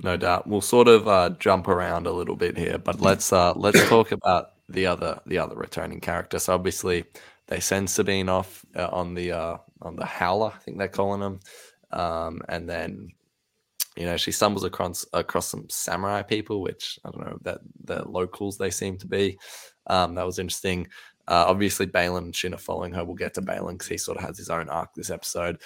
no 0.00 0.16
doubt. 0.16 0.46
We'll 0.46 0.60
sort 0.60 0.88
of 0.88 1.08
uh, 1.08 1.30
jump 1.38 1.68
around 1.68 2.06
a 2.06 2.12
little 2.12 2.36
bit 2.36 2.56
here, 2.56 2.78
but 2.78 3.00
let's 3.00 3.32
uh, 3.32 3.52
let's 3.54 3.86
talk 3.88 4.12
about 4.12 4.52
the 4.68 4.86
other 4.86 5.20
the 5.26 5.38
other 5.38 5.56
returning 5.56 6.00
character. 6.00 6.38
So 6.38 6.54
obviously 6.54 7.04
they 7.48 7.60
send 7.60 7.90
Sabine 7.90 8.28
off 8.28 8.64
uh, 8.76 8.88
on 8.92 9.14
the 9.14 9.32
uh, 9.32 9.56
on 9.82 9.96
the 9.96 10.04
Howler, 10.06 10.52
I 10.54 10.58
think 10.58 10.78
they're 10.78 10.88
calling 10.88 11.20
them, 11.20 11.40
um, 11.90 12.40
and 12.48 12.68
then 12.68 13.10
you 13.96 14.04
know 14.04 14.16
she 14.16 14.32
stumbles 14.32 14.64
across 14.64 15.04
across 15.12 15.48
some 15.48 15.68
samurai 15.68 16.22
people, 16.22 16.62
which 16.62 16.98
I 17.04 17.10
don't 17.10 17.26
know 17.26 17.38
that 17.42 17.60
the 17.84 18.08
locals 18.08 18.58
they 18.58 18.70
seem 18.70 18.98
to 18.98 19.06
be. 19.06 19.38
Um, 19.86 20.14
that 20.14 20.26
was 20.26 20.38
interesting. 20.38 20.88
Uh, 21.26 21.44
obviously, 21.46 21.86
Baylan 21.86 22.18
and 22.18 22.36
Shin 22.36 22.54
are 22.54 22.58
following 22.58 22.92
her. 22.92 23.04
We'll 23.04 23.14
get 23.14 23.34
to 23.34 23.42
Baylan 23.42 23.72
because 23.72 23.88
he 23.88 23.98
sort 23.98 24.18
of 24.18 24.24
has 24.24 24.38
his 24.38 24.50
own 24.50 24.68
arc 24.68 24.94
this 24.94 25.10
episode. 25.10 25.60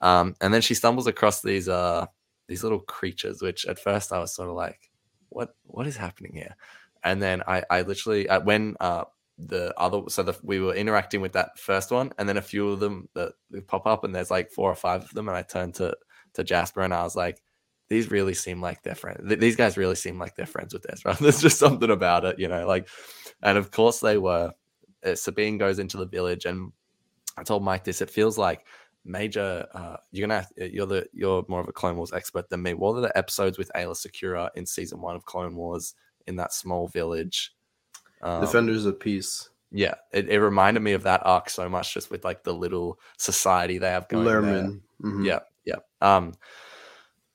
Um, 0.00 0.34
and 0.40 0.52
then 0.54 0.62
she 0.62 0.74
stumbles 0.74 1.06
across 1.06 1.42
these 1.42 1.68
uh 1.68 2.06
these 2.48 2.62
little 2.62 2.80
creatures, 2.80 3.40
which 3.40 3.66
at 3.66 3.78
first 3.78 4.12
I 4.12 4.18
was 4.18 4.34
sort 4.34 4.48
of 4.48 4.56
like, 4.56 4.90
what 5.28 5.54
what 5.64 5.86
is 5.86 5.96
happening 5.96 6.34
here? 6.34 6.56
and 7.02 7.22
then 7.22 7.42
I, 7.46 7.62
I 7.70 7.82
literally 7.82 8.28
uh, 8.28 8.40
when 8.40 8.76
uh, 8.80 9.04
the 9.46 9.72
other 9.78 10.02
so 10.08 10.22
the, 10.22 10.38
we 10.42 10.60
were 10.60 10.74
interacting 10.74 11.20
with 11.20 11.32
that 11.32 11.58
first 11.58 11.90
one, 11.90 12.12
and 12.18 12.28
then 12.28 12.36
a 12.36 12.42
few 12.42 12.68
of 12.68 12.80
them 12.80 13.08
that 13.14 13.32
pop 13.66 13.86
up, 13.86 14.04
and 14.04 14.14
there's 14.14 14.30
like 14.30 14.50
four 14.50 14.70
or 14.70 14.76
five 14.76 15.02
of 15.02 15.10
them, 15.10 15.28
and 15.28 15.36
I 15.36 15.42
turned 15.42 15.74
to 15.76 15.96
to 16.34 16.44
Jasper 16.44 16.82
and 16.82 16.94
I 16.94 17.02
was 17.02 17.16
like, 17.16 17.42
these 17.88 18.10
really 18.10 18.34
seem 18.34 18.60
like 18.60 18.82
they're 18.82 18.94
friends. 18.94 19.20
These 19.38 19.56
guys 19.56 19.76
really 19.76 19.96
seem 19.96 20.18
like 20.18 20.36
they're 20.36 20.46
friends 20.46 20.72
with 20.72 20.86
Ezra. 20.90 21.16
There's 21.20 21.42
just 21.42 21.58
something 21.58 21.90
about 21.90 22.24
it, 22.24 22.38
you 22.38 22.48
know. 22.48 22.66
Like, 22.66 22.88
and 23.42 23.58
of 23.58 23.70
course 23.70 24.00
they 24.00 24.16
were. 24.16 24.52
Uh, 25.04 25.14
Sabine 25.14 25.58
goes 25.58 25.78
into 25.78 25.96
the 25.96 26.06
village, 26.06 26.44
and 26.44 26.72
I 27.36 27.42
told 27.42 27.64
Mike 27.64 27.84
this. 27.84 28.00
It 28.00 28.10
feels 28.10 28.38
like 28.38 28.64
major. 29.04 29.66
Uh, 29.74 29.96
you're 30.12 30.28
gonna 30.28 30.42
have, 30.42 30.52
you're 30.72 30.86
the 30.86 31.06
you're 31.12 31.44
more 31.48 31.60
of 31.60 31.68
a 31.68 31.72
Clone 31.72 31.96
Wars 31.96 32.12
expert 32.12 32.48
than 32.48 32.62
me. 32.62 32.74
What 32.74 32.94
are 32.96 33.00
the 33.00 33.18
episodes 33.18 33.58
with 33.58 33.72
Aayla 33.74 33.96
Secura 33.96 34.50
in 34.54 34.66
season 34.66 35.00
one 35.00 35.16
of 35.16 35.24
Clone 35.24 35.56
Wars 35.56 35.94
in 36.28 36.36
that 36.36 36.52
small 36.52 36.86
village? 36.86 37.52
Um, 38.22 38.40
Defenders 38.40 38.84
of 38.86 38.98
Peace. 39.00 39.48
yeah, 39.70 39.94
it, 40.12 40.28
it 40.28 40.40
reminded 40.40 40.80
me 40.80 40.92
of 40.92 41.04
that 41.04 41.22
arc 41.24 41.48
so 41.50 41.68
much, 41.68 41.94
just 41.94 42.10
with 42.10 42.24
like 42.24 42.42
the 42.44 42.52
little 42.54 42.98
society 43.16 43.78
they 43.78 43.90
have 43.90 44.08
going. 44.08 44.26
Lurmen. 44.26 44.80
Mhm. 45.02 45.24
Yeah, 45.26 45.40
yeah. 45.64 45.76
Um, 46.00 46.34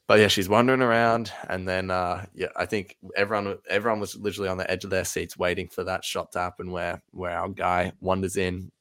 but 0.08 0.20
yeah, 0.20 0.28
she's 0.28 0.48
wandering 0.48 0.82
around, 0.84 1.32
and 1.50 1.68
then 1.68 1.90
uh, 1.90 2.26
yeah, 2.36 2.50
I 2.56 2.68
think 2.68 2.98
everyone 3.16 3.58
everyone 3.68 4.00
was 4.00 4.16
literally 4.16 4.50
on 4.50 4.58
the 4.58 4.70
edge 4.70 4.84
of 4.84 4.92
their 4.92 5.06
seats 5.06 5.36
waiting 5.38 5.68
for 5.68 5.84
that 5.86 6.04
shot 6.04 6.32
to 6.34 6.40
happen, 6.40 6.72
where 6.72 7.02
where 7.12 7.36
our 7.36 7.50
guy 7.50 7.92
wanders 8.02 8.38
in, 8.38 8.72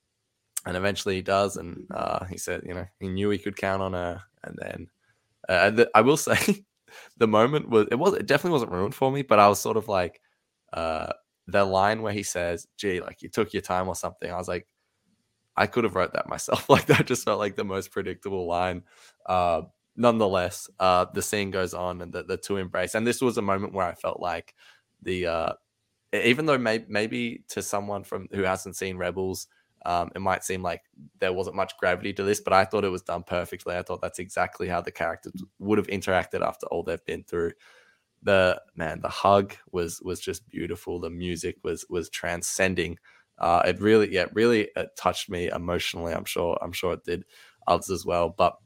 and 0.67 0.77
eventually 0.77 1.15
he 1.15 1.23
does, 1.23 1.57
and 1.57 1.87
uh, 1.91 2.25
he 2.27 2.37
said, 2.37 2.63
you 2.67 2.75
know, 2.75 2.87
he 3.01 3.09
knew 3.09 3.31
he 3.31 3.39
could 3.39 3.57
count 3.57 3.81
on 3.81 3.95
her, 3.95 4.21
and 4.43 4.59
then 4.61 4.89
uh, 5.49 5.71
the, 5.71 5.91
I 5.95 6.03
will 6.03 6.17
say, 6.19 6.65
the 7.17 7.27
moment 7.27 7.71
was 7.71 7.87
it 7.91 7.95
was 7.99 8.13
it 8.13 8.27
definitely 8.27 8.53
wasn't 8.53 8.73
ruined 8.73 8.95
for 8.95 9.11
me, 9.11 9.23
but 9.23 9.39
I 9.39 9.49
was 9.49 9.59
sort 9.61 9.79
of 9.79 9.89
like, 9.89 10.21
uh, 10.75 11.15
the 11.47 11.65
line 11.65 12.03
where 12.03 12.13
he 12.13 12.23
says, 12.23 12.67
"Gee, 12.77 13.01
like 13.01 13.23
you 13.23 13.29
took 13.29 13.53
your 13.53 13.63
time" 13.63 13.89
or 13.89 13.95
something. 13.97 14.31
I 14.31 14.37
was 14.37 14.49
like, 14.49 14.67
I 15.57 15.67
could 15.67 15.85
have 15.85 15.95
wrote 15.95 16.13
that 16.15 16.29
myself. 16.29 16.69
Like 16.71 16.87
that 16.87 17.07
just 17.07 17.25
felt 17.25 17.39
like 17.39 17.57
the 17.57 17.65
most 17.65 17.91
predictable 17.91 18.47
line. 18.47 18.83
Uh, 19.27 19.63
nonetheless, 19.97 20.69
uh, 20.81 21.07
the 21.13 21.23
scene 21.23 21.51
goes 21.51 21.75
on 21.75 22.01
and 22.03 22.13
the, 22.13 22.25
the 22.25 22.37
two 22.37 22.57
embrace. 22.57 22.95
And 22.95 23.07
this 23.07 23.21
was 23.21 23.39
a 23.39 23.43
moment 23.43 23.73
where 23.73 23.87
I 23.87 23.95
felt 23.95 24.21
like 24.21 24.55
the 25.03 25.27
uh, 25.27 25.53
even 26.13 26.47
though 26.47 26.59
may- 26.59 26.85
maybe 26.89 27.45
to 27.49 27.63
someone 27.63 28.05
from 28.05 28.29
who 28.33 28.43
hasn't 28.43 28.77
seen 28.77 28.97
Rebels, 28.97 29.49
um, 29.87 30.11
it 30.15 30.21
might 30.21 30.45
seem 30.45 30.63
like 30.63 30.83
there 31.21 31.33
wasn't 31.33 31.57
much 31.57 31.77
gravity 31.79 32.13
to 32.15 32.23
this, 32.23 32.41
but 32.41 32.53
I 32.53 32.65
thought 32.65 32.85
it 32.85 32.91
was 32.91 33.03
done 33.03 33.23
perfectly. 33.23 33.77
I 33.77 33.83
thought 33.83 34.01
that's 34.01 34.19
exactly 34.19 34.69
how 34.69 34.81
the 34.81 34.93
characters 34.93 35.43
would 35.59 35.79
have 35.79 35.89
interacted 35.89 36.41
after 36.41 36.67
all 36.69 36.83
they've 36.83 37.05
been 37.05 37.25
through. 37.25 37.53
The 38.25 38.61
man, 38.75 39.01
the 39.01 39.09
hug 39.09 39.55
was 39.72 40.01
was 40.03 40.20
just 40.20 40.49
beautiful. 40.49 41.01
The 41.01 41.11
music 41.11 41.57
was 41.62 41.87
was 41.89 42.11
transcending. 42.11 42.99
Uh, 43.39 43.62
it 43.66 43.81
really, 43.81 44.12
yeah, 44.12 44.27
really 44.33 44.68
uh, 44.77 44.85
touched 44.97 45.29
me 45.29 45.49
emotionally. 45.49 46.12
I'm 46.12 46.25
sure, 46.25 46.57
I'm 46.62 46.72
sure 46.72 46.95
it 46.95 47.05
did 47.05 47.25
others 47.66 47.91
as 47.91 48.07
well. 48.07 48.29
But 48.31 48.57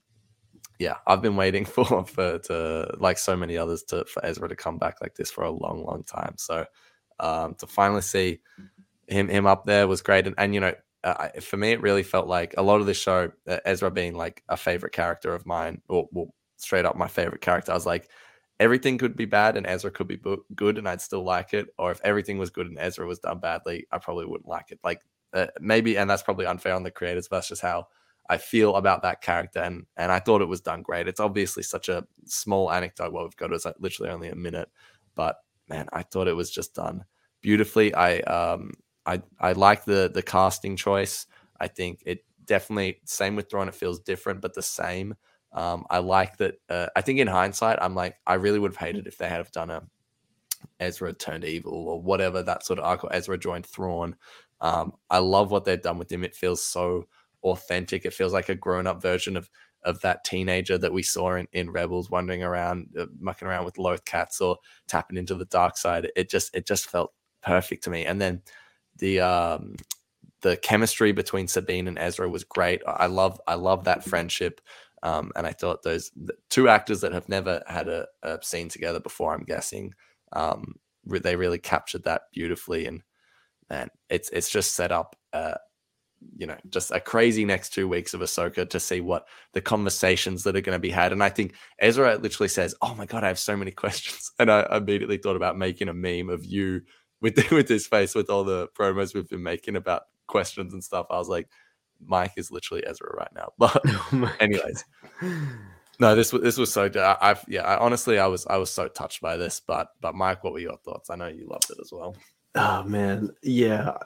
yeah, 0.79 0.97
I've 1.07 1.23
been 1.23 1.37
waiting 1.37 1.65
for 1.67 2.05
for 2.07 2.39
to 2.39 2.95
like 2.99 3.19
so 3.19 3.37
many 3.37 3.57
others 3.57 3.83
to 3.85 4.05
for 4.05 4.25
Ezra 4.25 4.49
to 4.49 4.57
come 4.57 4.79
back 4.79 4.97
like 5.01 5.15
this 5.15 5.31
for 5.31 5.45
a 5.45 5.51
long, 5.51 5.85
long 5.85 6.05
time. 6.05 6.35
So 6.39 6.67
um, 7.21 7.55
to 7.57 7.67
finally 7.67 8.03
see 8.03 8.41
him 9.09 9.29
him 9.29 9.47
up 9.47 9.67
there 9.67 9.89
was 9.89 10.03
great. 10.03 10.27
And 10.27 10.35
and 10.39 10.55
you 10.55 10.61
know, 10.61 10.75
uh, 11.05 11.29
for 11.41 11.57
me, 11.57 11.73
it 11.73 11.83
really 11.83 12.03
felt 12.03 12.29
like 12.29 12.55
a 12.57 12.63
lot 12.63 12.81
of 12.81 12.87
this 12.87 12.99
show, 12.99 13.31
uh, 13.49 13.59
Ezra 13.65 13.91
being 13.91 14.15
like 14.17 14.43
a 14.49 14.57
favorite 14.57 14.93
character 14.93 15.35
of 15.35 15.47
mine, 15.47 15.83
or 15.89 16.09
well, 16.13 16.35
straight 16.57 16.85
up 16.85 16.97
my 16.97 17.09
favorite 17.09 17.41
character. 17.41 17.73
I 17.73 17.75
was 17.75 17.87
like, 17.87 18.11
everything 18.61 18.99
could 18.99 19.17
be 19.17 19.25
bad 19.25 19.57
and 19.57 19.67
Ezra 19.67 19.91
could 19.91 20.09
be 20.09 20.21
good, 20.55 20.79
and 20.79 20.89
I'd 20.89 21.01
still 21.01 21.25
like 21.25 21.55
it. 21.55 21.67
Or 21.79 21.91
if 21.91 22.01
everything 22.05 22.39
was 22.39 22.51
good 22.51 22.67
and 22.67 22.79
Ezra 22.79 23.07
was 23.07 23.19
done 23.21 23.41
badly, 23.41 23.87
I 23.93 23.99
probably 23.99 24.27
wouldn't 24.27 24.49
like 24.49 24.71
it. 24.71 24.81
Like 24.85 25.03
uh, 25.33 25.47
maybe, 25.61 25.97
and 25.99 26.09
that's 26.09 26.23
probably 26.23 26.47
unfair 26.47 26.75
on 26.75 26.83
the 26.83 26.91
creators, 26.91 27.29
but 27.29 27.37
that's 27.39 27.49
just 27.49 27.63
how 27.63 27.87
I 28.29 28.37
feel 28.39 28.77
about 28.77 29.03
that 29.03 29.23
character, 29.23 29.61
and 29.61 29.87
and 29.97 30.13
I 30.13 30.19
thought 30.21 30.43
it 30.43 30.49
was 30.49 30.61
done 30.61 30.83
great. 30.83 31.09
It's 31.09 31.21
obviously 31.21 31.63
such 31.63 31.89
a 31.89 32.07
small 32.27 32.71
anecdote. 32.71 33.13
What 33.13 33.25
we've 33.25 33.37
got 33.37 33.53
is 33.53 33.65
like 33.65 33.77
literally 33.79 34.11
only 34.11 34.29
a 34.29 34.35
minute, 34.37 34.69
but 35.15 35.37
man, 35.69 35.87
I 35.93 36.03
thought 36.03 36.29
it 36.29 36.37
was 36.37 36.51
just 36.51 36.75
done 36.75 37.05
beautifully. 37.41 37.95
I 37.95 38.19
um 38.21 38.73
I 39.07 39.23
I 39.39 39.53
like 39.53 39.85
the 39.85 40.11
the 40.13 40.23
casting 40.23 40.77
choice. 40.77 41.27
I 41.61 41.69
think 41.69 42.03
it 42.07 42.25
definitely 42.45 43.01
same 43.05 43.37
with 43.37 43.51
Thrawn. 43.51 43.69
It 43.69 43.75
feels 43.75 44.01
different, 44.01 44.41
but 44.41 44.55
the 44.55 44.63
same. 44.63 45.15
Um, 45.53 45.85
I 45.91 45.99
like 45.99 46.37
that. 46.39 46.57
Uh, 46.69 46.87
I 46.97 47.01
think 47.01 47.19
in 47.21 47.27
hindsight, 47.27 47.79
I'm 47.81 47.95
like, 47.95 48.17
I 48.27 48.35
really 48.35 48.59
would 48.59 48.73
have 48.73 48.87
hated 48.87 49.07
if 49.07 49.19
they 49.19 49.29
had 49.29 49.39
have 49.39 49.53
done 49.53 49.71
a 49.71 49.83
Ezra 50.81 51.13
turned 51.13 51.45
evil 51.45 51.89
or 51.89 52.01
whatever 52.01 52.43
that 52.43 52.65
sort 52.65 52.79
of 52.79 52.85
arc. 52.85 53.05
Or 53.05 53.13
Ezra 53.13 53.39
joined 53.39 53.67
Thrawn. 53.67 54.17
Um, 54.61 54.93
I 55.11 55.19
love 55.19 55.51
what 55.51 55.65
they've 55.65 55.81
done 55.81 55.99
with 55.99 56.11
him. 56.11 56.25
It 56.25 56.35
feels 56.35 56.63
so 56.63 57.05
authentic. 57.45 58.05
It 58.05 58.15
feels 58.15 58.33
like 58.33 58.49
a 58.49 58.55
grown 58.55 58.87
up 58.87 59.03
version 59.03 59.37
of 59.37 59.49
of 59.85 60.01
that 60.01 60.25
teenager 60.25 60.77
that 60.77 60.93
we 60.93 61.03
saw 61.05 61.37
in, 61.37 61.47
in 61.53 61.71
Rebels, 61.71 62.11
wandering 62.11 62.43
around, 62.43 62.89
uh, 62.99 63.07
mucking 63.21 63.47
around 63.47 63.65
with 63.65 63.79
Loth 63.79 64.05
cats 64.05 64.41
or 64.41 64.57
tapping 64.89 65.17
into 65.17 65.37
the 65.37 65.45
dark 65.47 65.77
side. 65.77 66.11
It 66.17 66.29
just 66.29 66.55
it 66.55 66.67
just 66.67 66.87
felt 66.91 67.13
perfect 67.43 67.85
to 67.85 67.91
me. 67.91 68.05
And 68.05 68.21
then 68.21 68.43
the 68.99 69.21
um 69.21 69.77
the 70.43 70.57
chemistry 70.59 71.13
between 71.13 71.49
Sabine 71.49 71.89
and 71.89 71.99
Ezra 71.99 72.29
was 72.29 72.45
great. 72.45 72.83
I 72.87 73.07
love 73.07 73.41
I 73.47 73.55
love 73.55 73.85
that 73.85 74.05
friendship. 74.05 74.61
Um, 75.03 75.31
and 75.37 75.47
I 75.47 75.53
thought 75.53 75.83
those 75.83 76.11
two 76.51 76.69
actors 76.69 77.01
that 77.03 77.13
have 77.13 77.29
never 77.29 77.63
had 77.67 77.89
a, 77.89 78.07
a 78.23 78.39
scene 78.43 78.69
together 78.69 79.01
before, 79.01 79.35
I'm 79.35 79.45
guessing, 79.45 79.95
um, 80.33 80.75
re- 81.07 81.21
they 81.21 81.37
really 81.37 81.59
captured 81.59 82.05
that 82.05 82.23
beautifully. 82.33 82.87
And 82.87 83.03
man, 83.71 83.89
it's 84.11 84.29
it's 84.31 84.51
just 84.51 84.75
set 84.75 84.93
up, 84.93 85.17
uh, 85.33 85.55
you 86.37 86.47
know, 86.47 86.57
just 86.71 86.91
a 86.91 87.01
crazy 87.01 87.45
next 87.45 87.73
two 87.73 87.89
weeks 87.89 88.15
of 88.15 88.21
Ahsoka 88.21 88.69
to 88.69 88.81
see 88.81 89.01
what 89.01 89.27
the 89.53 89.61
conversations 89.61 90.43
that 90.45 90.57
are 90.57 90.61
going 90.61 90.77
to 90.77 90.81
be 90.81 90.91
had. 90.91 91.13
And 91.13 91.23
I 91.23 91.29
think 91.29 91.55
Ezra 91.79 92.17
literally 92.17 92.49
says, 92.49 92.75
"Oh 92.83 92.95
my 92.95 93.07
god, 93.07 93.25
I 93.25 93.29
have 93.29 93.39
so 93.39 93.57
many 93.57 93.71
questions," 93.73 94.33
and 94.39 94.51
I 94.51 94.67
immediately 94.77 95.19
thought 95.19 95.37
about 95.37 95.59
making 95.59 95.89
a 95.89 95.95
meme 95.95 96.31
of 96.31 96.45
you 96.45 96.83
with 97.21 97.37
with 97.53 97.69
his 97.69 97.87
face 97.87 98.15
with 98.15 98.31
all 98.31 98.45
the 98.45 98.69
promos 98.79 99.15
we've 99.15 99.29
been 99.29 99.43
making 99.43 99.77
about 99.77 100.03
questions 100.27 100.73
and 100.73 100.85
stuff. 100.85 101.07
I 101.11 101.19
was 101.19 101.29
like, 101.29 101.49
Mike 102.05 102.33
is 102.37 102.51
literally 102.51 102.85
Ezra 102.87 103.11
right 103.17 103.33
now. 103.35 103.53
But 103.59 103.83
Oh 103.87 104.33
anyways, 104.41 104.85
no, 106.01 106.15
this 106.15 106.33
was 106.33 106.43
this 106.43 106.59
was 106.59 106.73
so. 106.73 106.89
good. 106.89 107.03
I- 107.03 107.19
I've 107.21 107.45
yeah, 107.49 107.63
I, 107.63 107.79
honestly, 107.79 108.19
I 108.19 108.27
was 108.27 108.47
I 108.47 108.57
was 108.57 108.71
so 108.71 108.89
touched 108.89 109.21
by 109.21 109.37
this. 109.37 109.61
But 109.61 109.89
but 110.01 110.15
Mike, 110.15 110.45
what 110.45 110.53
were 110.53 110.59
your 110.59 110.77
thoughts? 110.79 111.11
I 111.11 111.17
know 111.17 111.27
you 111.27 111.47
loved 111.49 111.71
it 111.71 111.79
as 111.81 111.91
well. 111.93 112.17
Oh 112.55 112.83
man, 112.85 113.31
yeah. 113.43 113.97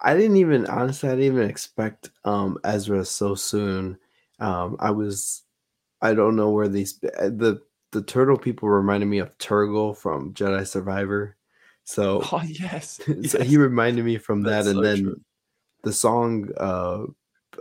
I 0.00 0.14
didn't 0.14 0.36
even 0.36 0.66
honestly, 0.66 1.08
I 1.08 1.12
didn't 1.16 1.36
even 1.36 1.50
expect 1.50 2.10
um 2.24 2.58
Ezra 2.64 3.04
so 3.04 3.34
soon. 3.34 3.98
Um, 4.40 4.76
I 4.78 4.90
was, 4.90 5.42
I 6.00 6.14
don't 6.14 6.36
know 6.36 6.50
where 6.50 6.68
these 6.68 6.98
uh, 7.18 7.28
the 7.28 7.60
the 7.92 8.02
turtle 8.02 8.36
people 8.38 8.68
reminded 8.68 9.06
me 9.06 9.18
of 9.18 9.36
Turgle 9.38 9.96
from 9.96 10.34
Jedi 10.34 10.66
Survivor. 10.66 11.36
So, 11.84 12.22
Oh 12.32 12.42
yes, 12.46 13.00
so 13.26 13.42
he 13.42 13.56
reminded 13.56 14.04
me 14.04 14.18
from 14.18 14.42
that, 14.42 14.64
That's 14.64 14.68
and 14.68 14.76
so 14.76 14.82
then 14.82 15.02
true. 15.04 15.20
The 15.84 15.92
song, 15.92 16.48
uh, 16.58 17.04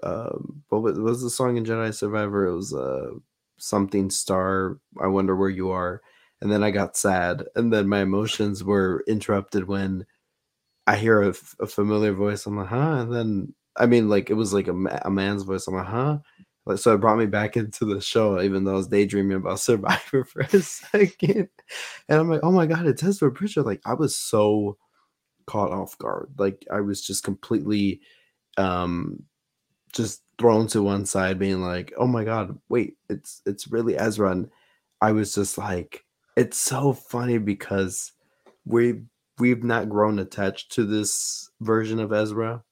uh, 0.03 0.37
what 0.69 0.81
was, 0.83 0.95
what 0.99 1.05
was 1.09 1.21
the 1.23 1.29
song 1.29 1.57
in 1.57 1.65
Jedi 1.65 1.93
Survivor? 1.93 2.47
It 2.47 2.55
was 2.55 2.73
uh 2.73 3.11
something 3.57 4.09
star. 4.09 4.79
I 5.01 5.07
wonder 5.07 5.35
where 5.35 5.49
you 5.49 5.71
are. 5.71 6.01
And 6.41 6.51
then 6.51 6.63
I 6.63 6.71
got 6.71 6.97
sad, 6.97 7.45
and 7.55 7.73
then 7.73 7.89
my 7.89 8.01
emotions 8.01 8.63
were 8.63 9.03
interrupted 9.07 9.67
when 9.67 10.05
I 10.87 10.95
hear 10.97 11.21
a, 11.23 11.29
f- 11.29 11.55
a 11.59 11.67
familiar 11.67 12.13
voice. 12.13 12.45
I'm 12.45 12.57
like, 12.57 12.67
huh? 12.67 12.99
And 13.01 13.13
then 13.13 13.53
I 13.77 13.85
mean, 13.85 14.09
like 14.09 14.29
it 14.29 14.33
was 14.35 14.53
like 14.53 14.67
a, 14.67 14.73
ma- 14.73 14.99
a 15.03 15.11
man's 15.11 15.43
voice. 15.43 15.67
I'm 15.67 15.75
like, 15.75 15.85
huh? 15.87 16.19
Like, 16.65 16.79
so 16.79 16.93
it 16.93 16.99
brought 16.99 17.17
me 17.19 17.25
back 17.27 17.57
into 17.57 17.85
the 17.85 18.01
show, 18.01 18.41
even 18.41 18.63
though 18.63 18.73
I 18.73 18.77
was 18.77 18.87
daydreaming 18.87 19.37
about 19.37 19.59
Survivor 19.59 20.23
for 20.25 20.41
a 20.41 20.61
second. 20.61 21.49
And 22.09 22.19
I'm 22.19 22.29
like, 22.29 22.41
oh 22.43 22.51
my 22.51 22.65
god, 22.65 22.87
it's 22.87 23.03
Ezra 23.03 23.31
Bridger. 23.31 23.63
Like 23.63 23.81
I 23.85 23.93
was 23.93 24.15
so 24.17 24.77
caught 25.47 25.71
off 25.71 25.97
guard. 25.97 26.29
Like 26.37 26.65
I 26.71 26.81
was 26.81 27.01
just 27.01 27.23
completely 27.23 28.01
um 28.57 29.23
just 29.93 30.21
thrown 30.37 30.67
to 30.67 30.83
one 30.83 31.05
side, 31.05 31.39
being 31.39 31.61
like, 31.61 31.93
oh 31.97 32.05
my 32.07 32.23
god, 32.23 32.57
wait, 32.69 32.97
it's 33.09 33.41
it's 33.45 33.71
really 33.71 33.97
Ezra. 33.97 34.31
And 34.31 34.49
I 35.01 35.11
was 35.11 35.33
just 35.33 35.57
like, 35.57 36.05
it's 36.35 36.59
so 36.59 36.93
funny 36.93 37.39
because 37.39 38.11
we 38.65 39.01
we've 39.39 39.63
not 39.63 39.89
grown 39.89 40.19
attached 40.19 40.71
to 40.73 40.85
this 40.85 41.49
version 41.61 41.99
of 41.99 42.13
Ezra, 42.13 42.63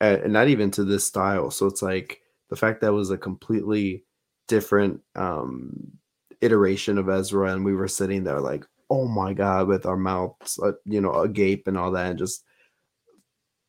and 0.00 0.32
not 0.32 0.48
even 0.48 0.70
to 0.72 0.84
this 0.84 1.04
style. 1.04 1.50
So 1.50 1.66
it's 1.66 1.82
like 1.82 2.20
the 2.50 2.56
fact 2.56 2.80
that 2.80 2.92
was 2.92 3.10
a 3.10 3.18
completely 3.18 4.04
different 4.48 5.00
um 5.14 5.92
iteration 6.40 6.98
of 6.98 7.08
Ezra, 7.08 7.52
and 7.52 7.64
we 7.64 7.74
were 7.74 7.88
sitting 7.88 8.24
there 8.24 8.40
like, 8.40 8.64
oh 8.90 9.06
my 9.06 9.32
god, 9.34 9.68
with 9.68 9.86
our 9.86 9.96
mouths, 9.96 10.58
uh, 10.62 10.72
you 10.84 11.00
know, 11.00 11.12
agape 11.22 11.66
and 11.68 11.76
all 11.78 11.90
that, 11.92 12.10
and 12.10 12.18
just 12.18 12.44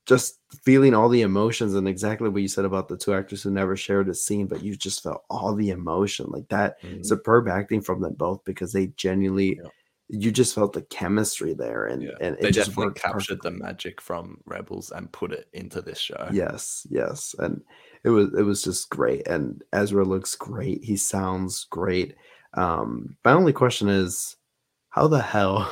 just 0.06 0.40
feeling 0.64 0.96
all 0.96 1.08
the 1.08 1.22
emotions 1.22 1.76
and 1.76 1.88
exactly 1.88 2.30
what 2.30 2.42
you 2.42 2.48
said 2.48 2.66
about 2.66 2.88
the 2.88 2.98
two 2.98 3.14
actors 3.14 3.44
who 3.44 3.52
never 3.52 3.78
shared 3.78 4.10
a 4.10 4.14
scene, 4.16 4.48
but 4.48 4.64
you 4.64 4.76
just 4.76 5.04
felt 5.04 5.24
all 5.30 5.54
the 5.54 5.70
emotion 5.70 6.26
like 6.30 6.48
that. 6.50 6.82
Mhm. 6.82 7.06
Superb 7.06 7.48
acting 7.48 7.80
from 7.82 8.02
them 8.02 8.14
both 8.14 8.44
because 8.44 8.74
they 8.74 8.88
genuinely, 8.88 9.60
Yeah. 9.64 9.70
you 10.08 10.32
just 10.32 10.56
felt 10.56 10.74
the 10.74 10.82
chemistry 10.84 11.54
there, 11.54 11.86
and 11.86 12.02
Yeah. 12.02 12.18
and 12.22 12.36
it 12.38 12.42
they 12.42 12.52
just 12.52 12.70
definitely 12.72 13.00
captured 13.00 13.42
the 13.44 13.52
magic 13.52 14.02
from 14.02 14.42
Rebels 14.48 14.90
and 14.92 15.12
put 15.12 15.32
it 15.32 15.48
into 15.54 15.80
this 15.80 16.00
show. 16.00 16.28
Yes, 16.34 16.88
yes, 16.90 17.36
and 17.38 17.62
it 18.04 18.10
was 18.10 18.34
it 18.34 18.42
was 18.44 18.64
just 18.64 18.90
great. 18.90 19.28
And 19.28 19.64
Ezra 19.74 20.04
looks 20.04 20.36
great. 20.36 20.84
He 20.84 20.98
sounds 20.98 21.66
great. 21.70 22.16
Um, 22.56 23.16
my 23.24 23.34
only 23.34 23.54
question 23.54 23.90
is, 23.90 24.38
how 24.90 25.08
the 25.08 25.22
hell 25.22 25.72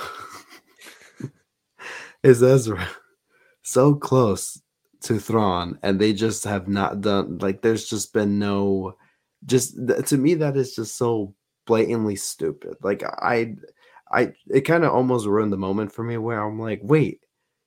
is 2.23 2.41
Ezra 2.43 2.87
so 3.63 3.93
close 3.95 4.61
to 5.01 5.19
Thrawn, 5.19 5.77
and 5.83 5.99
they 5.99 6.13
just 6.13 6.43
have 6.43 6.67
not 6.67 7.01
done 7.01 7.37
like. 7.39 7.61
There's 7.61 7.87
just 7.87 8.13
been 8.13 8.39
no, 8.39 8.95
just 9.45 9.75
to 10.07 10.17
me 10.17 10.33
that 10.35 10.57
is 10.57 10.73
just 10.75 10.97
so 10.97 11.35
blatantly 11.65 12.15
stupid. 12.15 12.75
Like 12.81 13.03
I, 13.03 13.55
I 14.11 14.33
it 14.47 14.61
kind 14.61 14.83
of 14.83 14.91
almost 14.93 15.27
ruined 15.27 15.53
the 15.53 15.57
moment 15.57 15.91
for 15.91 16.03
me 16.03 16.17
where 16.17 16.41
I'm 16.41 16.59
like, 16.59 16.79
wait, 16.83 17.21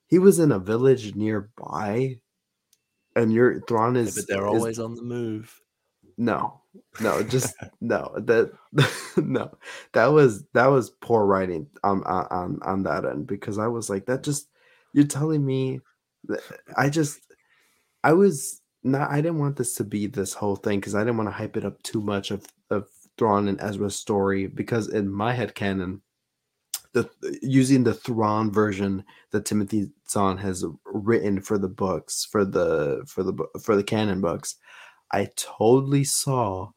he 0.08 0.18
was 0.18 0.38
in 0.40 0.52
a 0.52 0.58
village 0.58 1.14
nearby, 1.14 2.18
and 3.14 3.32
your 3.32 3.60
Thrawn 3.62 3.94
Yeah, 3.94 4.02
is. 4.02 4.16
but 4.16 4.26
they're 4.28 4.46
is- 4.46 4.52
always 4.52 4.78
on 4.78 4.94
the 4.96 5.02
move. 5.02 5.54
no, 6.18 6.59
no, 7.00 7.22
just 7.22 7.54
no. 7.80 8.12
That 8.18 8.52
no, 9.16 9.56
that 9.92 10.06
was 10.06 10.44
that 10.54 10.66
was 10.66 10.90
poor 10.90 11.26
writing 11.26 11.66
on 11.82 12.02
on 12.04 12.60
on 12.62 12.82
that 12.84 13.04
end 13.04 13.26
because 13.26 13.58
I 13.58 13.66
was 13.66 13.90
like, 13.90 14.06
that 14.06 14.22
just 14.22 14.48
you're 14.92 15.06
telling 15.06 15.44
me 15.44 15.80
I 16.76 16.88
just 16.90 17.20
I 18.04 18.12
was 18.12 18.60
not 18.82 19.10
I 19.10 19.16
didn't 19.16 19.38
want 19.38 19.56
this 19.56 19.74
to 19.76 19.84
be 19.84 20.06
this 20.06 20.34
whole 20.34 20.56
thing 20.56 20.80
because 20.80 20.94
I 20.94 21.00
didn't 21.00 21.16
want 21.16 21.28
to 21.28 21.34
hype 21.34 21.56
it 21.56 21.64
up 21.64 21.82
too 21.82 22.00
much 22.00 22.30
of 22.30 22.46
of 22.70 22.88
Thrawn 23.18 23.48
and 23.48 23.60
Ezra's 23.60 23.96
story 23.96 24.46
because 24.46 24.88
in 24.88 25.10
my 25.10 25.32
head 25.32 25.54
canon 25.54 26.02
the 26.92 27.08
using 27.42 27.84
the 27.84 27.94
Thrawn 27.94 28.50
version 28.50 29.04
that 29.30 29.44
Timothy 29.44 29.90
Zahn 30.08 30.38
has 30.38 30.64
written 30.84 31.40
for 31.40 31.58
the 31.58 31.68
books 31.68 32.24
for 32.24 32.44
the 32.44 33.02
for 33.06 33.22
the 33.22 33.34
for 33.62 33.76
the 33.76 33.84
canon 33.84 34.20
books 34.20 34.56
I 35.12 35.28
totally 35.36 36.04
saw 36.04 36.70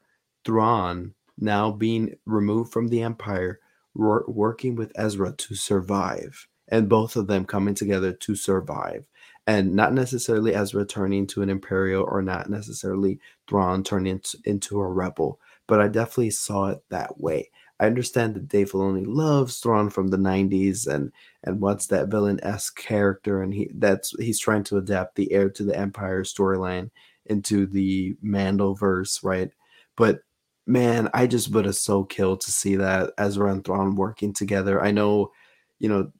Thrawn 0.45 1.13
now 1.37 1.71
being 1.71 2.15
removed 2.25 2.71
from 2.71 2.87
the 2.87 3.01
Empire, 3.01 3.59
wor- 3.95 4.25
working 4.27 4.75
with 4.75 4.91
Ezra 4.95 5.33
to 5.33 5.55
survive, 5.55 6.47
and 6.67 6.89
both 6.89 7.15
of 7.15 7.27
them 7.27 7.45
coming 7.45 7.75
together 7.75 8.13
to 8.13 8.35
survive, 8.35 9.05
and 9.45 9.73
not 9.73 9.93
necessarily 9.93 10.55
Ezra 10.55 10.85
turning 10.85 11.27
to 11.27 11.41
an 11.41 11.49
Imperial 11.49 12.03
or 12.07 12.21
not 12.21 12.49
necessarily 12.49 13.19
Thrawn 13.47 13.83
turning 13.83 14.13
into, 14.13 14.37
into 14.45 14.79
a 14.79 14.87
rebel, 14.87 15.39
but 15.67 15.81
I 15.81 15.87
definitely 15.87 16.31
saw 16.31 16.69
it 16.69 16.83
that 16.89 17.19
way. 17.19 17.49
I 17.79 17.87
understand 17.87 18.35
that 18.35 18.47
Dave 18.47 18.71
Filoni 18.71 19.05
loves 19.05 19.57
Thrawn 19.59 19.89
from 19.89 20.07
the 20.07 20.17
'90s, 20.17 20.87
and 20.87 21.11
and 21.43 21.59
what's 21.59 21.87
that 21.87 22.07
villain 22.09 22.39
esque 22.43 22.77
character, 22.77 23.41
and 23.41 23.53
he 23.53 23.69
that's 23.73 24.11
he's 24.19 24.39
trying 24.39 24.63
to 24.65 24.77
adapt 24.77 25.15
the 25.15 25.31
heir 25.33 25.49
to 25.49 25.63
the 25.63 25.77
Empire 25.77 26.23
storyline 26.23 26.91
into 27.27 27.65
the 27.65 28.15
Mandoverse, 28.23 29.23
right? 29.23 29.51
But 29.95 30.21
man, 30.65 31.09
I 31.13 31.27
just 31.27 31.51
would 31.51 31.65
have 31.65 31.75
so 31.75 32.03
killed 32.03 32.41
to 32.41 32.51
see 32.51 32.75
that 32.77 33.11
Ezra 33.17 33.51
and 33.51 33.63
Thrawn 33.63 33.95
working 33.95 34.33
together. 34.33 34.81
I 34.81 34.91
know, 34.91 35.31
you 35.79 35.89
know, 35.89 36.11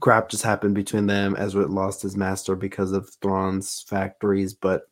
crap 0.00 0.28
just 0.28 0.42
happened 0.42 0.74
between 0.74 1.06
them. 1.06 1.36
Ezra 1.38 1.66
lost 1.66 2.02
his 2.02 2.16
master 2.16 2.56
because 2.56 2.92
of 2.92 3.10
Thrawn's 3.20 3.82
factories, 3.82 4.54
but 4.54 4.88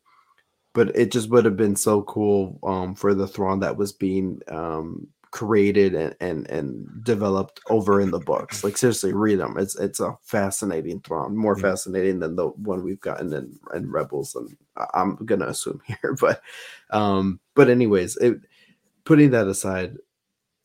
but 0.73 0.93
it 0.93 1.09
just 1.09 1.29
would 1.29 1.45
have 1.45 1.55
been 1.55 1.75
so 1.77 2.01
cool 2.01 2.59
um, 2.63 2.95
for 2.95 3.13
the 3.13 3.27
Thrawn 3.27 3.61
that 3.61 3.77
was 3.77 3.93
being 3.93 4.41
um, 4.49 5.07
created 5.35 5.93
and, 5.95 6.15
and 6.21 6.49
and 6.49 7.03
developed 7.03 7.59
over 7.69 7.99
in 7.99 8.09
the 8.09 8.19
books. 8.19 8.63
Like 8.63 8.77
seriously, 8.77 9.11
read 9.11 9.37
them. 9.39 9.57
It's 9.59 9.77
it's 9.77 9.99
a 9.99 10.17
fascinating 10.23 11.01
Thrawn, 11.01 11.35
more 11.35 11.57
Yeah. 11.57 11.63
fascinating 11.63 12.19
than 12.19 12.37
the 12.37 12.47
one 12.47 12.85
we've 12.85 13.01
gotten 13.01 13.33
in, 13.33 13.59
in 13.73 13.91
Rebels, 13.91 14.33
and 14.35 14.55
I'm 14.93 15.17
gonna 15.25 15.47
assume 15.47 15.81
here. 15.85 16.15
But 16.21 16.41
um, 16.91 17.41
but 17.53 17.69
anyways, 17.69 18.15
it, 18.17 18.37
putting 19.03 19.31
that 19.31 19.47
aside, 19.47 19.97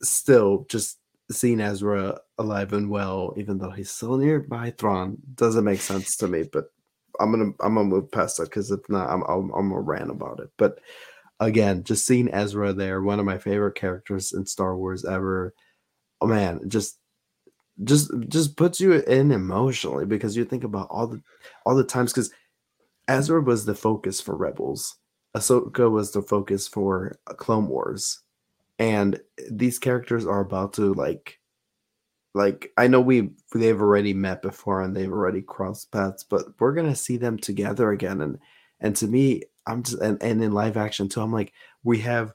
still 0.01 0.65
just 0.69 0.99
seeing 1.29 1.59
Ezra 1.59 2.17
alive 2.37 2.71
and 2.71 2.89
well, 2.89 3.33
even 3.35 3.57
though 3.57 3.71
he's 3.71 3.91
still 3.91 4.15
nearby 4.15 4.73
Thrawn, 4.77 5.17
doesn't 5.35 5.65
make 5.65 5.81
sense 5.81 6.15
to 6.17 6.29
me. 6.29 6.43
But 6.43 6.71
I'm 7.19 7.29
gonna 7.31 7.51
I'm 7.59 7.75
gonna 7.75 7.83
move 7.83 8.09
past 8.09 8.37
that 8.37 8.45
because 8.45 8.71
if 8.71 8.87
not, 8.87 9.09
I'm 9.09 9.23
I'm, 9.23 9.51
I'm 9.51 9.69
gonna 9.69 9.81
rant 9.81 10.11
about 10.11 10.39
it. 10.39 10.49
But 10.55 10.79
again, 11.41 11.83
just 11.83 12.05
seeing 12.05 12.33
Ezra 12.33 12.71
there, 12.71 13.01
one 13.01 13.19
of 13.19 13.25
my 13.25 13.37
favorite 13.37 13.75
characters 13.75 14.31
in 14.31 14.45
Star 14.45 14.77
Wars 14.77 15.03
ever. 15.03 15.53
Oh 16.21 16.27
man, 16.27 16.69
just 16.69 16.99
just 17.83 18.11
just 18.29 18.55
puts 18.55 18.79
you 18.79 18.93
in 18.93 19.31
emotionally 19.31 20.05
because 20.05 20.37
you 20.37 20.45
think 20.45 20.63
about 20.63 20.87
all 20.89 21.07
the 21.07 21.21
all 21.65 21.75
the 21.75 21.83
times 21.83 22.13
because 22.13 22.31
Ezra 23.07 23.41
was 23.41 23.65
the 23.65 23.75
focus 23.75 24.21
for 24.21 24.37
Rebels. 24.37 24.97
Ahsoka 25.35 25.89
was 25.89 26.11
the 26.11 26.21
focus 26.21 26.67
for 26.67 27.17
uh, 27.27 27.33
Clone 27.33 27.67
Wars, 27.67 28.19
and 28.79 29.19
these 29.49 29.79
characters 29.79 30.25
are 30.25 30.41
about 30.41 30.73
to 30.73 30.93
like, 30.93 31.39
like 32.35 32.71
I 32.77 32.87
know 32.87 33.01
we 33.01 33.31
they've 33.53 33.81
already 33.81 34.13
met 34.13 34.41
before 34.43 34.81
and 34.81 34.95
they've 34.95 35.11
already 35.11 35.41
crossed 35.41 35.91
paths, 35.91 36.23
but 36.23 36.45
we're 36.59 36.73
gonna 36.73 36.95
see 36.95 37.17
them 37.17 37.37
together 37.37 37.91
again. 37.91 38.21
And 38.21 38.37
and 38.79 38.95
to 38.97 39.07
me, 39.07 39.43
I'm 39.67 39.83
just 39.83 40.01
and, 40.01 40.21
and 40.21 40.43
in 40.43 40.51
live 40.53 40.77
action 40.77 41.09
too, 41.09 41.21
I'm 41.21 41.31
like 41.33 41.53
we 41.83 41.99
have 41.99 42.33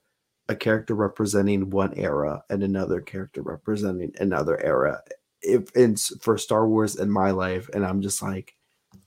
a 0.49 0.55
character 0.55 0.95
representing 0.95 1.71
one 1.71 1.93
era 1.95 2.43
and 2.51 2.63
another 2.63 3.01
character 3.01 3.43
representing 3.43 4.13
another 4.21 4.63
era. 4.65 5.03
If 5.43 5.71
it's 5.75 6.17
for 6.23 6.39
Star 6.39 6.69
Wars 6.69 6.97
in 6.97 7.11
my 7.11 7.33
life, 7.33 7.69
and 7.75 7.85
I'm 7.85 8.01
just 8.01 8.23
like, 8.23 8.55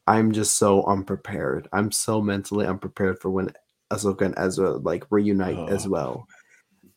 I'm 0.07 0.31
just 0.31 0.57
so 0.57 0.83
unprepared. 0.83 1.67
I'm 1.71 1.91
so 1.91 2.21
mentally 2.21 2.65
unprepared 2.67 3.19
for 3.19 3.29
when 3.29 3.53
Ahsoka 3.91 4.21
and 4.21 4.35
Ezra 4.37 4.71
like 4.71 5.05
reunite 5.09 5.69
as 5.69 5.85
Oh. 5.85 5.89
well. 5.89 6.27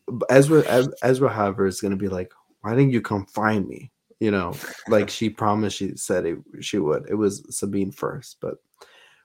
B- 0.09 0.27
Ezra, 0.29 0.89
Ezra, 1.03 1.29
however, 1.29 1.67
is 1.67 1.81
gonna 1.81 1.97
be 1.97 2.09
like, 2.09 2.33
why 2.63 2.75
didn't 2.75 2.93
you 2.93 3.01
come 3.01 3.27
find 3.27 3.67
me? 3.69 3.91
You 4.21 4.31
know, 4.31 4.55
like 4.89 5.09
she 5.11 5.31
promised 5.31 5.77
she 5.77 5.97
said 5.97 6.27
it, 6.27 6.39
she 6.61 6.79
would. 6.79 7.07
It 7.09 7.15
was 7.15 7.45
Sabine 7.57 7.91
first, 7.93 8.39
but 8.41 8.57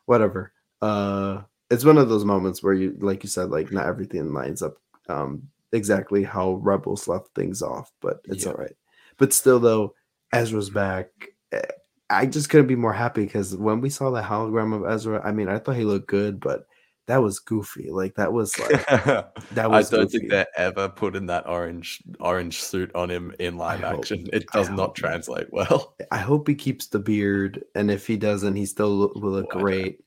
whatever. 0.06 0.54
Uh, 0.82 1.42
it's 1.70 1.86
one 1.86 1.98
of 1.98 2.10
those 2.10 2.26
moments 2.26 2.64
where 2.64 2.74
you, 2.74 2.96
like 3.00 3.24
you 3.24 3.30
said, 3.30 3.50
like 3.50 3.72
not 3.72 3.86
everything 3.88 4.34
lines 4.34 4.62
up 4.62 4.76
um 5.10 5.44
exactly 5.74 6.24
how 6.24 6.54
Rebels 6.56 7.08
left 7.08 7.30
things 7.36 7.62
off, 7.62 7.92
but 8.02 8.22
it's 8.26 8.46
Yeah. 8.46 8.52
all 8.52 8.58
right. 8.58 8.76
But 9.18 9.34
still, 9.34 9.60
though, 9.60 9.94
Ezra's 10.34 10.70
back. 10.70 11.10
eh, 11.52 11.62
I 12.10 12.26
just 12.26 12.50
couldn't 12.50 12.68
be 12.68 12.76
more 12.76 12.94
happy 12.94 13.26
because 13.26 13.56
when 13.58 13.82
we 13.82 13.90
saw 13.90 14.10
the 14.12 14.22
hologram 14.22 14.74
of 14.74 14.90
Ezra, 14.90 15.22
I 15.26 15.32
mean, 15.34 15.50
I 15.50 15.60
thought 15.60 15.76
he 15.76 15.84
looked 15.84 16.08
good, 16.08 16.40
but 16.40 16.66
that 17.08 17.18
was 17.18 17.40
goofy. 17.40 17.90
Like 17.92 18.16
that 18.16 18.32
was 18.32 18.58
like 18.60 18.86
that 18.86 19.70
was 19.70 19.92
I 19.92 19.96
don't 19.98 20.06
goofy. 20.06 20.20
think 20.20 20.32
they're 20.32 20.48
ever 20.58 20.88
putting 20.90 21.26
that 21.28 21.48
orange 21.50 22.02
orange 22.22 22.62
suit 22.62 22.94
on 22.96 23.10
him 23.10 23.34
in 23.40 23.58
live 23.58 23.82
hope- 23.82 24.00
action. 24.00 24.28
It 24.32 24.48
does 24.54 24.68
hope 24.70 24.78
not 24.78 24.96
translate 24.96 25.48
well. 25.52 25.96
I 26.12 26.18
hope 26.20 26.48
he 26.48 26.56
keeps 26.56 26.88
the 26.88 27.00
beard, 27.00 27.64
and 27.76 27.92
if 27.92 28.08
he 28.08 28.16
doesn't, 28.18 28.56
he 28.56 28.66
still 28.66 29.12
will 29.16 29.32
look 29.32 29.50
great. 29.50 30.00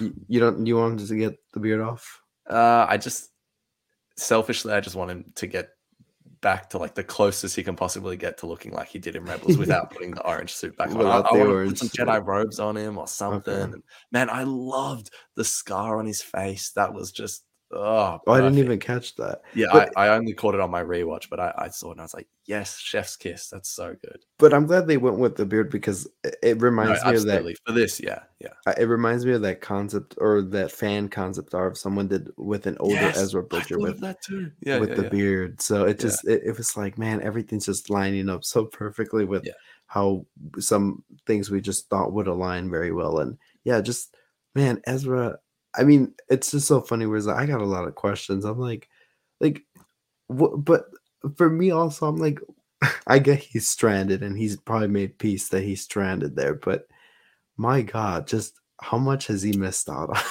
You, 0.00 0.14
you 0.28 0.40
don't. 0.40 0.66
You 0.66 0.76
want 0.76 1.00
him 1.00 1.06
to 1.06 1.16
get 1.16 1.38
the 1.52 1.60
beard 1.60 1.80
off? 1.80 2.20
Uh, 2.48 2.86
I 2.88 2.96
just 2.96 3.30
selfishly, 4.16 4.72
I 4.72 4.80
just 4.80 4.96
want 4.96 5.10
him 5.10 5.32
to 5.36 5.46
get 5.46 5.70
back 6.40 6.68
to 6.68 6.78
like 6.78 6.94
the 6.94 7.02
closest 7.02 7.56
he 7.56 7.62
can 7.62 7.74
possibly 7.74 8.18
get 8.18 8.36
to 8.36 8.46
looking 8.46 8.72
like 8.72 8.88
he 8.88 8.98
did 8.98 9.16
in 9.16 9.24
Rebels 9.24 9.56
without 9.58 9.90
putting 9.90 10.10
the 10.12 10.22
orange 10.26 10.52
suit 10.52 10.76
back 10.76 10.90
on. 10.90 11.00
I, 11.00 11.20
I 11.20 11.32
want 11.32 11.32
to 11.32 11.66
put 11.68 11.78
some. 11.78 11.88
Jedi 11.88 12.24
robes 12.24 12.60
on 12.60 12.76
him 12.76 12.98
or 12.98 13.08
something. 13.08 13.54
Okay. 13.54 13.82
Man, 14.12 14.28
I 14.30 14.44
loved 14.44 15.10
the 15.36 15.44
scar 15.44 15.98
on 15.98 16.06
his 16.06 16.22
face. 16.22 16.70
That 16.72 16.92
was 16.92 17.12
just 17.12 17.44
oh, 17.72 18.20
Oh, 18.26 18.32
I 18.32 18.40
didn't 18.40 18.58
even 18.58 18.78
catch 18.78 19.16
that. 19.16 19.42
Yeah, 19.54 19.66
but- 19.72 19.92
I, 19.96 20.06
I 20.06 20.16
only 20.16 20.32
caught 20.34 20.54
it 20.54 20.60
on 20.60 20.70
my 20.70 20.82
rewatch, 20.82 21.28
but 21.30 21.40
I, 21.40 21.52
I 21.58 21.68
saw 21.68 21.88
it 21.88 21.92
and 21.92 22.00
I 22.00 22.04
was 22.04 22.14
like, 22.14 22.28
yes, 22.46 22.78
chef's 22.78 23.16
kiss. 23.16 23.48
That's 23.48 23.68
so 23.70 23.96
good. 24.00 24.24
But 24.38 24.52
I'm 24.54 24.66
glad 24.66 24.86
they 24.86 24.96
went 24.96 25.18
with 25.18 25.36
the 25.36 25.46
beard 25.46 25.70
because 25.70 26.06
it, 26.22 26.36
it 26.42 26.56
No, 26.58 26.64
reminds 26.64 27.04
me 27.04 27.14
of 27.14 27.24
that. 27.26 27.56
For 27.66 27.72
this, 27.72 28.00
yeah, 28.00 28.20
yeah. 28.40 28.50
It 28.78 28.84
reminds 28.88 29.24
me 29.26 29.32
of 29.32 29.42
that 29.42 29.60
concept 29.60 30.14
or 30.18 30.42
that 30.42 30.70
fan 30.72 31.08
concept 31.08 31.54
art 31.54 31.76
someone 31.76 32.08
did 32.08 32.30
with 32.36 32.66
an 32.66 32.76
older 32.80 32.94
Yes, 32.94 33.16
Ezra 33.16 33.42
Bridger 33.42 33.78
with 33.78 34.00
that 34.00 34.22
too. 34.22 34.50
Yeah, 34.60 34.78
with 34.78 34.90
yeah, 34.90 34.94
the 34.96 35.02
yeah. 35.04 35.08
beard. 35.08 35.60
So 35.60 35.84
it 35.84 35.96
Yeah. 35.98 36.02
just 36.02 36.28
it, 36.28 36.42
it 36.44 36.56
was 36.56 36.76
like, 36.76 36.98
man, 36.98 37.22
everything's 37.22 37.66
just 37.66 37.90
lining 37.90 38.28
up 38.28 38.44
so 38.44 38.66
perfectly 38.66 39.24
with 39.24 39.44
Yeah. 39.46 39.52
how 39.86 40.26
some 40.58 41.02
things 41.26 41.50
we 41.50 41.60
just 41.60 41.88
thought 41.88 42.12
would 42.12 42.26
align 42.26 42.70
very 42.70 42.92
well. 42.92 43.18
And 43.20 43.38
yeah, 43.64 43.80
just 43.80 44.14
man, 44.54 44.80
Ezra. 44.86 45.38
I 45.76 45.84
mean, 45.84 46.14
it's 46.28 46.50
just 46.52 46.68
so 46.68 46.80
funny. 46.80 47.06
Whereas 47.06 47.28
I 47.28 47.46
got 47.46 47.60
a 47.60 47.66
lot 47.66 47.86
of 47.86 47.94
questions. 47.94 48.44
I'm 48.44 48.58
like, 48.58 48.88
like, 49.40 49.62
what? 50.28 50.64
But 50.64 50.86
for 51.36 51.50
me 51.50 51.70
also, 51.70 52.06
I'm 52.06 52.16
like, 52.16 52.38
I 53.06 53.18
get 53.18 53.38
he's 53.38 53.68
stranded, 53.68 54.22
and 54.22 54.36
he's 54.36 54.56
probably 54.56 54.88
made 54.88 55.18
peace 55.18 55.48
that 55.48 55.62
he's 55.62 55.82
stranded 55.82 56.36
there. 56.36 56.54
But 56.54 56.86
my 57.56 57.82
God, 57.82 58.26
just 58.26 58.54
how 58.80 58.98
much 58.98 59.26
has 59.28 59.42
he 59.42 59.56
missed 59.56 59.88
out 59.88 60.10
on? 60.10 60.22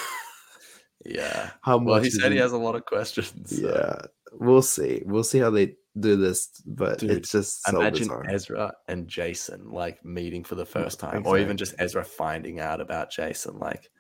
Yeah. 1.06 1.52
how 1.62 1.78
much? 1.80 1.88
Well, 1.92 2.04
he 2.04 2.10
said 2.10 2.32
he 2.32 2.38
has 2.38 2.52
a 2.52 2.58
lot 2.58 2.76
of 2.76 2.86
questions. 2.86 3.58
so- 3.60 3.68
yeah, 3.68 4.08
we'll 4.34 4.62
see. 4.62 5.04
We'll 5.06 5.24
see 5.24 5.40
how 5.40 5.50
they 5.50 5.76
do 6.00 6.16
this, 6.16 6.50
but 6.66 7.00
Dude, 7.00 7.12
it's 7.12 7.32
just 7.32 7.64
so 7.66 7.80
Imagine 7.80 8.08
bizarre. 8.08 8.26
Ezra 8.30 8.74
and 8.88 9.08
Jacen 9.08 9.72
like 9.72 10.04
meeting 10.04 10.44
for 10.44 10.56
the 10.56 10.66
first 10.66 11.00
time, 11.00 11.26
or 11.26 11.38
even 11.38 11.58
just 11.58 11.76
Ezra 11.78 12.04
finding 12.04 12.60
out 12.60 12.82
about 12.82 13.12
Jacen. 13.12 13.60
Like, 13.60 13.92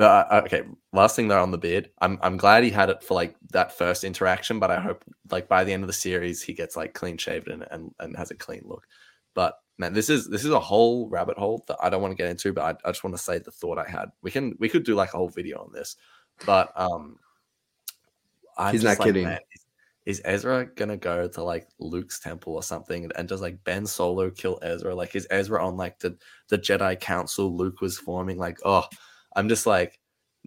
uh, 0.00 0.42
okay, 0.44 0.62
last 0.92 1.16
thing 1.16 1.28
though 1.28 1.42
on 1.42 1.50
the 1.50 1.58
beard, 1.58 1.90
I'm 2.00 2.18
I'm 2.22 2.36
glad 2.36 2.64
he 2.64 2.70
had 2.70 2.90
it 2.90 3.02
for 3.02 3.14
like 3.14 3.36
that 3.50 3.76
first 3.76 4.04
interaction, 4.04 4.58
but 4.58 4.70
I 4.70 4.80
hope 4.80 5.04
like 5.30 5.48
by 5.48 5.64
the 5.64 5.72
end 5.72 5.82
of 5.82 5.86
the 5.88 5.92
series 5.92 6.42
he 6.42 6.54
gets 6.54 6.76
like 6.76 6.94
clean 6.94 7.18
shaved 7.18 7.48
and 7.48 7.66
and, 7.70 7.94
and 8.00 8.16
has 8.16 8.30
a 8.30 8.34
clean 8.34 8.62
look. 8.64 8.86
But 9.34 9.58
man, 9.78 9.92
this 9.92 10.08
is 10.08 10.28
this 10.28 10.44
is 10.44 10.50
a 10.50 10.60
whole 10.60 11.08
rabbit 11.08 11.36
hole 11.36 11.64
that 11.68 11.76
I 11.82 11.90
don't 11.90 12.02
want 12.02 12.12
to 12.12 12.22
get 12.22 12.30
into, 12.30 12.52
but 12.52 12.62
I, 12.84 12.88
I 12.88 12.92
just 12.92 13.04
want 13.04 13.16
to 13.16 13.22
say 13.22 13.38
the 13.38 13.50
thought 13.50 13.78
I 13.78 13.88
had. 13.88 14.10
We 14.22 14.30
can 14.30 14.56
we 14.58 14.68
could 14.68 14.84
do 14.84 14.94
like 14.94 15.12
a 15.12 15.18
whole 15.18 15.28
video 15.28 15.60
on 15.60 15.72
this, 15.72 15.96
but 16.46 16.72
um, 16.74 17.18
I'm 18.56 18.72
He's 18.72 18.84
not 18.84 18.98
like, 18.98 19.08
kidding. 19.08 19.24
man, 19.24 19.40
is, 19.54 19.64
is 20.18 20.22
Ezra 20.24 20.66
gonna 20.74 20.96
go 20.96 21.28
to 21.28 21.42
like 21.42 21.68
Luke's 21.78 22.18
temple 22.18 22.54
or 22.54 22.62
something, 22.62 23.10
and 23.14 23.28
does 23.28 23.42
like 23.42 23.62
Ben 23.64 23.86
Solo 23.86 24.30
kill 24.30 24.58
Ezra? 24.62 24.94
Like, 24.94 25.14
is 25.14 25.26
Ezra 25.30 25.64
on 25.64 25.76
like 25.76 25.98
the 25.98 26.16
the 26.48 26.58
Jedi 26.58 26.98
Council 26.98 27.54
Luke 27.54 27.80
was 27.80 27.98
forming? 27.98 28.38
Like, 28.38 28.58
oh, 28.64 28.84
I'm 29.36 29.48
just 29.48 29.66
like. 29.66 29.98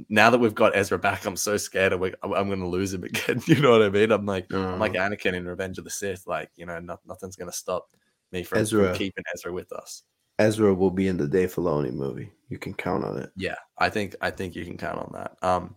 Now 0.10 0.30
that 0.30 0.40
we've 0.40 0.54
got 0.54 0.76
Ezra 0.76 1.00
back, 1.00 1.26
I'm 1.26 1.38
so 1.38 1.56
scared 1.56 1.94
of, 1.94 2.04
I'm, 2.04 2.34
I'm 2.34 2.48
going 2.48 2.60
to 2.60 2.68
lose 2.68 2.94
him 2.94 3.04
again. 3.06 3.42
You 3.48 3.62
know 3.62 3.72
what 3.72 3.82
I 3.82 3.88
mean? 3.88 4.12
I'm 4.12 4.26
like, 4.26 4.52
I'm 4.54 4.78
like 4.78 4.92
Anakin 4.92 5.36
in 5.36 5.48
Revenge 5.48 5.78
of 5.78 5.86
the 5.86 5.90
Sith. 5.90 6.28
Like, 6.28 6.50
you 6.58 6.66
know, 6.66 6.78
no, 6.80 7.00
nothing's 7.06 7.38
going 7.38 7.50
to 7.50 7.56
stop 7.56 7.88
me 8.34 8.44
from, 8.44 8.66
from 8.66 8.94
keeping 8.94 9.24
Ezra 9.34 9.54
with 9.54 9.72
us. 9.72 10.04
Ezra 10.38 10.74
will 10.74 10.92
be 10.92 11.08
in 11.08 11.18
the 11.18 11.28
Dave 11.28 11.54
Filoni 11.54 11.94
movie. 11.94 12.32
You 12.50 12.58
can 12.58 12.74
count 12.74 13.04
on 13.04 13.18
it. 13.18 13.32
Yeah, 13.36 13.56
I 13.78 13.90
think 13.90 14.16
I 14.22 14.32
think 14.32 14.56
you 14.56 14.66
can 14.66 14.78
count 14.78 15.00
on 15.00 15.12
that. 15.14 15.38
Um, 15.42 15.76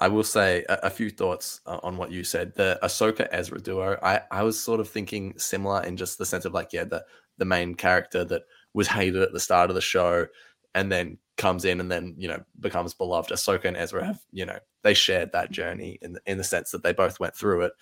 I 0.00 0.08
will 0.08 0.24
say 0.24 0.64
a, 0.68 0.78
a 0.84 0.90
few 0.90 1.10
thoughts 1.10 1.60
uh, 1.66 1.78
on 1.82 1.96
what 1.96 2.10
you 2.10 2.24
said. 2.24 2.54
The 2.54 2.78
Ahsoka 2.82 3.28
Ezra 3.30 3.60
duo. 3.60 3.98
I 4.02 4.22
I 4.30 4.42
was 4.42 4.62
sort 4.62 4.80
of 4.80 4.88
thinking 4.88 5.34
similar 5.38 5.82
in 5.84 5.96
just 5.96 6.18
the 6.18 6.26
sense 6.26 6.44
of 6.44 6.52
like, 6.52 6.72
yeah, 6.72 6.84
the 6.84 7.04
the 7.38 7.44
main 7.44 7.74
character 7.74 8.24
that 8.24 8.42
was 8.74 8.88
hated 8.88 9.22
at 9.22 9.32
the 9.32 9.40
start 9.40 9.70
of 9.70 9.74
the 9.74 9.80
show, 9.80 10.26
and 10.74 10.90
then 10.90 11.18
comes 11.36 11.64
in 11.64 11.80
and 11.80 11.90
then 11.90 12.14
you 12.18 12.28
know 12.28 12.42
becomes 12.58 12.94
beloved. 12.94 13.30
Ahsoka 13.30 13.64
and 13.64 13.76
Ezra 13.76 14.04
have 14.04 14.20
you 14.32 14.44
know 14.44 14.58
they 14.82 14.94
shared 14.94 15.32
that 15.32 15.50
journey 15.50 15.98
in 16.02 16.14
the, 16.14 16.20
in 16.26 16.38
the 16.38 16.44
sense 16.44 16.70
that 16.70 16.82
they 16.82 16.92
both 16.92 17.20
went 17.20 17.34
through 17.34 17.62
it. 17.62 17.72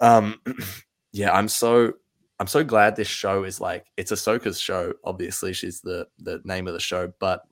Um, 0.00 0.40
yeah, 1.12 1.32
I'm 1.32 1.48
so 1.48 1.94
I'm 2.38 2.46
so 2.46 2.64
glad 2.64 2.96
this 2.96 3.08
show 3.08 3.44
is 3.44 3.60
like 3.60 3.86
it's 3.96 4.12
Ahsoka's 4.12 4.60
show. 4.60 4.94
Obviously, 5.04 5.52
she's 5.52 5.80
the 5.80 6.06
the 6.18 6.40
name 6.44 6.66
of 6.66 6.74
the 6.74 6.80
show, 6.80 7.12
but 7.18 7.42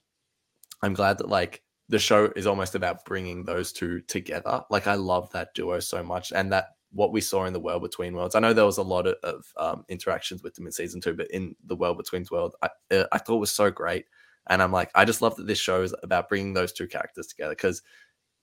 I'm 0.82 0.94
glad 0.94 1.18
that 1.18 1.28
like 1.28 1.62
the 1.88 1.98
show 1.98 2.32
is 2.36 2.46
almost 2.46 2.74
about 2.74 3.04
bringing 3.04 3.44
those 3.44 3.72
two 3.72 4.00
together. 4.02 4.62
Like 4.70 4.86
I 4.86 4.94
love 4.94 5.30
that 5.30 5.54
duo 5.54 5.80
so 5.80 6.02
much, 6.02 6.32
and 6.32 6.52
that 6.52 6.68
what 6.92 7.12
we 7.12 7.20
saw 7.20 7.44
in 7.44 7.52
the 7.52 7.60
world 7.60 7.82
between 7.82 8.14
worlds. 8.14 8.34
I 8.34 8.40
know 8.40 8.52
there 8.52 8.64
was 8.64 8.78
a 8.78 8.82
lot 8.82 9.06
of, 9.06 9.16
of 9.22 9.44
um, 9.56 9.84
interactions 9.88 10.42
with 10.42 10.54
them 10.54 10.66
in 10.66 10.72
season 10.72 11.00
two, 11.00 11.14
but 11.14 11.30
in 11.30 11.54
the 11.66 11.76
world 11.76 11.96
between 11.96 12.24
world, 12.30 12.56
I, 12.62 12.68
uh, 12.90 13.04
I 13.12 13.18
thought 13.18 13.38
was 13.38 13.52
so 13.52 13.70
great. 13.70 14.06
And 14.50 14.62
I'm 14.62 14.72
like, 14.72 14.90
I 14.94 15.06
just 15.06 15.22
love 15.22 15.36
that 15.36 15.46
this 15.46 15.58
show 15.58 15.82
is 15.82 15.94
about 16.02 16.28
bringing 16.28 16.52
those 16.52 16.72
two 16.72 16.86
characters 16.86 17.28
together 17.28 17.52
because. 17.52 17.82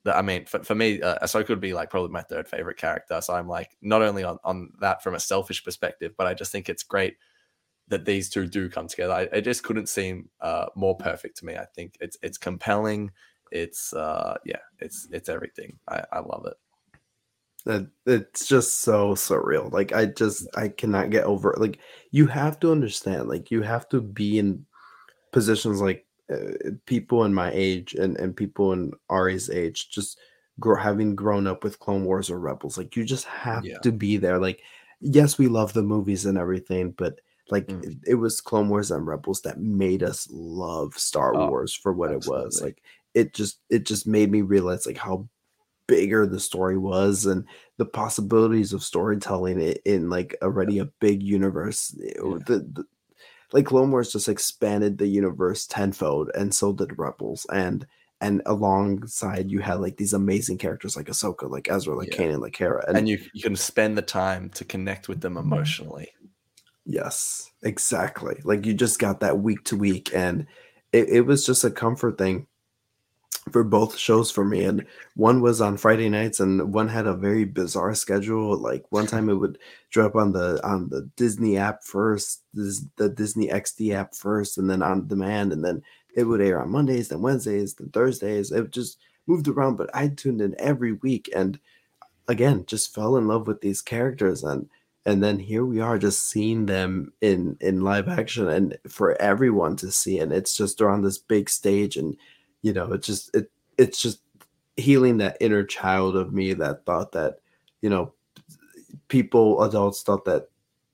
I 0.06 0.22
mean, 0.22 0.46
for, 0.46 0.62
for 0.62 0.74
me, 0.74 1.02
uh, 1.02 1.18
Ahsoka 1.22 1.48
would 1.50 1.60
be 1.60 1.74
like 1.74 1.90
probably 1.90 2.10
my 2.10 2.22
third 2.22 2.48
favorite 2.48 2.78
character. 2.78 3.20
So 3.20 3.34
I'm 3.34 3.48
like, 3.48 3.76
not 3.82 4.00
only 4.00 4.24
on, 4.24 4.38
on 4.42 4.70
that 4.80 5.02
from 5.02 5.14
a 5.14 5.20
selfish 5.20 5.62
perspective, 5.62 6.12
but 6.16 6.26
I 6.26 6.32
just 6.32 6.50
think 6.52 6.68
it's 6.68 6.84
great 6.84 7.16
that 7.88 8.04
these 8.04 8.28
two 8.28 8.46
do 8.46 8.68
come 8.68 8.86
together. 8.86 9.12
I, 9.12 9.22
it 9.22 9.42
just 9.42 9.64
couldn't 9.64 9.88
seem 9.88 10.28
uh, 10.40 10.66
more 10.74 10.96
perfect 10.96 11.38
to 11.38 11.46
me. 11.46 11.56
I 11.56 11.66
think 11.74 11.96
it's 12.00 12.16
it's 12.22 12.38
compelling. 12.38 13.10
It's 13.50 13.92
uh, 13.92 14.36
yeah, 14.44 14.60
it's 14.78 15.08
it's 15.10 15.28
everything. 15.28 15.78
I, 15.88 16.04
I 16.12 16.20
love 16.20 16.46
it. 16.46 16.56
That 17.64 17.90
it's 18.06 18.46
just 18.46 18.80
so 18.80 19.14
surreal. 19.14 19.72
Like 19.72 19.92
I 19.92 20.06
just 20.06 20.46
I 20.56 20.68
cannot 20.68 21.10
get 21.10 21.24
over 21.24 21.52
it. 21.52 21.60
Like 21.60 21.78
you 22.10 22.26
have 22.26 22.60
to 22.60 22.72
understand. 22.72 23.28
Like 23.28 23.50
you 23.50 23.62
have 23.62 23.88
to 23.90 24.00
be 24.00 24.38
in 24.38 24.64
positions 25.32 25.80
like 25.80 26.06
uh, 26.32 26.70
people 26.86 27.24
in 27.24 27.32
my 27.34 27.50
age 27.52 27.94
and 27.94 28.16
and 28.18 28.36
people 28.36 28.72
in 28.72 28.92
Ari's 29.08 29.48
age, 29.50 29.90
just 29.90 30.18
grow, 30.60 30.76
having 30.76 31.14
grown 31.14 31.46
up 31.46 31.64
with 31.64 31.78
Clone 31.78 32.04
Wars 32.04 32.30
or 32.30 32.38
Rebels. 32.38 32.76
Like 32.76 32.96
you 32.96 33.04
just 33.04 33.24
have 33.24 33.64
Yeah. 33.64 33.78
to 33.78 33.92
be 33.92 34.16
there. 34.16 34.38
Like 34.38 34.60
yes, 35.00 35.38
we 35.38 35.46
love 35.48 35.72
the 35.72 35.82
movies 35.82 36.26
and 36.26 36.36
everything, 36.36 36.90
but 36.92 37.20
like 37.50 37.66
Mm. 37.68 37.84
it, 37.84 37.98
it 38.06 38.14
was 38.16 38.40
Clone 38.42 38.68
Wars 38.68 38.90
and 38.90 39.06
Rebels 39.06 39.40
that 39.42 39.58
made 39.60 40.02
us 40.02 40.28
love 40.30 40.98
Star 40.98 41.34
Oh, 41.34 41.48
Wars 41.48 41.72
for 41.72 41.92
what 41.94 42.10
it 42.12 42.26
was. 42.26 42.60
Like 42.60 42.82
it 43.14 43.32
just 43.32 43.60
it 43.70 43.86
just 43.86 44.06
made 44.06 44.30
me 44.30 44.42
realize 44.42 44.86
like 44.86 44.98
how 44.98 45.26
bigger 45.86 46.26
the 46.26 46.38
story 46.40 46.76
was 46.76 47.24
and 47.24 47.46
the 47.78 47.86
possibilities 47.86 48.74
of 48.74 48.82
storytelling 48.84 49.58
i- 49.62 49.76
in 49.86 50.10
like 50.10 50.36
already 50.42 50.78
a 50.80 50.84
big 51.00 51.22
universe 51.22 51.94
Yeah. 51.98 52.36
the, 52.46 52.58
the 52.74 52.84
like 53.52 53.66
Clone 53.66 53.90
Wars 53.90 54.12
just 54.12 54.28
expanded 54.28 54.98
the 54.98 55.06
universe 55.06 55.66
tenfold 55.66 56.30
and 56.34 56.54
so 56.54 56.72
did 56.72 56.98
Rebels 56.98 57.46
and 57.52 57.86
and 58.20 58.42
alongside 58.46 59.50
you 59.50 59.60
had 59.60 59.80
like 59.80 59.96
these 59.96 60.12
amazing 60.12 60.58
characters 60.58 60.96
like 60.96 61.06
Ahsoka 61.06 61.48
like 61.48 61.70
Ezra 61.70 61.94
like 61.96 62.12
Yeah. 62.12 62.26
Kanan 62.26 62.40
like 62.40 62.56
Hera 62.56 62.84
and, 62.88 62.96
And 62.96 63.08
you 63.08 63.18
you 63.32 63.42
can 63.42 63.56
spend 63.56 63.96
the 63.96 64.02
time 64.02 64.50
to 64.50 64.64
connect 64.64 65.08
with 65.08 65.20
them 65.20 65.34
mm-hmm. 65.34 65.52
emotionally. 65.52 66.08
yes 66.84 67.50
exactly 67.62 68.40
like 68.44 68.66
you 68.66 68.74
just 68.74 68.98
got 68.98 69.20
that 69.20 69.38
week 69.38 69.64
to 69.64 69.76
week 69.76 70.10
and 70.14 70.46
it, 70.92 71.08
it 71.08 71.20
was 71.22 71.44
just 71.44 71.64
a 71.64 71.70
comfort 71.70 72.16
thing 72.18 72.46
for 73.48 73.64
both 73.64 73.96
shows 73.96 74.30
for 74.30 74.44
me 74.44 74.64
and 74.64 74.84
one 75.14 75.40
was 75.40 75.60
on 75.60 75.76
friday 75.76 76.08
nights 76.08 76.40
and 76.40 76.72
one 76.72 76.88
had 76.88 77.06
a 77.06 77.14
very 77.14 77.44
bizarre 77.44 77.94
schedule 77.94 78.56
like 78.56 78.84
one 78.90 79.06
time 79.12 79.28
it 79.28 79.34
would 79.34 79.58
drop 79.90 80.14
on 80.14 80.32
the 80.32 80.60
on 80.66 80.88
the 80.88 81.02
disney 81.16 81.56
app 81.56 81.82
first 81.82 82.42
this, 82.54 82.84
the 82.96 83.08
disney 83.08 83.48
xd 83.48 83.94
app 83.94 84.14
first 84.14 84.58
and 84.58 84.68
then 84.68 84.82
on 84.82 85.06
demand 85.06 85.52
and 85.52 85.64
then 85.64 85.82
it 86.14 86.24
would 86.24 86.40
air 86.40 86.60
on 86.60 86.70
mondays 86.70 87.08
then 87.08 87.20
wednesdays 87.22 87.74
then 87.74 87.88
thursdays 87.90 88.50
it 88.52 88.70
just 88.70 88.98
moved 89.26 89.48
around 89.48 89.76
but 89.76 89.90
i 89.94 90.08
tuned 90.08 90.40
in 90.40 90.54
every 90.58 90.92
week 90.92 91.28
and 91.34 91.58
again 92.28 92.64
just 92.66 92.94
fell 92.94 93.16
in 93.16 93.26
love 93.28 93.46
with 93.46 93.60
these 93.60 93.82
characters 93.82 94.42
and 94.42 94.68
and 95.06 95.24
then 95.24 95.38
here 95.38 95.64
we 95.64 95.80
are 95.80 95.98
just 95.98 96.28
seeing 96.28 96.66
them 96.66 97.12
in 97.22 97.56
in 97.60 97.80
live 97.80 98.08
action 98.08 98.48
and 98.48 98.76
for 98.88 99.20
everyone 99.20 99.74
to 99.74 99.90
see 99.90 100.18
and 100.18 100.32
it's 100.32 100.56
just 100.56 100.78
they're 100.78 100.90
on 100.90 101.02
this 101.02 101.18
big 101.18 101.48
stage 101.48 101.96
and 101.96 102.16
you 102.62 102.72
know 102.72 102.92
it 102.92 103.02
just 103.02 103.34
it 103.34 103.50
it's 103.76 104.00
just 104.00 104.20
healing 104.76 105.18
that 105.18 105.36
inner 105.40 105.64
child 105.64 106.16
of 106.16 106.32
me 106.32 106.52
that 106.54 106.84
thought 106.86 107.12
that 107.12 107.36
you 107.82 107.90
know 107.90 108.12
people 109.08 109.62
adults 109.62 110.02
thought 110.02 110.24
that 110.24 110.48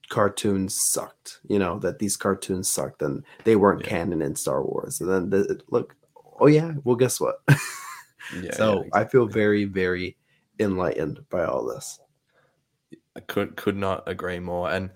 cartoons 0.09 0.75
sucked 0.75 1.39
you 1.47 1.57
know 1.59 1.79
that 1.79 1.99
these 1.99 2.15
cartoons 2.17 2.69
sucked 2.69 3.01
and 3.01 3.23
they 3.43 3.55
weren't 3.55 3.81
Yeah. 3.81 3.89
canon 3.89 4.21
in 4.21 4.35
star 4.35 4.63
wars 4.63 5.01
and 5.01 5.09
then 5.09 5.29
the, 5.29 5.61
look 5.69 5.95
oh 6.39 6.47
yeah 6.47 6.73
well 6.83 6.95
guess 6.95 7.19
what 7.19 7.41
Yeah. 8.41 8.53
so 8.53 8.83
yeah, 8.83 8.89
i 8.93 9.03
feel 9.05 9.25
very 9.25 9.65
very 9.65 10.17
enlightened 10.59 11.19
by 11.29 11.45
all 11.45 11.65
this 11.65 11.99
I 13.15 13.21
could 13.21 13.55
could 13.55 13.77
not 13.77 14.03
agree 14.07 14.39
more. 14.39 14.69
And 14.69 14.89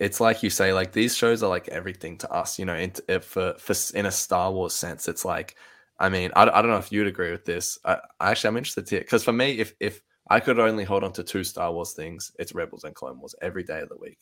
it's 0.00 0.20
like 0.20 0.42
you 0.42 0.50
say, 0.50 0.72
like 0.72 0.90
these 0.92 1.16
shows 1.16 1.42
are 1.42 1.48
like 1.48 1.68
everything 1.68 2.18
to 2.18 2.30
us. 2.32 2.58
You 2.58 2.64
know, 2.64 2.74
in, 2.74 2.92
if 3.08 3.24
for, 3.24 3.54
for 3.58 3.74
in 3.96 4.06
a 4.06 4.10
Star 4.10 4.50
Wars 4.50 4.74
sense, 4.74 5.06
it's 5.08 5.24
like, 5.24 5.56
I 6.00 6.08
mean, 6.08 6.30
I, 6.34 6.42
I 6.44 6.62
don't 6.62 6.70
know 6.70 6.78
if 6.78 6.90
you'd 6.90 7.06
agree 7.06 7.30
with 7.30 7.44
this. 7.44 7.78
I, 7.84 7.98
actually 8.20 8.48
I'm 8.48 8.56
interested 8.56 8.86
to 8.86 8.98
because 8.98 9.22
for 9.22 9.32
me, 9.32 9.58
if 9.58 9.74
if 9.80 10.02
I 10.28 10.40
could 10.40 10.58
only 10.58 10.84
hold 10.84 11.04
on 11.04 11.12
to 11.12 11.22
two 11.22 11.44
Star 11.44 11.70
Wars 11.72 11.92
things, 11.92 12.32
it's 12.38 12.54
Rebels 12.54 12.84
and 12.84 12.94
Clone 12.94 13.20
Wars 13.20 13.34
every 13.42 13.62
day 13.62 13.80
of 13.80 13.90
the 13.90 13.98
week. 13.98 14.18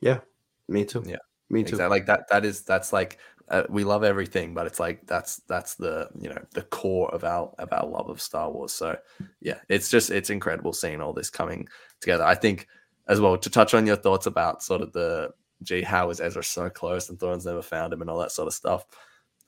Yeah, 0.00 0.20
me 0.68 0.84
too 0.84 1.02
Yeah, 1.04 1.16
me 1.50 1.64
too 1.64 1.70
Exactly. 1.70 1.98
Like 1.98 2.06
that. 2.06 2.28
That 2.30 2.44
is 2.44 2.62
that's 2.62 2.92
like 2.92 3.18
uh, 3.48 3.64
we 3.68 3.82
love 3.82 4.04
everything, 4.04 4.54
but 4.54 4.66
it's 4.66 4.78
like 4.78 5.06
that's 5.06 5.36
that's 5.48 5.74
the 5.74 6.08
you 6.20 6.28
know 6.28 6.40
the 6.52 6.62
core 6.62 7.12
of 7.12 7.24
our 7.24 7.52
of 7.58 7.72
our 7.72 7.86
love 7.86 8.08
of 8.08 8.20
Star 8.20 8.50
Wars. 8.50 8.72
So 8.72 8.96
yeah, 9.40 9.58
it's 9.68 9.90
just 9.90 10.10
it's 10.10 10.30
incredible 10.30 10.72
seeing 10.72 11.00
all 11.00 11.12
this 11.12 11.30
coming 11.30 11.68
together. 12.00 12.24
I 12.24 12.36
think 12.36 12.68
as 13.08 13.20
well 13.20 13.36
to 13.36 13.50
touch 13.50 13.74
on 13.74 13.86
your 13.86 13.96
thoughts 13.96 14.26
about 14.26 14.62
sort 14.62 14.82
of 14.82 14.92
the 14.92 15.30
gee 15.64 15.82
how 15.82 16.10
is 16.10 16.20
Ezra 16.20 16.44
so 16.44 16.70
close 16.70 17.08
and 17.08 17.18
Thrawn's 17.18 17.46
never 17.46 17.62
found 17.62 17.92
him 17.92 18.02
and 18.02 18.10
all 18.10 18.18
that 18.20 18.32
sort 18.32 18.46
of 18.46 18.54
stuff. 18.54 18.84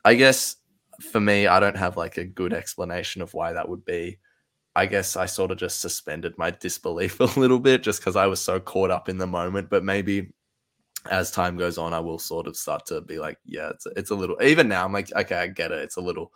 I 0.05 0.15
guess 0.15 0.57
for 1.01 1.21
me, 1.21 1.47
I 1.47 1.61
don't 1.61 1.77
have 1.77 1.97
like 1.97 2.17
a 2.17 2.25
good 2.25 2.53
explanation 2.53 3.23
of 3.23 3.35
why 3.35 3.53
that 3.53 3.69
would 3.69 3.85
be. 3.85 4.19
I 4.77 4.87
guess 4.87 5.17
I 5.17 5.27
sort 5.27 5.51
of 5.51 5.59
just 5.59 5.81
suspended 5.81 6.39
my 6.39 6.51
disbelief 6.51 7.19
a 7.21 7.39
little 7.39 7.59
bit 7.59 7.83
just 7.83 8.01
because 8.01 8.17
I 8.17 8.27
was 8.27 8.41
so 8.41 8.61
caught 8.61 8.91
up 8.91 9.09
in 9.09 9.19
the 9.19 9.27
moment. 9.27 9.71
But 9.71 9.85
maybe 9.85 10.33
as 11.11 11.31
time 11.31 11.57
goes 11.57 11.79
on, 11.79 11.95
I 11.95 12.01
will 12.01 12.19
sort 12.19 12.47
of 12.47 12.57
start 12.57 12.87
to 12.87 13.01
be 13.01 13.19
like, 13.19 13.39
yeah, 13.45 13.71
it's 13.71 13.87
it's 13.97 14.11
a 14.11 14.15
little. 14.15 14.41
Even 14.43 14.69
now, 14.69 14.85
I'm 14.85 14.93
like, 14.93 15.11
okay, 15.13 15.37
I 15.37 15.47
get 15.49 15.73
it. 15.73 15.81
It's 15.81 15.97
a 15.97 16.03
little 16.03 16.33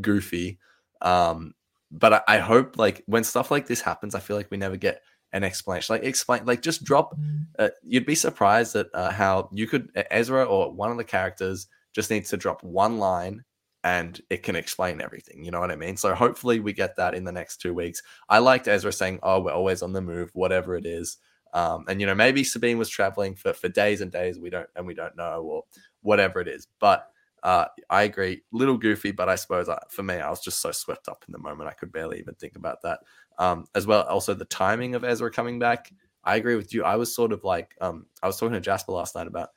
goofy. 0.00 0.58
Um, 1.00 1.54
but 1.90 2.12
I, 2.12 2.20
I 2.28 2.38
hope 2.38 2.76
like 2.76 3.02
when 3.06 3.24
stuff 3.24 3.50
like 3.50 3.66
this 3.66 3.80
happens, 3.80 4.14
I 4.14 4.20
feel 4.20 4.36
like 4.36 4.50
we 4.50 4.56
never 4.56 4.76
get 4.76 5.02
an 5.32 5.44
explanation. 5.44 5.94
Like 5.94 6.04
explain, 6.04 6.44
like 6.44 6.62
just 6.62 6.84
drop. 6.84 7.16
Uh, 7.58 7.68
you'd 7.82 8.06
be 8.06 8.14
surprised 8.14 8.76
at 8.76 8.88
uh, 8.92 9.10
how 9.10 9.48
you 9.52 9.66
could 9.66 9.90
Ezra 10.10 10.44
or 10.44 10.72
one 10.72 10.90
of 10.90 10.96
the 10.96 11.04
characters 11.04 11.68
just 11.94 12.10
needs 12.10 12.30
to 12.30 12.36
drop 12.36 12.62
one 12.62 12.98
line 12.98 13.44
and 13.84 14.20
it 14.30 14.42
can 14.42 14.56
explain 14.56 15.00
everything. 15.00 15.44
You 15.44 15.50
know 15.50 15.60
what 15.60 15.70
I 15.70 15.76
mean? 15.76 15.96
So 15.96 16.14
hopefully 16.14 16.60
we 16.60 16.72
get 16.72 16.96
that 16.96 17.14
in 17.14 17.24
the 17.24 17.32
next 17.32 17.58
two 17.58 17.74
weeks. 17.74 18.02
I 18.28 18.38
liked 18.38 18.68
Ezra 18.68 18.92
saying, 18.92 19.20
"Oh, 19.22 19.40
we're 19.40 19.52
always 19.52 19.82
on 19.82 19.92
the 19.92 20.00
move, 20.00 20.30
whatever 20.34 20.76
it 20.76 20.86
is." 20.86 21.18
Um, 21.54 21.84
and 21.88 22.00
you 22.00 22.06
know, 22.06 22.14
maybe 22.14 22.44
Sabine 22.44 22.78
was 22.78 22.88
traveling 22.88 23.34
for 23.36 23.52
for 23.52 23.68
days 23.68 24.00
and 24.00 24.10
days. 24.10 24.38
We 24.38 24.50
don't 24.50 24.68
and 24.76 24.86
we 24.86 24.94
don't 24.94 25.16
know, 25.16 25.42
or 25.42 25.64
whatever 26.02 26.40
it 26.40 26.48
is. 26.48 26.66
But 26.80 27.08
uh, 27.42 27.66
I 27.88 28.02
agree, 28.02 28.42
little 28.52 28.76
goofy. 28.76 29.12
But 29.12 29.28
I 29.28 29.36
suppose 29.36 29.68
I, 29.68 29.78
for 29.90 30.02
me, 30.02 30.16
I 30.16 30.30
was 30.30 30.40
just 30.40 30.60
so 30.60 30.72
swept 30.72 31.08
up 31.08 31.24
in 31.28 31.32
the 31.32 31.38
moment, 31.38 31.70
I 31.70 31.74
could 31.74 31.92
barely 31.92 32.18
even 32.18 32.34
think 32.34 32.56
about 32.56 32.82
that. 32.82 33.00
Um, 33.38 33.66
as 33.74 33.86
well, 33.86 34.02
also 34.02 34.34
the 34.34 34.44
timing 34.44 34.94
of 34.94 35.04
Ezra 35.04 35.30
coming 35.30 35.58
back. 35.58 35.92
I 36.24 36.36
agree 36.36 36.56
with 36.56 36.74
you. 36.74 36.84
I 36.84 36.96
was 36.96 37.14
sort 37.14 37.32
of 37.32 37.44
like, 37.44 37.74
um, 37.80 38.06
I 38.22 38.26
was 38.26 38.36
talking 38.36 38.52
to 38.54 38.60
Jasper 38.60 38.92
last 38.92 39.14
night 39.14 39.28
about 39.28 39.50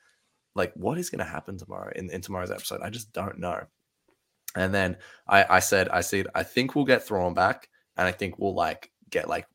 like 0.55 0.73
what 0.75 0.97
is 0.97 1.09
going 1.09 1.19
to 1.19 1.25
happen 1.25 1.57
tomorrow 1.57 1.91
in, 1.95 2.09
in 2.11 2.21
tomorrow's 2.21 2.51
episode? 2.51 2.81
I 2.81 2.89
just 2.89 3.11
don't 3.13 3.39
know. 3.39 3.63
And 4.55 4.73
then 4.73 4.97
I, 5.27 5.45
I 5.49 5.59
said, 5.59 5.89
I 5.89 6.01
said, 6.01 6.27
I 6.35 6.43
think 6.43 6.75
we'll 6.75 6.85
get 6.85 7.03
Thrawn 7.03 7.33
back, 7.33 7.69
and 7.97 8.07
I 8.07 8.11
think 8.11 8.37
we'll 8.37 8.55
like 8.55 8.91
get 9.09 9.29
like 9.29 9.47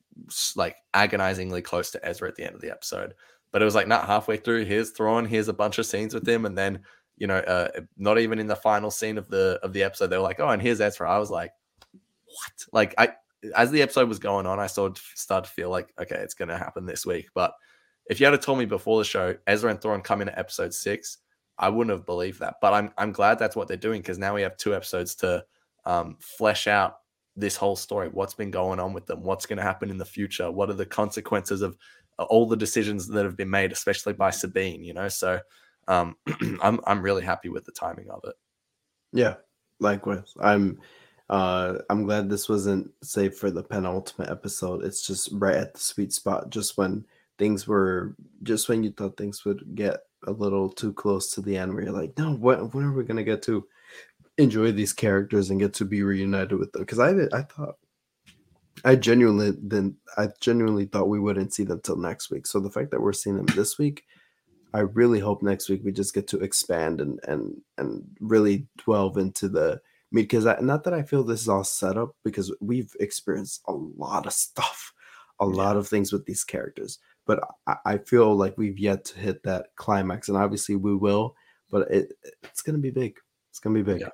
like 0.57 0.76
agonizingly 0.94 1.62
close 1.62 1.90
to 1.90 2.07
Ezra 2.07 2.28
at 2.28 2.36
the 2.36 2.44
end 2.44 2.55
of 2.55 2.61
the 2.61 2.70
episode. 2.70 3.14
But 3.53 3.62
it 3.62 3.64
was 3.64 3.74
like 3.74 3.88
not 3.88 4.07
halfway 4.07 4.36
through. 4.36 4.64
Here's 4.64 4.90
Thrawn. 4.90 5.26
Here's 5.26 5.49
a 5.49 5.53
bunch 5.53 5.78
of 5.78 5.86
scenes 5.86 6.14
with 6.14 6.26
him, 6.26 6.47
and 6.47 6.57
then 6.57 6.80
you 7.16 7.26
know, 7.26 7.38
uh, 7.38 7.68
not 7.97 8.18
even 8.18 8.38
in 8.38 8.47
the 8.47 8.57
final 8.57 8.90
scene 8.90 9.18
of 9.18 9.28
the 9.28 9.59
of 9.62 9.72
the 9.72 9.82
episode, 9.82 10.09
they 10.09 10.16
were 10.16 10.22
like, 10.22 10.40
"Oh, 10.40 10.49
and 10.49 10.61
here's 10.61 10.80
Ezra." 10.80 11.11
I 11.11 11.18
was 11.18 11.30
like, 11.30 11.53
"What?" 11.92 12.64
Like 12.72 12.94
I, 12.99 13.11
as 13.55 13.70
the 13.70 13.82
episode 13.82 14.09
was 14.09 14.18
going 14.18 14.47
on, 14.47 14.59
I 14.59 14.66
started 14.66 14.99
start 15.14 15.44
to 15.44 15.51
feel 15.51 15.70
like, 15.70 15.92
okay, 16.01 16.16
it's 16.16 16.34
going 16.34 16.49
to 16.49 16.59
happen 16.59 16.86
this 16.86 17.07
week. 17.07 17.28
But 17.34 17.53
if 18.09 18.20
you 18.20 18.26
had 18.26 18.40
told 18.42 18.59
me 18.59 18.64
before 18.64 18.99
the 18.99 19.05
show, 19.05 19.34
Ezra 19.47 19.70
and 19.70 19.80
Thrawn 19.80 20.03
come 20.03 20.22
in 20.22 20.28
at 20.28 20.38
episode 20.38 20.74
six, 20.74 21.18
I 21.59 21.68
wouldn't 21.68 21.96
have 21.96 22.07
believed 22.07 22.40
that. 22.40 22.57
But 22.61 22.74
I'm 22.74 22.92
I'm 22.98 23.12
glad 23.12 23.38
that's 23.38 23.57
what 23.57 23.68
they're 23.68 23.76
doing 23.76 24.00
because 24.00 24.18
now 24.18 24.34
we 24.34 24.42
have 24.42 24.57
two 24.57 24.74
episodes 24.74 25.14
to 25.16 25.44
um, 25.84 26.16
flesh 26.20 26.66
out 26.66 26.98
this 27.36 27.57
whole 27.57 27.76
story. 27.76 28.09
What's 28.09 28.34
been 28.34 28.50
going 28.50 28.80
on 28.80 28.92
with 28.92 29.07
them? 29.07 29.22
What's 29.22 29.46
going 29.46 29.59
to 29.59 29.62
happen 29.62 29.90
in 29.90 29.98
the 29.98 30.04
future? 30.04 30.50
What 30.50 30.70
are 30.70 30.74
the 30.74 30.86
consequences 30.86 31.62
of 31.62 31.76
uh, 32.18 32.24
all 32.24 32.46
the 32.46 32.57
decisions 32.57 33.07
that 33.09 33.24
have 33.24 33.36
been 33.36 33.50
made, 33.50 33.72
especially 33.72 34.14
by 34.14 34.30
Sabine? 34.30 34.84
You 34.84 34.94
know, 34.94 35.09
so 35.09 35.40
um, 35.88 36.16
I'm 36.62 36.80
I'm 36.86 37.02
really 37.02 37.22
happy 37.24 37.48
with 37.48 37.64
the 37.64 37.72
timing 37.72 38.11
of 38.11 38.20
it. 38.24 38.34
Yeah, 39.12 39.34
likewise. 39.80 40.34
I'm 40.40 40.80
uh 41.28 41.78
I'm 41.90 42.04
glad 42.04 42.30
this 42.30 42.48
wasn't 42.48 42.90
saved 43.02 43.34
for 43.34 43.50
the 43.50 43.62
penultimate 43.62 44.30
episode. 44.30 44.84
It's 44.84 45.07
just 45.07 45.30
right 45.32 45.57
at 45.57 45.74
the 45.74 45.80
sweet 45.80 46.12
spot, 46.12 46.50
just 46.50 46.76
when 46.76 47.07
things 47.38 47.66
were 47.66 48.14
just 48.42 48.68
when 48.68 48.82
you 48.82 48.90
thought 48.92 49.16
things 49.16 49.44
would 49.44 49.74
get 49.74 50.00
a 50.27 50.33
little 50.33 50.68
too 50.68 50.93
close 50.93 51.31
to 51.33 51.41
the 51.41 51.57
end 51.57 51.74
where 51.74 51.85
you're 51.85 51.93
like, 51.93 52.16
no, 52.18 52.35
when, 52.35 52.59
when 52.70 52.85
are 52.85 52.93
we 52.93 53.05
gonna 53.05 53.24
get 53.24 53.43
to 53.43 53.66
enjoy 54.39 54.72
these 54.72 54.93
characters 54.93 55.51
and 55.51 55.61
get 55.61 55.74
to 55.74 55.85
be 55.85 56.03
reunited 56.03 56.59
with 56.59 56.72
them? 56.72 56.83
Because 56.83 56.99
I 56.99 57.11
I 57.37 57.43
thought 57.43 57.77
I 58.85 58.97
genuinely 58.97 59.53
then 59.62 59.97
I 60.16 60.29
genuinely 60.41 60.87
thought 60.87 61.09
we 61.09 61.20
wouldn't 61.20 61.55
see 61.55 61.64
them 61.64 61.81
till 61.83 61.97
next 61.97 62.31
week. 62.31 62.47
So 62.47 62.61
the 62.61 62.70
fact 62.70 62.91
that 62.91 63.01
we're 63.01 63.12
seeing 63.12 63.37
them 63.37 63.47
this 63.47 63.79
week, 63.79 64.05
I 64.74 64.81
really 64.81 65.20
hope 65.20 65.43
next 65.43 65.68
week 65.68 65.83
we 65.85 65.93
just 65.93 66.14
get 66.14 66.29
to 66.29 66.41
expand 66.41 67.01
and 67.01 67.20
and 67.27 67.61
and 67.79 68.05
really 68.20 68.66
delve 68.85 69.16
into 69.18 69.49
the 69.49 69.81
mean, 70.12 70.24
because 70.24 70.47
I, 70.47 70.59
not 70.61 70.85
that 70.85 70.95
I 70.95 71.03
feel 71.03 71.22
this 71.22 71.43
is 71.43 71.49
all 71.49 71.64
set 71.64 71.97
up 71.97 72.16
because 72.24 72.55
we've 72.61 72.95
experienced 73.01 73.62
a 73.68 73.72
lot 73.72 74.27
of 74.27 74.33
stuff, 74.33 74.93
a 75.41 75.47
lot 75.47 75.77
of 75.77 75.87
things 75.87 76.12
with 76.12 76.27
these 76.27 76.45
characters 76.45 76.99
but 77.27 77.41
I, 77.66 77.77
I 77.85 77.99
feel 77.99 78.35
like 78.35 78.57
we've 78.57 78.79
yet 78.79 79.05
to 79.07 79.18
hit 79.18 79.43
that 79.43 79.68
climax, 79.77 80.29
and 80.29 80.39
obviously 80.39 80.77
we 80.77 80.95
will. 80.95 81.35
But 81.70 81.91
it 81.91 82.12
it's 82.43 82.62
gonna 82.62 82.79
be 82.79 82.91
big. 82.91 83.16
It's 83.51 83.59
gonna 83.59 83.74
be 83.74 83.83
big. 83.83 84.01
Yeah, 84.01 84.09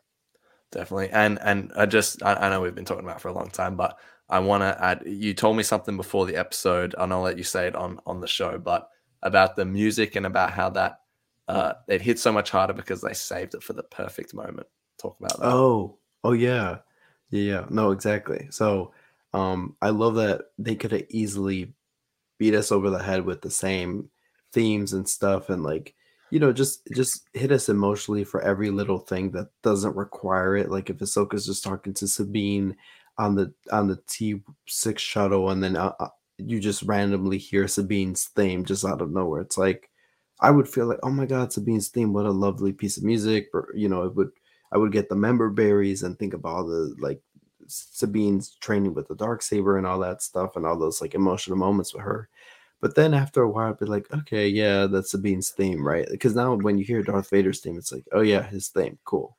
definitely. 0.70 1.10
And 1.10 1.38
and 1.42 1.72
I 1.76 1.86
just 1.86 2.22
I, 2.22 2.34
I 2.34 2.50
know 2.50 2.60
we've 2.60 2.74
been 2.74 2.84
talking 2.84 3.04
about 3.04 3.20
for 3.20 3.28
a 3.28 3.34
long 3.34 3.50
time, 3.50 3.76
but 3.76 3.98
I 4.28 4.38
want 4.40 4.62
to 4.62 4.82
add. 4.82 5.02
You 5.06 5.34
told 5.34 5.56
me 5.56 5.62
something 5.62 5.96
before 5.96 6.26
the 6.26 6.36
episode, 6.36 6.94
and 6.96 7.12
I'll 7.12 7.20
let 7.20 7.38
you 7.38 7.44
say 7.44 7.66
it 7.66 7.76
on 7.76 8.00
on 8.06 8.20
the 8.20 8.26
show. 8.26 8.58
But 8.58 8.88
about 9.22 9.54
the 9.56 9.64
music 9.64 10.16
and 10.16 10.26
about 10.26 10.50
how 10.50 10.70
that 10.70 10.98
uh, 11.48 11.74
it 11.88 12.00
hit 12.00 12.18
so 12.18 12.32
much 12.32 12.50
harder 12.50 12.72
because 12.72 13.00
they 13.00 13.12
saved 13.12 13.54
it 13.54 13.62
for 13.62 13.72
the 13.72 13.82
perfect 13.82 14.34
moment. 14.34 14.66
Talk 15.00 15.18
about 15.18 15.38
that. 15.38 15.46
Oh, 15.46 15.98
oh 16.24 16.32
yeah, 16.32 16.78
yeah, 17.30 17.40
yeah. 17.40 17.64
No, 17.68 17.90
exactly. 17.90 18.46
So, 18.50 18.92
um, 19.32 19.76
I 19.82 19.90
love 19.90 20.14
that 20.16 20.42
they 20.58 20.74
could 20.74 20.92
have 20.92 21.04
easily 21.10 21.74
beat 22.42 22.56
us 22.56 22.72
over 22.72 22.90
the 22.90 23.00
head 23.00 23.24
with 23.24 23.40
the 23.40 23.50
same 23.52 24.10
themes 24.52 24.94
and 24.94 25.08
stuff 25.08 25.48
and 25.48 25.62
like 25.62 25.94
you 26.32 26.40
know 26.40 26.52
just 26.52 26.82
just 26.92 27.28
hit 27.34 27.52
us 27.52 27.68
emotionally 27.68 28.24
for 28.24 28.42
every 28.42 28.68
little 28.68 28.98
thing 28.98 29.30
that 29.30 29.46
doesn't 29.62 29.94
require 29.94 30.56
it. 30.56 30.68
Like 30.68 30.90
if 30.90 30.98
Ahsoka's 30.98 31.46
just 31.46 31.62
talking 31.62 31.94
to 31.94 32.08
Sabine 32.08 32.74
on 33.16 33.36
the 33.36 33.54
on 33.70 33.86
the 33.86 33.98
T6 34.08 34.98
shuttle 34.98 35.50
and 35.50 35.62
then 35.62 35.76
uh, 35.76 35.92
uh, 36.00 36.08
you 36.36 36.58
just 36.58 36.82
randomly 36.82 37.38
hear 37.38 37.68
Sabine's 37.68 38.24
theme 38.34 38.64
just 38.64 38.84
out 38.84 39.00
of 39.00 39.12
nowhere. 39.12 39.42
It's 39.42 39.56
like 39.56 39.88
I 40.40 40.50
would 40.50 40.68
feel 40.68 40.86
like 40.86 40.98
oh 41.04 41.10
my 41.10 41.26
god 41.26 41.52
Sabine's 41.52 41.90
theme 41.90 42.12
what 42.12 42.26
a 42.26 42.32
lovely 42.32 42.72
piece 42.72 42.96
of 42.96 43.04
music 43.04 43.50
or 43.54 43.68
you 43.72 43.88
know 43.88 44.02
it 44.02 44.16
would 44.16 44.30
I 44.72 44.78
would 44.78 44.90
get 44.90 45.08
the 45.08 45.14
member 45.14 45.48
berries 45.48 46.02
and 46.02 46.18
think 46.18 46.34
about 46.34 46.56
all 46.56 46.66
the 46.66 46.92
like 46.98 47.22
Sabine's 47.72 48.56
training 48.60 48.94
with 48.94 49.08
the 49.08 49.14
dark 49.14 49.42
saber 49.42 49.78
and 49.78 49.86
all 49.86 49.98
that 50.00 50.22
stuff 50.22 50.56
and 50.56 50.66
all 50.66 50.78
those 50.78 51.00
like 51.00 51.14
emotional 51.14 51.56
moments 51.56 51.94
with 51.94 52.02
her. 52.02 52.28
But 52.80 52.96
then 52.96 53.14
after 53.14 53.42
a 53.42 53.48
while, 53.48 53.70
I'd 53.70 53.78
be 53.78 53.86
like, 53.86 54.12
okay, 54.12 54.48
yeah, 54.48 54.86
that's 54.86 55.12
Sabine's 55.12 55.50
theme, 55.50 55.86
right? 55.86 56.06
Because 56.10 56.34
now 56.34 56.54
when 56.56 56.78
you 56.78 56.84
hear 56.84 57.02
Darth 57.02 57.30
Vader's 57.30 57.60
theme, 57.60 57.78
it's 57.78 57.92
like, 57.92 58.04
oh 58.12 58.22
yeah, 58.22 58.42
his 58.42 58.68
theme, 58.68 58.98
cool. 59.04 59.36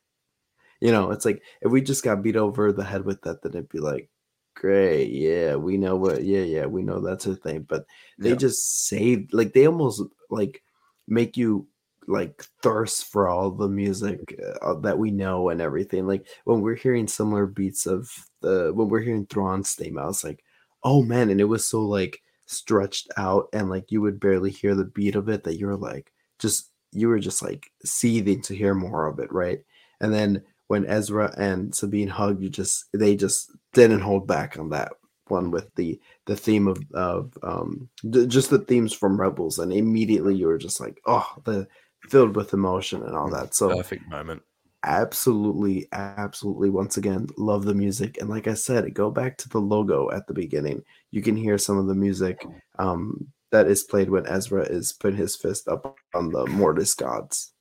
You 0.80 0.92
know, 0.92 1.10
it's 1.10 1.24
like 1.24 1.42
if 1.60 1.70
we 1.70 1.82
just 1.82 2.02
got 2.02 2.22
beat 2.22 2.36
over 2.36 2.72
the 2.72 2.84
head 2.84 3.04
with 3.04 3.20
that, 3.22 3.42
then 3.42 3.52
it'd 3.52 3.68
be 3.68 3.80
like, 3.80 4.08
great, 4.54 5.10
yeah, 5.10 5.56
we 5.56 5.76
know 5.76 5.96
what, 5.96 6.24
yeah, 6.24 6.42
yeah, 6.42 6.66
we 6.66 6.82
know 6.82 7.00
that's 7.00 7.24
her 7.24 7.34
thing. 7.34 7.62
But 7.68 7.84
they 8.18 8.30
yeah. 8.30 8.36
just 8.36 8.86
saved, 8.86 9.34
like 9.34 9.52
they 9.52 9.66
almost 9.66 10.02
like 10.30 10.62
make 11.06 11.36
you 11.36 11.66
like 12.06 12.44
thirst 12.62 13.06
for 13.06 13.28
all 13.28 13.50
the 13.50 13.68
music 13.68 14.38
uh, 14.62 14.74
that 14.80 14.98
we 14.98 15.10
know 15.10 15.48
and 15.50 15.60
everything. 15.60 16.06
Like 16.06 16.26
when 16.44 16.60
we're 16.60 16.74
hearing 16.74 17.06
similar 17.06 17.46
beats 17.46 17.86
of 17.86 18.10
the 18.40 18.72
when 18.74 18.88
we're 18.88 19.00
hearing 19.00 19.26
Thrawn's 19.26 19.74
theme, 19.74 19.98
I 19.98 20.06
was 20.06 20.24
like, 20.24 20.42
oh 20.82 21.02
man, 21.02 21.30
and 21.30 21.40
it 21.40 21.44
was 21.44 21.66
so 21.66 21.82
like 21.82 22.20
stretched 22.46 23.08
out 23.16 23.48
and 23.52 23.70
like 23.70 23.90
you 23.90 24.00
would 24.02 24.20
barely 24.20 24.50
hear 24.50 24.74
the 24.74 24.84
beat 24.84 25.14
of 25.16 25.28
it 25.28 25.44
that 25.44 25.58
you 25.58 25.66
were 25.66 25.76
like 25.76 26.12
just 26.38 26.70
you 26.92 27.08
were 27.08 27.18
just 27.18 27.42
like 27.42 27.70
seething 27.84 28.40
to 28.42 28.54
hear 28.54 28.74
more 28.74 29.06
of 29.06 29.18
it, 29.18 29.32
right? 29.32 29.60
And 30.00 30.12
then 30.12 30.42
when 30.68 30.86
Ezra 30.86 31.32
and 31.36 31.74
Sabine 31.74 32.08
hug, 32.08 32.40
you 32.40 32.48
just 32.48 32.86
they 32.92 33.16
just 33.16 33.50
didn't 33.72 34.00
hold 34.00 34.26
back 34.26 34.58
on 34.58 34.70
that 34.70 34.92
one 35.28 35.50
with 35.50 35.74
the 35.74 35.98
the 36.26 36.36
theme 36.36 36.68
of 36.68 36.82
of 36.92 37.36
um 37.42 37.88
just 38.28 38.50
the 38.50 38.58
themes 38.58 38.92
from 38.92 39.20
Rebels, 39.20 39.58
and 39.58 39.72
immediately 39.72 40.34
you 40.34 40.46
were 40.46 40.58
just 40.58 40.80
like, 40.80 41.00
oh, 41.06 41.28
the 41.44 41.66
filled 42.08 42.36
with 42.36 42.52
emotion 42.52 43.02
and 43.02 43.14
all 43.14 43.30
that. 43.30 43.54
So 43.54 43.74
perfect 43.74 44.08
moment. 44.08 44.42
Absolutely, 44.84 45.88
absolutely. 45.92 46.68
Once 46.68 46.98
again, 46.98 47.26
love 47.38 47.64
the 47.64 47.74
music. 47.74 48.18
And 48.20 48.28
like 48.28 48.46
I 48.46 48.54
said, 48.54 48.92
go 48.92 49.10
back 49.10 49.38
to 49.38 49.48
the 49.48 49.60
logo 49.60 50.10
at 50.10 50.26
the 50.26 50.34
beginning. 50.34 50.82
You 51.10 51.22
can 51.22 51.36
hear 51.36 51.56
some 51.56 51.78
of 51.78 51.86
the 51.86 51.94
music 51.94 52.46
um, 52.78 53.26
that 53.50 53.66
is 53.66 53.82
played 53.82 54.10
when 54.10 54.26
Ezra 54.26 54.62
is 54.62 54.92
putting 54.92 55.18
his 55.18 55.36
fist 55.36 55.68
up 55.68 55.96
on 56.14 56.30
the 56.30 56.46
Mortis 56.46 56.94
gods. 56.94 57.52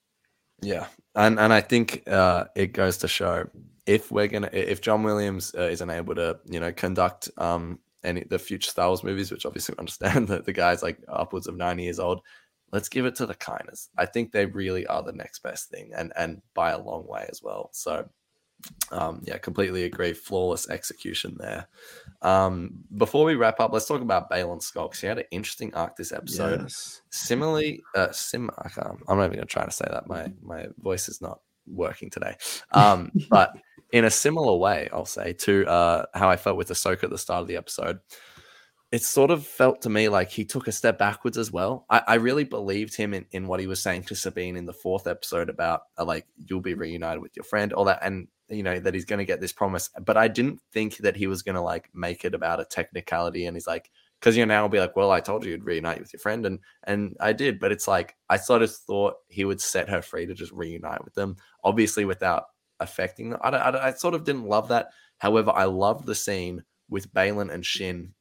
Yeah, 0.61 0.87
and 1.15 1.39
and 1.39 1.53
I 1.53 1.61
think 1.61 2.03
uh, 2.07 2.45
it 2.55 2.73
goes 2.73 2.97
to 2.97 3.07
show 3.07 3.49
if 3.85 4.11
we're 4.11 4.27
gonna 4.27 4.49
if 4.51 4.81
John 4.81 5.03
Williams 5.03 5.53
uh, 5.57 5.63
isn't 5.63 5.89
able 5.89 6.15
to 6.15 6.39
you 6.45 6.59
know 6.59 6.71
conduct 6.71 7.29
um 7.37 7.79
any 8.03 8.23
the 8.23 8.39
future 8.39 8.69
Star 8.69 8.87
Wars 8.87 9.03
movies, 9.03 9.31
which 9.31 9.45
obviously 9.45 9.75
we 9.75 9.79
understand 9.79 10.27
that 10.29 10.45
the 10.45 10.53
guy's 10.53 10.83
like 10.83 10.97
upwards 11.07 11.47
of 11.47 11.55
ninety 11.55 11.83
years 11.83 11.99
old, 11.99 12.21
let's 12.73 12.89
give 12.89 13.05
it 13.05 13.15
to 13.15 13.27
the 13.27 13.35
Kiners. 13.35 13.87
I 13.97 14.07
think 14.07 14.31
they 14.31 14.47
really 14.47 14.85
are 14.87 15.03
the 15.03 15.13
next 15.13 15.43
best 15.43 15.69
thing, 15.69 15.91
and 15.95 16.11
and 16.17 16.41
by 16.55 16.71
a 16.71 16.81
long 16.81 17.07
way 17.07 17.27
as 17.29 17.41
well. 17.41 17.69
So, 17.71 18.09
um, 18.91 19.21
yeah, 19.23 19.37
completely 19.37 19.83
agree. 19.83 20.11
Flawless 20.11 20.69
execution 20.69 21.37
there. 21.39 21.67
Um, 22.23 22.71
before 22.97 23.25
we 23.25 23.35
wrap 23.35 23.59
up, 23.59 23.71
let's 23.71 23.85
talk 23.85 24.01
about 24.01 24.29
Baylan 24.29 24.59
Skoll. 24.59 24.93
He 24.99 25.05
had 25.05 25.19
an 25.19 25.25
interesting 25.31 25.73
arc 25.75 25.95
this 25.95 26.11
episode. 26.11 26.61
Yes. 26.61 27.03
Similarly, 27.11 27.83
uh, 27.95 28.11
sim. 28.11 28.49
I 28.57 28.69
am 28.81 29.17
not 29.17 29.25
even 29.25 29.37
gonna 29.37 29.45
try 29.45 29.65
to 29.65 29.71
say 29.71 29.85
that. 29.89 30.07
My 30.07 30.33
my 30.41 30.67
voice 30.79 31.07
is 31.07 31.21
not 31.21 31.39
working 31.67 32.09
today. 32.09 32.35
Um, 32.71 33.11
but 33.29 33.53
in 33.91 34.05
a 34.05 34.09
similar 34.09 34.57
way, 34.57 34.89
I'll 34.91 35.05
say 35.05 35.33
to 35.33 35.67
uh, 35.67 36.05
how 36.15 36.27
I 36.27 36.37
felt 36.37 36.57
with 36.57 36.69
Ahsoka 36.69 37.03
at 37.03 37.11
the 37.11 37.19
start 37.19 37.43
of 37.43 37.47
the 37.47 37.57
episode 37.57 37.99
it 38.93 39.01
sort 39.01 39.31
of 39.31 39.43
felt 39.43 39.81
to 39.81 39.89
me 39.89 40.07
like 40.07 40.29
he 40.29 40.45
took 40.45 40.67
a 40.67 40.71
step 40.71 40.99
backwards 40.99 41.35
as 41.35 41.51
well. 41.51 41.83
I, 41.89 42.03
I 42.09 42.13
really 42.15 42.43
believed 42.43 42.95
him 42.95 43.15
in, 43.15 43.25
in 43.31 43.47
what 43.47 43.59
he 43.59 43.65
was 43.65 43.81
saying 43.81 44.03
to 44.03 44.15
Sabine 44.15 44.55
in 44.55 44.67
the 44.67 44.71
fourth 44.71 45.07
episode 45.07 45.49
about 45.49 45.81
uh, 45.97 46.05
like 46.05 46.27
you'll 46.37 46.61
be 46.61 46.75
reunited 46.75 47.19
with 47.19 47.35
your 47.35 47.43
friend, 47.43 47.73
all 47.73 47.85
that, 47.85 48.01
and 48.03 48.27
you 48.49 48.61
know 48.61 48.79
that 48.79 48.93
he's 48.93 49.05
going 49.05 49.17
to 49.17 49.25
get 49.25 49.41
this 49.41 49.51
promise. 49.51 49.89
But 49.99 50.15
I 50.15 50.27
didn't 50.27 50.61
think 50.71 50.97
that 50.97 51.15
he 51.15 51.25
was 51.25 51.41
going 51.41 51.55
to 51.55 51.61
like 51.61 51.89
make 51.95 52.23
it 52.23 52.35
about 52.35 52.59
a 52.59 52.65
technicality. 52.65 53.47
And 53.47 53.57
he's 53.57 53.65
like, 53.65 53.89
because 54.19 54.37
you 54.37 54.45
know 54.45 54.53
now 54.53 54.61
I'll 54.61 54.69
be 54.69 54.79
like, 54.79 54.95
well, 54.95 55.09
I 55.09 55.21
told 55.21 55.43
you 55.43 55.49
you'd 55.49 55.65
reunite 55.65 55.99
with 55.99 56.13
your 56.13 56.19
friend, 56.19 56.45
and 56.45 56.59
and 56.83 57.17
I 57.19 57.33
did. 57.33 57.59
But 57.59 57.71
it's 57.71 57.87
like 57.87 58.15
I 58.29 58.37
sort 58.37 58.61
of 58.61 58.71
thought 58.71 59.15
he 59.27 59.43
would 59.43 59.59
set 59.59 59.89
her 59.89 60.03
free 60.03 60.27
to 60.27 60.35
just 60.35 60.51
reunite 60.51 61.03
with 61.03 61.15
them, 61.15 61.37
obviously 61.63 62.05
without 62.05 62.43
affecting 62.79 63.31
them. 63.31 63.39
I, 63.41 63.49
I, 63.49 63.87
I 63.87 63.93
sort 63.93 64.13
of 64.13 64.23
didn't 64.23 64.45
love 64.45 64.67
that. 64.67 64.89
However, 65.17 65.49
I 65.49 65.63
loved 65.63 66.05
the 66.05 66.13
scene 66.13 66.61
with 66.89 67.11
Baylan 67.11 67.51
and 67.51 67.65
Shin 67.65 68.13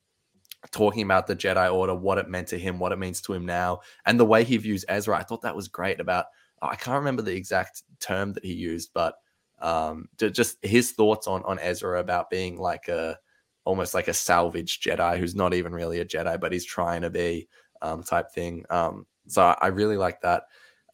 talking 0.70 1.02
about 1.02 1.26
the 1.26 1.36
Jedi 1.36 1.72
Order, 1.72 1.94
what 1.94 2.18
it 2.18 2.28
meant 2.28 2.48
to 2.48 2.58
him, 2.58 2.78
what 2.78 2.92
it 2.92 2.98
means 2.98 3.20
to 3.22 3.32
him 3.32 3.44
now, 3.44 3.80
and 4.06 4.18
the 4.18 4.24
way 4.24 4.44
he 4.44 4.56
views 4.56 4.84
Ezra. 4.88 5.18
I 5.18 5.22
thought 5.22 5.42
that 5.42 5.56
was 5.56 5.68
great. 5.68 6.00
About 6.00 6.26
I 6.60 6.76
can't 6.76 6.98
remember 6.98 7.22
the 7.22 7.34
exact 7.34 7.82
term 8.00 8.32
that 8.34 8.44
he 8.44 8.52
used, 8.52 8.90
but 8.94 9.14
um, 9.60 10.08
just 10.18 10.58
his 10.62 10.92
thoughts 10.92 11.26
on 11.26 11.42
on 11.44 11.58
Ezra 11.58 12.00
about 12.00 12.30
being 12.30 12.58
like 12.58 12.88
a 12.88 13.18
almost 13.64 13.94
like 13.94 14.08
a 14.08 14.14
salvage 14.14 14.80
Jedi 14.80 15.18
who's 15.18 15.34
not 15.34 15.54
even 15.54 15.72
really 15.72 16.00
a 16.00 16.04
Jedi, 16.04 16.40
but 16.40 16.52
he's 16.52 16.64
trying 16.64 17.02
to 17.02 17.10
be 17.10 17.48
um, 17.80 18.02
type 18.02 18.30
thing. 18.32 18.64
Um, 18.70 19.06
so 19.26 19.42
I 19.60 19.68
really 19.68 19.96
like 19.96 20.20
that. 20.22 20.44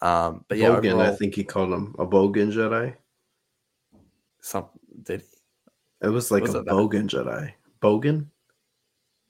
Um, 0.00 0.44
but 0.48 0.58
yeah, 0.58 0.68
Bogan, 0.68 1.00
I 1.00 1.14
think 1.14 1.34
he 1.34 1.44
called 1.44 1.72
him 1.72 1.94
a 1.98 2.06
Bogan 2.06 2.52
Jedi. 2.52 2.94
some 4.40 4.66
did 5.02 5.22
It 6.02 6.08
was 6.08 6.30
like 6.30 6.42
Was 6.42 6.54
a 6.54 6.62
that? 6.62 6.66
Bogan 6.66 7.08
Jedi. 7.08 7.52
Bogan? 7.82 8.26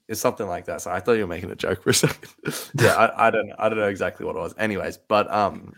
It's 0.09 0.19
something 0.19 0.47
like 0.47 0.65
that. 0.65 0.81
So 0.81 0.89
I 0.89 0.99
thought 0.99 1.13
you 1.13 1.21
were 1.21 1.27
making 1.27 1.51
a 1.51 1.55
joke 1.55 1.83
for 1.83 1.91
a 1.91 1.93
second. 1.93 2.31
yeah, 2.79 2.93
I, 2.97 3.27
I 3.27 3.29
don't 3.29 3.47
know. 3.47 3.55
I 3.59 3.69
don't 3.69 3.77
know 3.77 3.87
exactly 3.87 4.25
what 4.25 4.35
it 4.35 4.39
was. 4.39 4.55
Anyways, 4.57 4.97
but 4.97 5.31
um, 5.31 5.71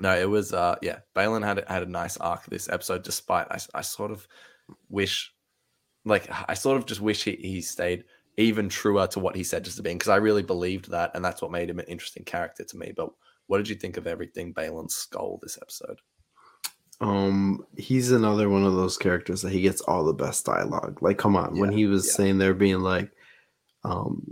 no, 0.00 0.18
it 0.18 0.28
was 0.28 0.52
uh, 0.52 0.74
yeah. 0.82 0.98
Baylan 1.14 1.44
had 1.44 1.58
a- 1.60 1.72
had 1.72 1.84
a 1.84 1.90
nice 1.90 2.16
arc 2.16 2.44
this 2.46 2.68
episode, 2.68 3.04
despite 3.04 3.46
I, 3.52 3.58
I 3.72 3.82
sort 3.82 4.10
of 4.10 4.26
wish, 4.88 5.32
like, 6.04 6.28
I 6.48 6.54
sort 6.54 6.78
of 6.78 6.86
just 6.86 7.00
wish 7.00 7.22
he, 7.22 7.36
he 7.36 7.60
stayed 7.60 8.04
even 8.36 8.68
truer 8.68 9.06
to 9.06 9.20
what 9.20 9.36
he 9.36 9.44
said 9.44 9.64
just 9.64 9.76
to 9.76 9.84
be, 9.84 9.92
because 9.92 10.08
I 10.08 10.16
really 10.16 10.42
believed 10.42 10.90
that, 10.90 11.12
and 11.14 11.24
that's 11.24 11.40
what 11.40 11.52
made 11.52 11.70
him 11.70 11.78
an 11.78 11.86
interesting 11.86 12.24
character 12.24 12.64
to 12.64 12.76
me. 12.76 12.92
But 12.94 13.10
what 13.46 13.58
did 13.58 13.68
you 13.68 13.76
think 13.76 13.96
of 13.96 14.08
everything 14.08 14.52
Baylan 14.52 14.90
Skoll 14.90 15.38
this 15.40 15.58
episode? 15.62 16.00
Um, 17.00 17.64
he's 17.76 18.10
another 18.10 18.48
one 18.48 18.64
of 18.64 18.74
those 18.74 18.98
characters 18.98 19.42
that 19.42 19.52
he 19.52 19.60
gets 19.60 19.80
all 19.82 20.04
the 20.04 20.12
best 20.12 20.44
dialogue. 20.44 21.02
Like, 21.02 21.18
come 21.18 21.36
on, 21.36 21.58
when 21.58 21.70
he 21.70 21.86
was 21.86 22.06
yeah. 22.06 22.12
saying 22.14 22.38
they're 22.38 22.52
being 22.52 22.80
like, 22.80 23.10
um, 23.84 24.24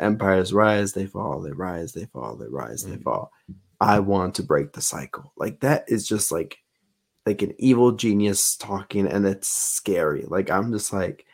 empires 0.00 0.52
rise, 0.52 0.92
they 0.92 1.06
fall, 1.06 1.40
they 1.40 1.52
rise, 1.52 1.92
they 1.92 2.06
fall, 2.06 2.36
they 2.36 2.46
rise, 2.48 2.84
they 2.84 2.96
Mhm. 2.96 3.02
fall. 3.04 3.32
I 3.80 4.00
want 4.00 4.34
to 4.36 4.42
break 4.42 4.72
the 4.72 4.82
cycle. 4.82 5.32
Like 5.36 5.60
that 5.60 5.84
is 5.88 6.06
just 6.06 6.32
like, 6.32 6.58
like 7.26 7.42
an 7.42 7.54
evil 7.58 7.92
genius 7.92 8.56
talking, 8.56 9.06
and 9.06 9.26
it's 9.26 9.48
scary. 9.48 10.24
Like 10.28 10.50
I'm 10.50 10.72
just 10.72 10.92
like, 10.92 11.26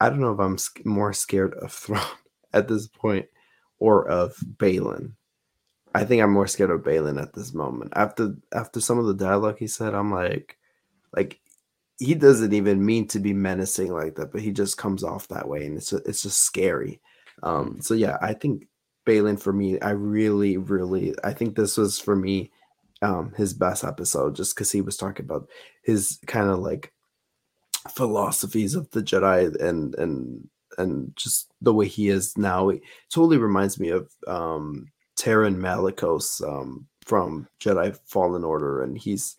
I 0.00 0.08
don't 0.08 0.20
know 0.20 0.32
if 0.32 0.40
I'm 0.40 0.58
sc- 0.58 0.84
more 0.86 1.12
scared 1.12 1.54
of 1.54 1.72
Thrawn 1.72 2.06
at 2.52 2.68
this 2.68 2.88
point 2.88 3.26
or 3.78 4.08
of 4.08 4.36
Baylan. 4.58 5.12
I 5.94 6.04
think 6.04 6.22
I'm 6.22 6.32
more 6.32 6.46
scared 6.46 6.70
of 6.70 6.82
Baylan 6.82 7.20
at 7.20 7.34
this 7.34 7.52
moment. 7.54 7.92
After 7.96 8.34
after 8.54 8.80
some 8.80 8.98
of 8.98 9.06
the 9.06 9.14
dialogue 9.14 9.58
he 9.58 9.66
said, 9.66 9.94
I'm 9.94 10.10
like, 10.12 10.56
like 11.14 11.40
he 11.98 12.14
doesn't 12.14 12.52
even 12.52 12.84
mean 12.84 13.06
to 13.08 13.20
be 13.20 13.32
menacing 13.34 13.92
like 13.92 14.16
that, 14.16 14.32
but 14.32 14.40
he 14.42 14.52
just 14.52 14.78
comes 14.78 15.04
off 15.04 15.28
that 15.28 15.48
way, 15.48 15.66
and 15.66 15.76
it's 15.76 15.92
it's 15.92 16.22
just 16.22 16.40
scary. 16.40 17.00
Um, 17.42 17.80
so 17.80 17.94
yeah, 17.94 18.18
I 18.20 18.34
think 18.34 18.68
Baylan 19.06 19.40
for 19.40 19.52
me, 19.52 19.80
I 19.80 19.90
really, 19.90 20.56
really, 20.56 21.14
I 21.24 21.32
think 21.32 21.56
this 21.56 21.76
was 21.76 21.98
for 21.98 22.16
me 22.16 22.50
um 23.02 23.32
his 23.36 23.52
best 23.52 23.84
episode, 23.84 24.36
just 24.36 24.54
because 24.54 24.70
he 24.70 24.80
was 24.80 24.96
talking 24.96 25.24
about 25.24 25.48
his 25.82 26.18
kind 26.26 26.48
of 26.48 26.60
like 26.60 26.92
philosophies 27.90 28.74
of 28.74 28.90
the 28.92 29.02
Jedi 29.02 29.60
and 29.60 29.94
and 29.96 30.48
and 30.78 31.12
just 31.16 31.50
the 31.60 31.74
way 31.74 31.86
he 31.86 32.08
is 32.08 32.36
now. 32.38 32.68
It 32.70 32.82
totally 33.12 33.38
reminds 33.38 33.80
me 33.80 33.90
of 33.90 34.10
um 34.26 34.86
Taron 35.16 35.56
Malicos 35.56 36.42
um 36.48 36.86
from 37.04 37.48
Jedi 37.60 37.98
Fallen 38.06 38.44
Order, 38.44 38.82
and 38.82 38.96
he's 38.96 39.36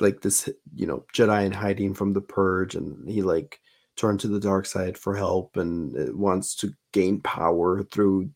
like 0.00 0.20
this 0.22 0.48
you 0.74 0.86
know 0.86 1.04
Jedi 1.14 1.46
in 1.46 1.52
hiding 1.52 1.94
from 1.94 2.12
the 2.12 2.20
purge, 2.20 2.74
and 2.74 3.08
he 3.08 3.22
like 3.22 3.59
turned 4.00 4.20
to 4.20 4.28
the 4.28 4.40
dark 4.40 4.66
side 4.66 4.96
for 4.96 5.14
help 5.14 5.56
and 5.56 5.94
wants 6.18 6.54
to 6.56 6.72
gain 6.92 7.20
power 7.20 7.82
through 7.84 8.30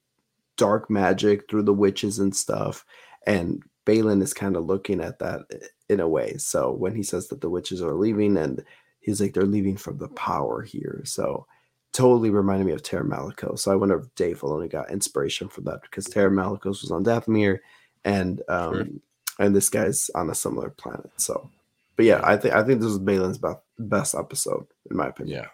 dark 0.56 0.90
magic 0.90 1.48
through 1.48 1.62
the 1.62 1.72
witches 1.72 2.18
and 2.18 2.36
stuff. 2.36 2.84
And 3.26 3.62
Baylan 3.86 4.22
is 4.22 4.34
kind 4.34 4.56
of 4.56 4.66
looking 4.66 5.00
at 5.00 5.18
that 5.18 5.40
in 5.88 6.00
a 6.00 6.08
way. 6.08 6.36
So 6.36 6.72
when 6.72 6.94
he 6.94 7.02
says 7.02 7.28
that 7.28 7.40
the 7.40 7.50
witches 7.50 7.82
are 7.82 7.94
leaving 7.94 8.36
and 8.36 8.62
he's 9.00 9.20
like 9.20 9.32
they're 9.34 9.44
leaving 9.44 9.76
from 9.76 9.98
the 9.98 10.08
power 10.08 10.62
here. 10.62 11.02
So 11.04 11.46
totally 11.92 12.30
reminded 12.30 12.66
me 12.66 12.72
of 12.72 12.82
Taron 12.82 13.08
Malicos 13.08 13.60
so 13.60 13.70
I 13.72 13.76
wonder 13.76 13.96
if 14.00 14.14
Dave 14.16 14.40
Filoni 14.40 14.68
got 14.68 14.90
inspiration 14.90 15.48
from 15.48 15.64
that 15.64 15.80
because 15.82 16.06
Taron 16.06 16.34
Malicos 16.34 16.82
was 16.82 16.90
on 16.90 17.04
Dathomir 17.04 17.60
and 18.04 18.42
um 18.48 18.74
Sure. 18.74 19.46
and 19.46 19.54
this 19.56 19.68
guy's 19.68 20.10
on 20.14 20.28
a 20.28 20.34
similar 20.34 20.70
planet. 20.70 21.10
So 21.16 21.48
but 21.96 22.04
yeah 22.04 22.20
I 22.24 22.36
think 22.36 22.52
I 22.54 22.64
think 22.64 22.80
this 22.80 22.90
is 22.90 22.98
Baylan's 22.98 23.38
best 23.38 23.60
best 23.78 24.14
episode 24.16 24.66
in 24.90 24.96
my 24.96 25.06
opinion. 25.08 25.42
Yeah, 25.42 25.48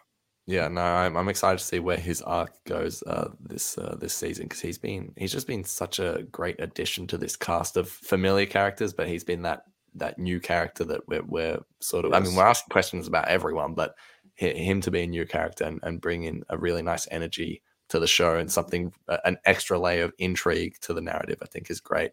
yeah. 0.50 0.66
No, 0.68 0.80
I'm, 0.80 1.16
I'm 1.16 1.28
excited 1.28 1.58
to 1.58 1.64
see 1.64 1.78
where 1.78 1.96
his 1.96 2.20
arc 2.22 2.52
goes 2.64 3.02
uh, 3.04 3.28
this 3.40 3.78
uh, 3.78 3.96
this 4.00 4.14
season 4.14 4.46
because 4.46 4.60
he's 4.60 4.78
been 4.78 5.12
he's 5.16 5.32
just 5.32 5.46
been 5.46 5.62
such 5.62 6.00
a 6.00 6.26
great 6.32 6.56
addition 6.58 7.06
to 7.08 7.18
this 7.18 7.36
cast 7.36 7.76
of 7.76 7.88
familiar 7.88 8.46
characters, 8.46 8.92
but 8.92 9.08
he's 9.08 9.22
been 9.22 9.42
that 9.42 9.62
that 9.94 10.18
new 10.18 10.40
character 10.40 10.84
that 10.84 11.06
we're, 11.08 11.22
we're 11.22 11.58
sort 11.78 12.04
of. 12.04 12.12
I 12.12 12.20
mean, 12.20 12.34
we're 12.34 12.46
asking 12.46 12.70
questions 12.70 13.06
about 13.06 13.28
everyone, 13.28 13.74
but 13.74 13.94
him 14.34 14.80
to 14.80 14.90
be 14.90 15.02
a 15.02 15.06
new 15.06 15.26
character 15.26 15.64
and, 15.64 15.78
and 15.82 16.00
bring 16.00 16.24
in 16.24 16.42
a 16.48 16.58
really 16.58 16.82
nice 16.82 17.06
energy 17.10 17.62
to 17.90 17.98
the 17.98 18.06
show 18.06 18.36
and 18.36 18.50
something 18.50 18.92
an 19.24 19.36
extra 19.44 19.78
layer 19.78 20.04
of 20.04 20.14
intrigue 20.18 20.76
to 20.80 20.94
the 20.94 21.00
narrative, 21.00 21.38
I 21.42 21.46
think 21.46 21.70
is 21.70 21.80
great. 21.80 22.12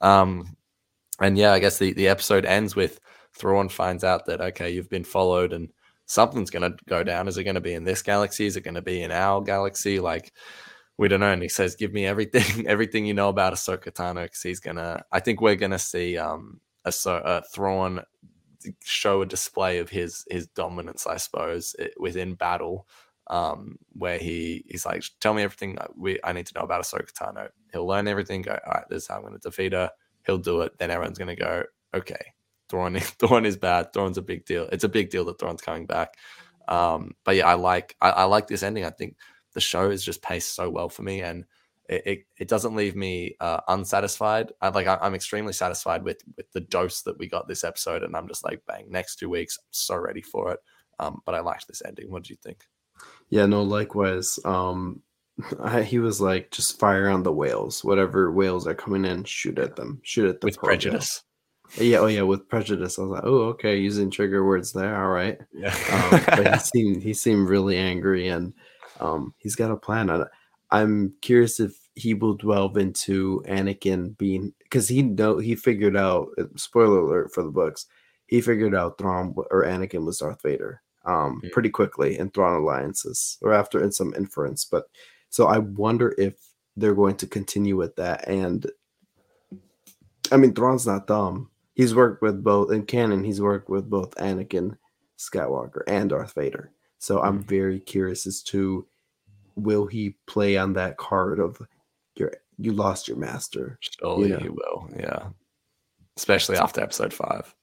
Um, 0.00 0.56
and 1.20 1.38
yeah, 1.38 1.52
I 1.52 1.60
guess 1.60 1.78
the 1.78 1.94
the 1.94 2.08
episode 2.08 2.44
ends 2.44 2.76
with 2.76 3.00
Thrawn 3.32 3.70
finds 3.70 4.04
out 4.04 4.26
that 4.26 4.40
okay, 4.40 4.70
you've 4.70 4.90
been 4.90 5.04
followed 5.04 5.52
and 5.54 5.72
something's 6.10 6.50
going 6.50 6.70
to 6.70 6.76
go 6.88 7.04
down. 7.04 7.28
Is 7.28 7.38
it 7.38 7.44
going 7.44 7.54
to 7.54 7.60
be 7.60 7.74
in 7.74 7.84
this 7.84 8.02
galaxy? 8.02 8.44
Is 8.46 8.56
it 8.56 8.62
going 8.62 8.74
to 8.74 8.82
be 8.82 9.02
in 9.02 9.12
our 9.12 9.40
galaxy? 9.40 10.00
Like, 10.00 10.32
we 10.98 11.06
don't 11.08 11.20
know. 11.20 11.32
And 11.32 11.42
he 11.42 11.48
says, 11.48 11.76
"Give 11.76 11.92
me 11.92 12.04
everything, 12.04 12.66
everything 12.66 13.06
you 13.06 13.14
know 13.14 13.28
about 13.28 13.54
Ahsoka 13.54 13.92
Tano." 13.92 14.24
Because 14.24 14.42
he's 14.42 14.60
gonna. 14.60 15.04
I 15.12 15.20
think 15.20 15.40
we're 15.40 15.54
gonna 15.56 15.78
see 15.78 16.18
um 16.18 16.60
a 16.84 16.92
so 16.92 17.14
uh, 17.14 17.40
Thrawn 17.54 18.02
show 18.82 19.22
a 19.22 19.26
display 19.26 19.78
of 19.78 19.88
his 19.88 20.24
his 20.30 20.46
dominance, 20.48 21.06
I 21.06 21.16
suppose, 21.16 21.74
within 21.98 22.34
battle. 22.34 22.86
Um, 23.28 23.76
where 23.92 24.18
he 24.18 24.64
he's 24.68 24.84
like, 24.84 25.04
"Tell 25.20 25.32
me 25.32 25.42
everything 25.42 25.78
I- 25.78 25.86
we 25.96 26.18
I 26.24 26.32
need 26.32 26.46
to 26.46 26.54
know 26.58 26.64
about 26.64 26.82
Ahsoka 26.82 27.12
Tano." 27.12 27.48
He'll 27.72 27.86
learn 27.86 28.08
everything. 28.08 28.42
Go, 28.42 28.58
all 28.66 28.72
right, 28.72 28.84
this 28.90 29.04
is 29.04 29.08
how 29.08 29.16
I'm 29.16 29.22
going 29.22 29.34
to 29.34 29.38
defeat 29.38 29.72
her. 29.72 29.90
He'll 30.26 30.38
do 30.38 30.62
it. 30.62 30.76
Then 30.78 30.90
everyone's 30.90 31.18
going 31.18 31.34
to 31.34 31.42
go, 31.42 31.62
okay, 31.94 32.34
Thrawn, 32.70 32.96
Thrawn 33.00 33.46
is 33.46 33.56
bad. 33.56 33.92
Thrawn's 33.92 34.18
a 34.18 34.22
big 34.22 34.44
deal. 34.44 34.68
It's 34.72 34.84
a 34.84 34.88
big 34.88 35.10
deal 35.10 35.24
that 35.26 35.38
Thrawn's 35.38 35.62
coming 35.62 35.86
back. 35.86 36.14
Um, 36.68 37.14
but 37.24 37.36
yeah, 37.36 37.48
I 37.48 37.54
like 37.54 37.96
I, 38.00 38.10
I 38.10 38.24
like 38.24 38.46
this 38.46 38.62
ending. 38.62 38.84
I 38.84 38.90
think 38.90 39.16
the 39.54 39.60
show 39.60 39.90
is 39.90 40.04
just 40.04 40.22
paced 40.22 40.54
so 40.54 40.70
well 40.70 40.88
for 40.88 41.02
me, 41.02 41.20
and 41.22 41.44
it 41.88 42.02
it, 42.06 42.18
it 42.38 42.48
doesn't 42.48 42.76
leave 42.76 42.94
me 42.94 43.36
uh, 43.40 43.60
unsatisfied. 43.68 44.52
I 44.60 44.68
like 44.68 44.86
I, 44.86 44.98
I'm 45.02 45.14
extremely 45.14 45.52
satisfied 45.52 46.04
with 46.04 46.22
with 46.36 46.50
the 46.52 46.60
dose 46.60 47.02
that 47.02 47.18
we 47.18 47.28
got 47.28 47.48
this 47.48 47.64
episode, 47.64 48.02
and 48.02 48.16
I'm 48.16 48.28
just 48.28 48.44
like, 48.44 48.62
bang, 48.66 48.86
next 48.88 49.16
two 49.16 49.28
weeks, 49.28 49.58
I'm 49.60 49.68
so 49.70 49.96
ready 49.96 50.22
for 50.22 50.52
it. 50.52 50.60
Um, 50.98 51.20
but 51.26 51.34
I 51.34 51.40
liked 51.40 51.66
this 51.66 51.82
ending. 51.84 52.10
What 52.10 52.24
do 52.24 52.32
you 52.32 52.38
think? 52.42 52.64
Yeah, 53.30 53.46
no, 53.46 53.62
likewise. 53.62 54.38
Um 54.44 55.02
I, 55.60 55.82
he 55.82 55.98
was 55.98 56.20
like, 56.20 56.50
just 56.50 56.78
fire 56.78 57.08
on 57.08 57.22
the 57.22 57.32
whales. 57.32 57.84
Whatever 57.84 58.30
whales 58.30 58.66
are 58.66 58.74
coming 58.74 59.04
in, 59.04 59.24
shoot 59.24 59.58
at 59.58 59.76
them. 59.76 60.00
Shoot 60.02 60.28
at 60.28 60.40
them 60.40 60.48
with 60.48 60.58
prejudice. 60.58 61.22
Yeah, 61.78 61.98
oh 61.98 62.06
yeah, 62.06 62.22
with 62.22 62.48
prejudice. 62.48 62.98
I 62.98 63.02
was 63.02 63.10
like, 63.10 63.24
oh, 63.24 63.42
okay, 63.50 63.76
using 63.78 64.10
trigger 64.10 64.44
words 64.44 64.72
there. 64.72 65.00
All 65.02 65.10
right. 65.10 65.38
Yeah. 65.52 65.74
Um, 65.92 66.22
but 66.26 66.54
he 66.54 66.58
seemed 66.60 67.02
he 67.02 67.14
seemed 67.14 67.48
really 67.48 67.76
angry 67.76 68.28
and 68.28 68.52
um 69.00 69.34
he's 69.38 69.54
got 69.56 69.70
a 69.70 69.76
plan. 69.76 70.10
And 70.10 70.24
I'm 70.70 71.14
curious 71.22 71.60
if 71.60 71.76
he 71.94 72.14
will 72.14 72.34
delve 72.34 72.76
into 72.76 73.42
Anakin 73.46 74.16
being 74.18 74.52
because 74.64 74.88
he 74.88 75.02
know 75.02 75.38
he 75.38 75.54
figured 75.54 75.96
out 75.96 76.28
spoiler 76.56 76.98
alert 77.00 77.32
for 77.32 77.42
the 77.44 77.50
books, 77.50 77.86
he 78.26 78.40
figured 78.40 78.74
out 78.74 78.98
Thrawn 78.98 79.34
or 79.50 79.64
Anakin 79.64 80.04
was 80.04 80.18
Darth 80.18 80.42
Vader 80.42 80.82
um 81.06 81.40
Mm. 81.42 81.52
pretty 81.52 81.70
quickly 81.70 82.18
in 82.18 82.30
Thrawn 82.30 82.60
Alliances 82.60 83.38
or 83.42 83.54
after 83.54 83.82
in 83.82 83.90
some 83.92 84.12
inference. 84.16 84.64
But 84.64 84.84
so 85.30 85.46
I 85.46 85.58
wonder 85.58 86.14
if 86.18 86.34
they're 86.76 86.94
going 86.94 87.16
to 87.16 87.26
continue 87.26 87.76
with 87.76 87.94
that 87.96 88.26
and 88.28 88.70
I 90.32 90.36
mean 90.36 90.52
Thrawn's 90.52 90.86
not 90.86 91.06
dumb. 91.06 91.48
He's 91.74 91.94
worked 91.94 92.22
with 92.22 92.42
both 92.42 92.72
in 92.72 92.84
canon, 92.84 93.24
he's 93.24 93.40
worked 93.40 93.68
with 93.68 93.88
both 93.88 94.14
Anakin 94.16 94.76
Skywalker 95.18 95.82
and 95.86 96.10
Darth 96.10 96.34
Vader. 96.34 96.72
So 96.98 97.20
I'm 97.20 97.42
very 97.42 97.80
curious 97.80 98.26
as 98.26 98.42
to 98.44 98.86
will 99.56 99.86
he 99.86 100.16
play 100.26 100.56
on 100.56 100.74
that 100.74 100.96
card 100.96 101.38
of 101.38 101.60
your 102.16 102.32
you 102.58 102.72
lost 102.72 103.08
your 103.08 103.16
master. 103.16 103.78
Surely 103.80 104.28
know. 104.28 104.38
he 104.38 104.48
will. 104.48 104.90
Yeah. 104.98 105.28
Especially 106.16 106.56
after 106.56 106.82
episode 106.82 107.14
five. 107.14 107.54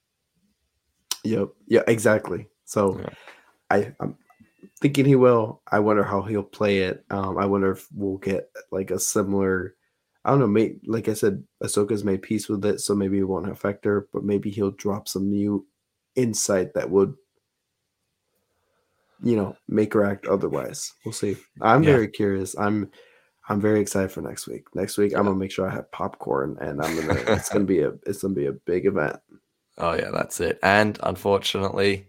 Yep. 1.23 1.49
Yeah, 1.67 1.83
exactly. 1.87 2.47
So 2.65 2.99
Yeah. 2.99 3.09
I 3.69 3.95
I'm 3.99 4.17
thinking 4.81 5.05
he 5.05 5.15
will. 5.15 5.61
I 5.71 5.79
wonder 5.79 6.03
how 6.03 6.21
he'll 6.23 6.43
play 6.43 6.79
it. 6.79 7.05
Um 7.11 7.37
I 7.37 7.45
wonder 7.45 7.71
if 7.71 7.87
we'll 7.93 8.17
get 8.17 8.49
like 8.71 8.89
a 8.91 8.99
similar 8.99 9.75
I 10.27 10.31
don't 10.31 10.39
know, 10.39 10.47
may, 10.47 10.75
like 10.85 11.07
I 11.07 11.13
said, 11.13 11.41
Ahsoka's 11.63 12.03
made 12.03 12.21
peace 12.21 12.49
with 12.49 12.65
it, 12.65 12.81
so 12.81 12.93
maybe 12.93 13.17
it 13.17 13.23
won't 13.23 13.49
affect 13.49 13.85
her, 13.85 14.07
but 14.11 14.25
maybe 14.25 14.49
he'll 14.51 14.71
drop 14.71 15.07
some 15.07 15.29
new 15.31 15.65
insight 16.15 16.73
that 16.73 16.89
would 16.91 17.15
you 19.23 19.35
know 19.35 19.55
make 19.67 19.93
her 19.93 20.03
act 20.03 20.27
otherwise. 20.27 20.93
We'll 21.05 21.11
see. 21.13 21.37
I'm 21.61 21.83
Yeah. 21.83 21.93
very 21.93 22.07
curious. 22.09 22.55
I'm 22.57 22.91
I'm 23.49 23.61
very 23.61 23.79
excited 23.79 24.11
for 24.11 24.21
next 24.21 24.47
week. 24.47 24.65
Next 24.75 24.97
week 24.97 25.13
I'm 25.15 25.23
gonna 25.23 25.35
make 25.35 25.51
sure 25.51 25.67
I 25.67 25.73
have 25.73 25.91
popcorn 25.91 26.57
and 26.59 26.83
I'm 26.83 26.95
gonna 26.95 27.19
it's 27.35 27.49
gonna 27.49 27.65
be 27.65 27.79
a 27.79 27.93
it's 28.05 28.21
gonna 28.21 28.33
be 28.35 28.47
a 28.47 28.51
big 28.53 28.85
event. 28.85 29.17
Oh 29.79 29.93
yeah, 29.93 30.09
that's 30.11 30.39
it. 30.41 30.57
And 30.63 30.97
unfortunately, 31.03 32.07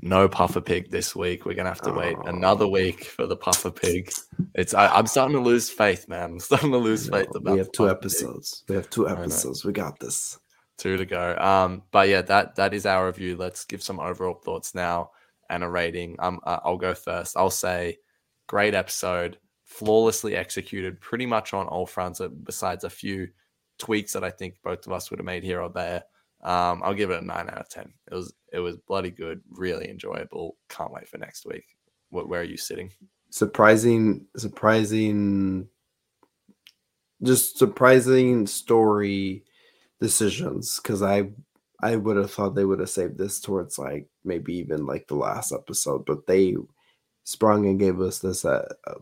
no 0.00 0.28
puffer 0.28 0.60
pig 0.60 0.90
this 0.90 1.14
week. 1.14 1.46
We're 1.46 1.54
gonna 1.54 1.68
have 1.68 1.80
to 1.82 1.92
wait 1.92 2.16
another 2.26 2.64
Oh. 2.66 2.68
week 2.70 3.04
for 3.04 3.26
the 3.26 3.36
puffer 3.36 3.70
pig. 3.70 4.10
It's 4.54 4.74
I, 4.74 4.88
I'm 4.88 5.06
starting 5.06 5.36
to 5.36 5.42
lose 5.42 5.70
faith, 5.70 6.08
man. 6.08 6.32
I'm 6.32 6.40
starting 6.40 6.72
to 6.72 6.78
lose 6.78 7.08
faith 7.08 7.28
about 7.34 7.52
we 7.52 7.58
have 7.58 7.70
two 7.72 7.84
Puffer 7.84 7.94
Pig. 7.94 7.98
episodes. 8.04 8.64
We 8.68 8.74
have 8.76 8.90
two 8.90 9.08
episodes. 9.08 9.64
We 9.64 9.72
got 9.72 9.98
this. 10.00 10.38
two 10.76 10.96
to 10.96 11.06
go. 11.06 11.36
Um, 11.38 11.82
but 11.92 12.08
yeah, 12.08 12.22
that 12.22 12.56
that 12.56 12.74
is 12.74 12.84
our 12.86 13.06
review. 13.06 13.36
Let's 13.36 13.64
give 13.64 13.82
some 13.82 14.00
overall 14.00 14.34
thoughts 14.34 14.74
now 14.74 15.10
and 15.48 15.62
a 15.62 15.68
rating. 15.68 16.16
Um, 16.18 16.40
uh, 16.44 16.58
I'll 16.64 16.76
go 16.76 16.94
first. 16.94 17.36
I'll 17.36 17.50
say 17.50 17.98
great 18.48 18.74
episode, 18.74 19.38
flawlessly 19.64 20.34
executed, 20.36 21.00
pretty 21.00 21.26
much 21.26 21.54
on 21.54 21.66
all 21.68 21.86
fronts, 21.86 22.20
uh, 22.20 22.28
besides 22.28 22.82
a 22.84 22.90
few 22.90 23.28
tweaks 23.78 24.12
that 24.14 24.24
I 24.24 24.30
think 24.30 24.56
both 24.64 24.86
of 24.86 24.92
us 24.92 25.10
would 25.10 25.18
have 25.20 25.26
made 25.26 25.44
here 25.44 25.60
or 25.62 25.68
there. 25.68 26.02
Um, 26.44 26.82
I'll 26.84 26.94
give 26.94 27.10
it 27.10 27.22
a 27.22 27.24
nine 27.24 27.48
out 27.48 27.58
of 27.58 27.68
ten. 27.68 27.92
It 28.10 28.14
was 28.14 28.34
it 28.52 28.58
was 28.60 28.76
bloody 28.76 29.10
good, 29.10 29.40
really 29.50 29.88
enjoyable. 29.88 30.56
Can't 30.68 30.92
wait 30.92 31.08
for 31.08 31.18
next 31.18 31.46
week. 31.46 31.64
What, 32.10 32.28
where 32.28 32.42
are 32.42 32.44
you 32.44 32.56
sitting? 32.56 32.90
Surprising, 33.30 34.26
surprising, 34.36 35.68
just 37.22 37.58
surprising 37.58 38.46
story 38.46 39.44
decisions 40.00 40.78
because 40.80 41.02
I 41.02 41.30
I 41.80 41.96
would 41.96 42.16
have 42.16 42.30
thought 42.30 42.54
they 42.54 42.64
would 42.64 42.80
have 42.80 42.90
saved 42.90 43.18
this 43.18 43.40
towards 43.40 43.78
like 43.78 44.06
maybe 44.24 44.54
even 44.56 44.86
like 44.86 45.08
the 45.08 45.16
last 45.16 45.52
episode, 45.52 46.04
but 46.04 46.26
they 46.26 46.56
sprung 47.24 47.66
and 47.66 47.78
gave 47.78 48.00
us 48.00 48.18
this 48.18 48.44
a, 48.44 48.66
a, 48.86 48.94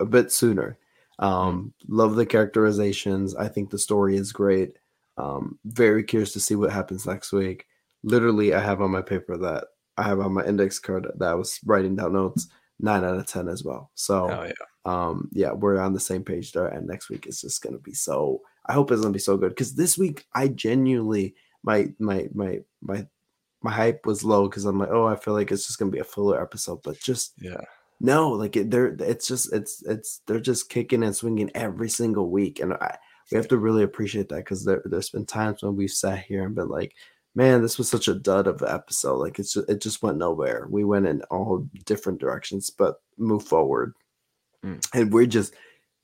a 0.00 0.06
bit 0.06 0.32
sooner. 0.32 0.78
Um, 1.18 1.74
love 1.88 2.16
the 2.16 2.26
characterizations. 2.26 3.34
I 3.34 3.48
think 3.48 3.70
the 3.70 3.78
story 3.78 4.16
is 4.16 4.32
great. 4.32 4.76
Um, 5.18 5.58
very 5.64 6.04
curious 6.04 6.32
to 6.32 6.40
see 6.40 6.54
what 6.54 6.72
happens 6.72 7.06
next 7.06 7.32
week. 7.32 7.66
Literally, 8.04 8.54
I 8.54 8.60
have 8.60 8.80
on 8.80 8.92
my 8.92 9.02
paper 9.02 9.36
that 9.36 9.64
I 9.96 10.04
have 10.04 10.20
on 10.20 10.32
my 10.32 10.44
index 10.44 10.78
card 10.78 11.08
that 11.16 11.28
I 11.28 11.34
was 11.34 11.58
writing 11.66 11.96
down 11.96 12.12
notes. 12.12 12.46
Nine 12.80 13.02
out 13.02 13.18
of 13.18 13.26
ten 13.26 13.48
as 13.48 13.64
well. 13.64 13.90
So, 13.96 14.30
Oh 14.30 14.44
yeah, 14.44 14.52
um, 14.84 15.28
yeah, 15.32 15.50
we're 15.50 15.80
on 15.80 15.92
the 15.92 16.00
same 16.00 16.22
page 16.22 16.52
there. 16.52 16.68
And 16.68 16.86
next 16.86 17.10
week 17.10 17.26
is 17.26 17.40
just 17.40 17.60
gonna 17.60 17.78
be 17.78 17.92
so. 17.92 18.40
I 18.66 18.72
hope 18.72 18.92
it's 18.92 19.00
gonna 19.00 19.12
be 19.12 19.18
so 19.18 19.36
good 19.36 19.48
because 19.50 19.74
this 19.74 19.98
week 19.98 20.26
I 20.34 20.46
genuinely 20.46 21.34
my 21.64 21.88
my 21.98 22.28
my 22.32 22.60
my 22.80 23.06
my 23.62 23.72
hype 23.72 24.06
was 24.06 24.22
low 24.22 24.48
because 24.48 24.64
I'm 24.64 24.78
like, 24.78 24.90
oh, 24.92 25.06
I 25.06 25.16
feel 25.16 25.34
like 25.34 25.50
it's 25.50 25.66
just 25.66 25.80
gonna 25.80 25.90
be 25.90 25.98
a 25.98 26.04
filler 26.04 26.40
episode, 26.40 26.80
but 26.84 27.00
just 27.00 27.32
yeah, 27.40 27.62
no, 28.00 28.30
like 28.30 28.56
it, 28.56 28.70
they're 28.70 28.94
it's 29.00 29.26
just 29.26 29.52
it's 29.52 29.82
it's 29.84 30.20
they're 30.26 30.38
just 30.38 30.70
kicking 30.70 31.02
and 31.02 31.16
swinging 31.16 31.50
every 31.54 31.88
single 31.88 32.30
week, 32.30 32.60
and 32.60 32.74
I 32.74 32.96
we 33.30 33.36
have 33.36 33.48
to 33.48 33.58
really 33.58 33.82
appreciate 33.82 34.28
that 34.30 34.36
because 34.36 34.64
there 34.64 34.82
there's 34.84 35.10
been 35.10 35.26
times 35.26 35.62
when 35.62 35.76
we've 35.76 35.90
sat 35.90 36.20
here 36.20 36.44
and 36.46 36.54
been 36.54 36.68
like, 36.68 36.94
man, 37.34 37.62
this 37.62 37.78
was 37.78 37.88
such 37.88 38.08
a 38.08 38.14
dud 38.14 38.46
of 38.46 38.62
an 38.62 38.68
episode. 38.68 39.16
Like 39.16 39.38
it's 39.38 39.52
just, 39.52 39.68
it 39.68 39.80
just 39.80 40.02
went 40.02 40.18
nowhere. 40.18 40.66
We 40.70 40.84
went 40.84 41.06
in 41.06 41.22
all 41.30 41.68
different 41.84 42.20
directions, 42.20 42.70
but 42.70 43.00
move 43.16 43.44
forward, 43.44 43.94
Mm. 44.64 44.84
and 44.92 45.12
we 45.12 45.26
just 45.26 45.54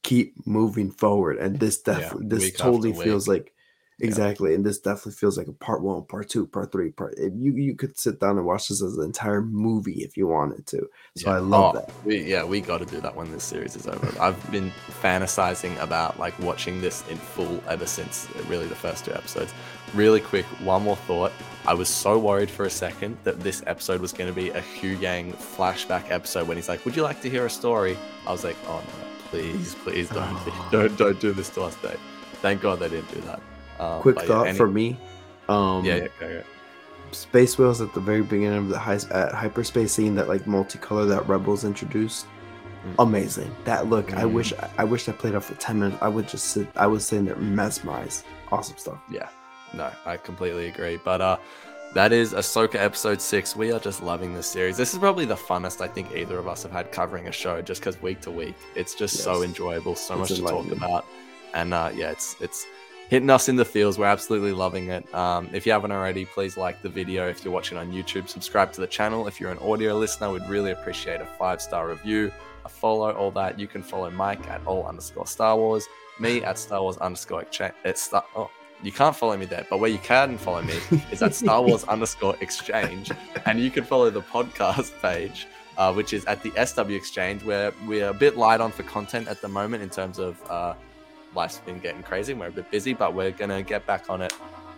keep 0.03 0.47
moving 0.47 0.91
forward. 0.91 1.39
And 1.39 1.59
this 1.59 1.83
Yeah, 1.87 1.95
definitely 1.95 2.29
this 2.29 2.45
week 2.45 2.55
after 2.55 2.63
totally 2.65 2.93
feels 2.93 3.27
like 3.27 3.54
exactly, 4.01 4.55
and 4.55 4.65
this 4.65 4.79
definitely 4.79 5.13
feels 5.13 5.39
like 5.39 5.49
a 5.49 5.53
part 5.53 5.83
one, 5.83 6.05
part 6.05 6.29
two, 6.29 6.47
part 6.47 6.73
three, 6.73 6.91
part. 6.91 7.15
If 7.17 7.33
you 7.37 7.53
you 7.55 7.75
could 7.77 7.99
sit 7.99 8.21
down 8.21 8.37
and 8.39 8.47
watch 8.47 8.69
this 8.69 8.83
as 8.83 8.97
an 8.97 9.05
entire 9.05 9.41
movie 9.43 10.03
if 10.03 10.17
you 10.17 10.27
wanted 10.27 10.67
to. 10.69 10.89
So 11.17 11.31
Yeah. 11.31 11.37
I 11.37 11.39
love 11.39 11.77
Oh, 11.77 11.79
that. 11.81 11.93
We, 12.05 12.23
yeah, 12.23 12.45
we 12.45 12.61
got 12.61 12.79
to 12.79 12.87
do 12.87 13.01
that 13.01 13.15
when 13.15 13.31
this 13.33 13.45
series 13.45 13.77
is 13.77 13.87
over. 13.87 14.13
I've 14.21 14.51
been 14.51 14.71
fantasizing 15.03 15.81
about 15.81 16.19
like 16.19 16.39
watching 16.41 16.81
this 16.81 17.07
in 17.09 17.17
full 17.17 17.63
ever 17.69 17.87
since 17.87 18.29
uh, 18.35 18.43
really 18.49 18.67
the 18.67 18.75
first 18.75 19.05
two 19.05 19.13
episodes. 19.13 19.53
Really 19.95 20.21
quick, 20.21 20.45
one 20.63 20.83
more 20.83 20.97
thought. 20.97 21.33
I 21.67 21.75
was 21.75 21.89
so 21.89 22.19
worried 22.19 22.51
for 22.51 22.65
a 22.65 22.71
second 22.71 23.17
that 23.25 23.41
this 23.41 23.63
episode 23.67 24.01
was 24.01 24.13
going 24.13 24.29
to 24.29 24.35
be 24.35 24.51
a 24.51 24.61
Huyang 24.61 25.35
flashback 25.35 26.11
episode 26.11 26.49
when 26.49 26.57
he's 26.57 26.69
like, 26.69 26.85
"Would 26.85 26.97
you 26.97 27.03
like 27.03 27.21
to 27.23 27.31
hear 27.31 27.47
a 27.47 27.51
story?" 27.51 27.97
I 28.27 28.33
was 28.33 28.43
like, 28.45 28.57
"Oh 28.67 28.81
no, 28.85 29.07
please, 29.31 29.75
please 29.77 30.09
don't, 30.11 30.39
don't, 30.73 30.97
don't 30.99 31.21
do 31.21 31.33
this 31.33 31.49
to 31.51 31.63
us, 31.63 31.77
Dave." 31.77 32.01
Thank 32.43 32.61
God 32.61 32.81
they 32.81 32.89
didn't 32.89 33.11
do 33.15 33.21
that. 33.23 33.41
Um, 33.79 34.01
Quick 34.03 34.17
but 34.17 34.25
yeah, 34.25 34.29
thought 34.29 34.47
any- 34.49 34.57
for 34.59 34.69
me. 34.69 34.97
Um, 35.49 35.85
Yeah, 35.85 35.97
yeah, 35.97 36.07
go, 36.21 36.29
go. 36.29 36.43
space 37.13 37.59
whales 37.59 37.81
at 37.81 37.93
the 37.95 38.01
very 38.01 38.23
beginning 38.23 38.59
of 38.59 38.69
the 38.69 38.79
high, 38.79 38.99
at 39.11 39.33
hyperspace 39.33 39.93
scene 39.93 40.15
that 40.17 40.27
like 40.29 40.45
multicolor 40.47 41.09
that 41.09 41.27
rebels 41.29 41.65
introduced 41.65 42.27
Mm. 42.87 42.95
amazing 42.99 43.55
that 43.65 43.87
look 43.89 44.13
i 44.15 44.23
Mm. 44.25 44.33
wish 44.33 44.53
i 44.77 44.85
wish 44.85 45.09
i 45.09 45.13
played 45.13 45.35
out 45.35 45.43
for 45.45 45.55
10 45.55 45.79
minutes 45.81 45.97
i 46.03 46.09
would 46.09 46.29
just 46.29 46.47
sit 46.47 46.67
i 46.77 46.87
was 46.87 47.07
sitting 47.07 47.25
there 47.25 47.37
mesmerized 47.37 48.25
awesome 48.53 48.77
stuff 48.77 48.99
Yeah, 49.11 49.29
no, 49.73 49.91
I 50.05 50.17
completely 50.19 50.67
agree. 50.69 50.99
But 51.03 51.21
uh, 51.23 51.37
that 51.95 52.13
is 52.13 52.33
Ahsoka 52.35 52.75
episode 52.77 53.21
six. 53.23 53.55
We 53.57 53.73
are 53.73 53.79
just 53.81 54.03
loving 54.03 54.35
this 54.35 54.47
series. 54.47 54.77
This 54.77 54.93
is 54.93 54.99
probably 54.99 55.25
the 55.25 55.35
funnest 55.37 55.81
I 55.81 55.89
think 55.89 56.13
either 56.15 56.37
of 56.39 56.47
us 56.49 56.63
have 56.65 56.73
had 56.73 56.91
covering 56.93 57.27
a 57.29 57.33
show, 57.33 57.63
just 57.63 57.81
because 57.81 58.01
week 58.03 58.21
to 58.23 58.31
week, 58.31 58.55
it's 58.75 58.95
just 58.95 59.19
so 59.19 59.43
enjoyable, 59.43 59.95
so 59.95 60.21
It's 60.21 60.31
much 60.31 60.39
to 60.41 60.45
talk 60.47 60.71
about, 60.73 61.05
and 61.55 61.73
uh, 61.73 61.91
yeah, 61.95 62.11
it's 62.11 62.37
it's 62.41 62.67
hitting 63.09 63.31
us 63.31 63.49
in 63.49 63.57
the 63.57 63.65
feels. 63.65 63.99
We're 63.99 64.07
absolutely 64.07 64.53
loving 64.53 64.89
it. 64.89 65.13
Um, 65.15 65.49
if 65.53 65.67
you 65.67 65.73
haven't 65.73 65.93
already, 65.93 66.25
please 66.25 66.57
like 66.57 66.83
the 66.83 66.89
video. 66.89 67.29
If 67.29 67.45
you're 67.45 67.53
watching 67.53 67.79
on 67.79 67.93
YouTube, 67.93 68.29
subscribe 68.29 68.73
to 68.73 68.81
the 68.81 68.87
channel. 68.87 69.27
If 69.27 69.41
you're 69.41 69.51
an 69.51 69.59
audio 69.59 69.97
listener, 69.97 70.31
we'd 70.31 70.49
really 70.49 70.71
appreciate 70.71 71.21
a 71.21 71.27
five 71.39 71.61
star 71.61 71.89
review, 71.89 72.33
a 72.65 72.69
follow, 72.69 73.13
all 73.13 73.31
that. 73.33 73.59
You 73.59 73.67
can 73.67 73.83
follow 73.83 74.11
Mike 74.11 74.49
at 74.49 74.61
all 74.67 74.87
underscore 74.87 75.27
Star 75.27 75.57
Wars, 75.57 75.87
me 76.19 76.43
at 76.43 76.59
Star 76.59 76.83
Wars 76.83 76.97
underscore 76.99 77.43
exchange. 77.43 77.75
It's 77.85 78.03
Star. 78.03 78.25
Oh, 78.35 78.51
you 78.83 78.93
can't 78.93 79.17
follow 79.17 79.37
me 79.37 79.47
there, 79.47 79.67
but 79.71 79.79
where 79.79 79.91
you 79.91 79.99
can 79.99 80.37
follow 80.37 80.63
me 80.63 80.79
is 81.11 81.23
at 81.23 81.35
Star 81.35 81.63
Wars 81.63 81.85
underscore 81.89 82.37
exchange, 82.41 83.11
and 83.47 83.61
you 83.61 83.71
can 83.71 83.85
follow 83.85 84.11
the 84.11 84.23
podcast 84.23 84.93
page. 85.01 85.47
Uh, 85.77 85.93
which 85.93 86.13
is 86.13 86.25
at 86.27 86.41
the 86.45 86.53
SW 86.65 86.91
Exchange, 86.91 87.43
where 87.43 87.73
we're 87.85 88.11
a 88.11 88.15
bit 88.15 88.37
light 88.37 88.61
on 88.61 88.71
for 88.71 88.85
content 88.85 89.27
at 89.27 89.41
the 89.41 89.49
moment 89.49 89.83
in 89.83 89.91
terms 89.91 90.21
of 90.21 90.41
uh, 90.49 90.73
life's 91.35 91.59
been 91.59 91.79
getting 91.79 92.03
crazy 92.03 92.35
we're 92.35 92.49
a 92.49 92.53
bit 92.53 92.71
busy, 92.71 92.95
but 92.95 93.15
we're 93.15 93.31
gonna 93.31 93.63
get 93.63 93.87
back 93.87 94.09
on 94.09 94.23
it 94.23 94.33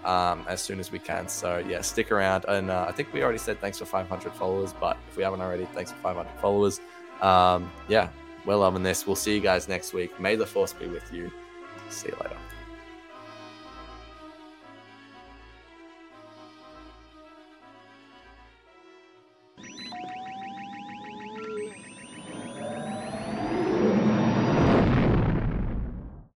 um, 0.05 0.45
as 0.49 0.61
soon 0.61 0.81
as 0.81 0.91
we 0.91 0.99
can. 0.99 1.29
So 1.29 1.59
yeah, 1.69 1.81
stick 1.81 2.13
around. 2.13 2.45
And 2.49 2.71
uh, 2.71 2.87
I 2.89 2.93
think 2.93 3.13
we 3.13 3.23
already 3.23 3.39
said 3.39 3.61
thanks 3.61 3.79
for 3.79 3.85
500 3.85 4.33
followers, 4.35 4.73
but 4.73 4.97
if 5.09 5.17
we 5.17 5.23
haven't 5.23 5.41
already, 5.41 5.67
thanks 5.75 5.93
for 5.93 5.99
500 5.99 6.31
followers. 6.41 6.81
Um, 7.21 7.71
yeah, 7.89 8.09
we're 8.45 8.57
loving 8.57 8.83
this. 8.83 9.07
We'll 9.07 9.17
see 9.17 9.35
you 9.35 9.41
guys 9.41 9.69
next 9.69 9.93
week. 9.93 10.19
May 10.21 10.37
the 10.37 10.47
force 10.47 10.73
be 10.73 10.87
with 10.87 11.13
you. 11.13 11.31
See 11.91 12.09
you 12.09 12.17
later. 12.23 12.37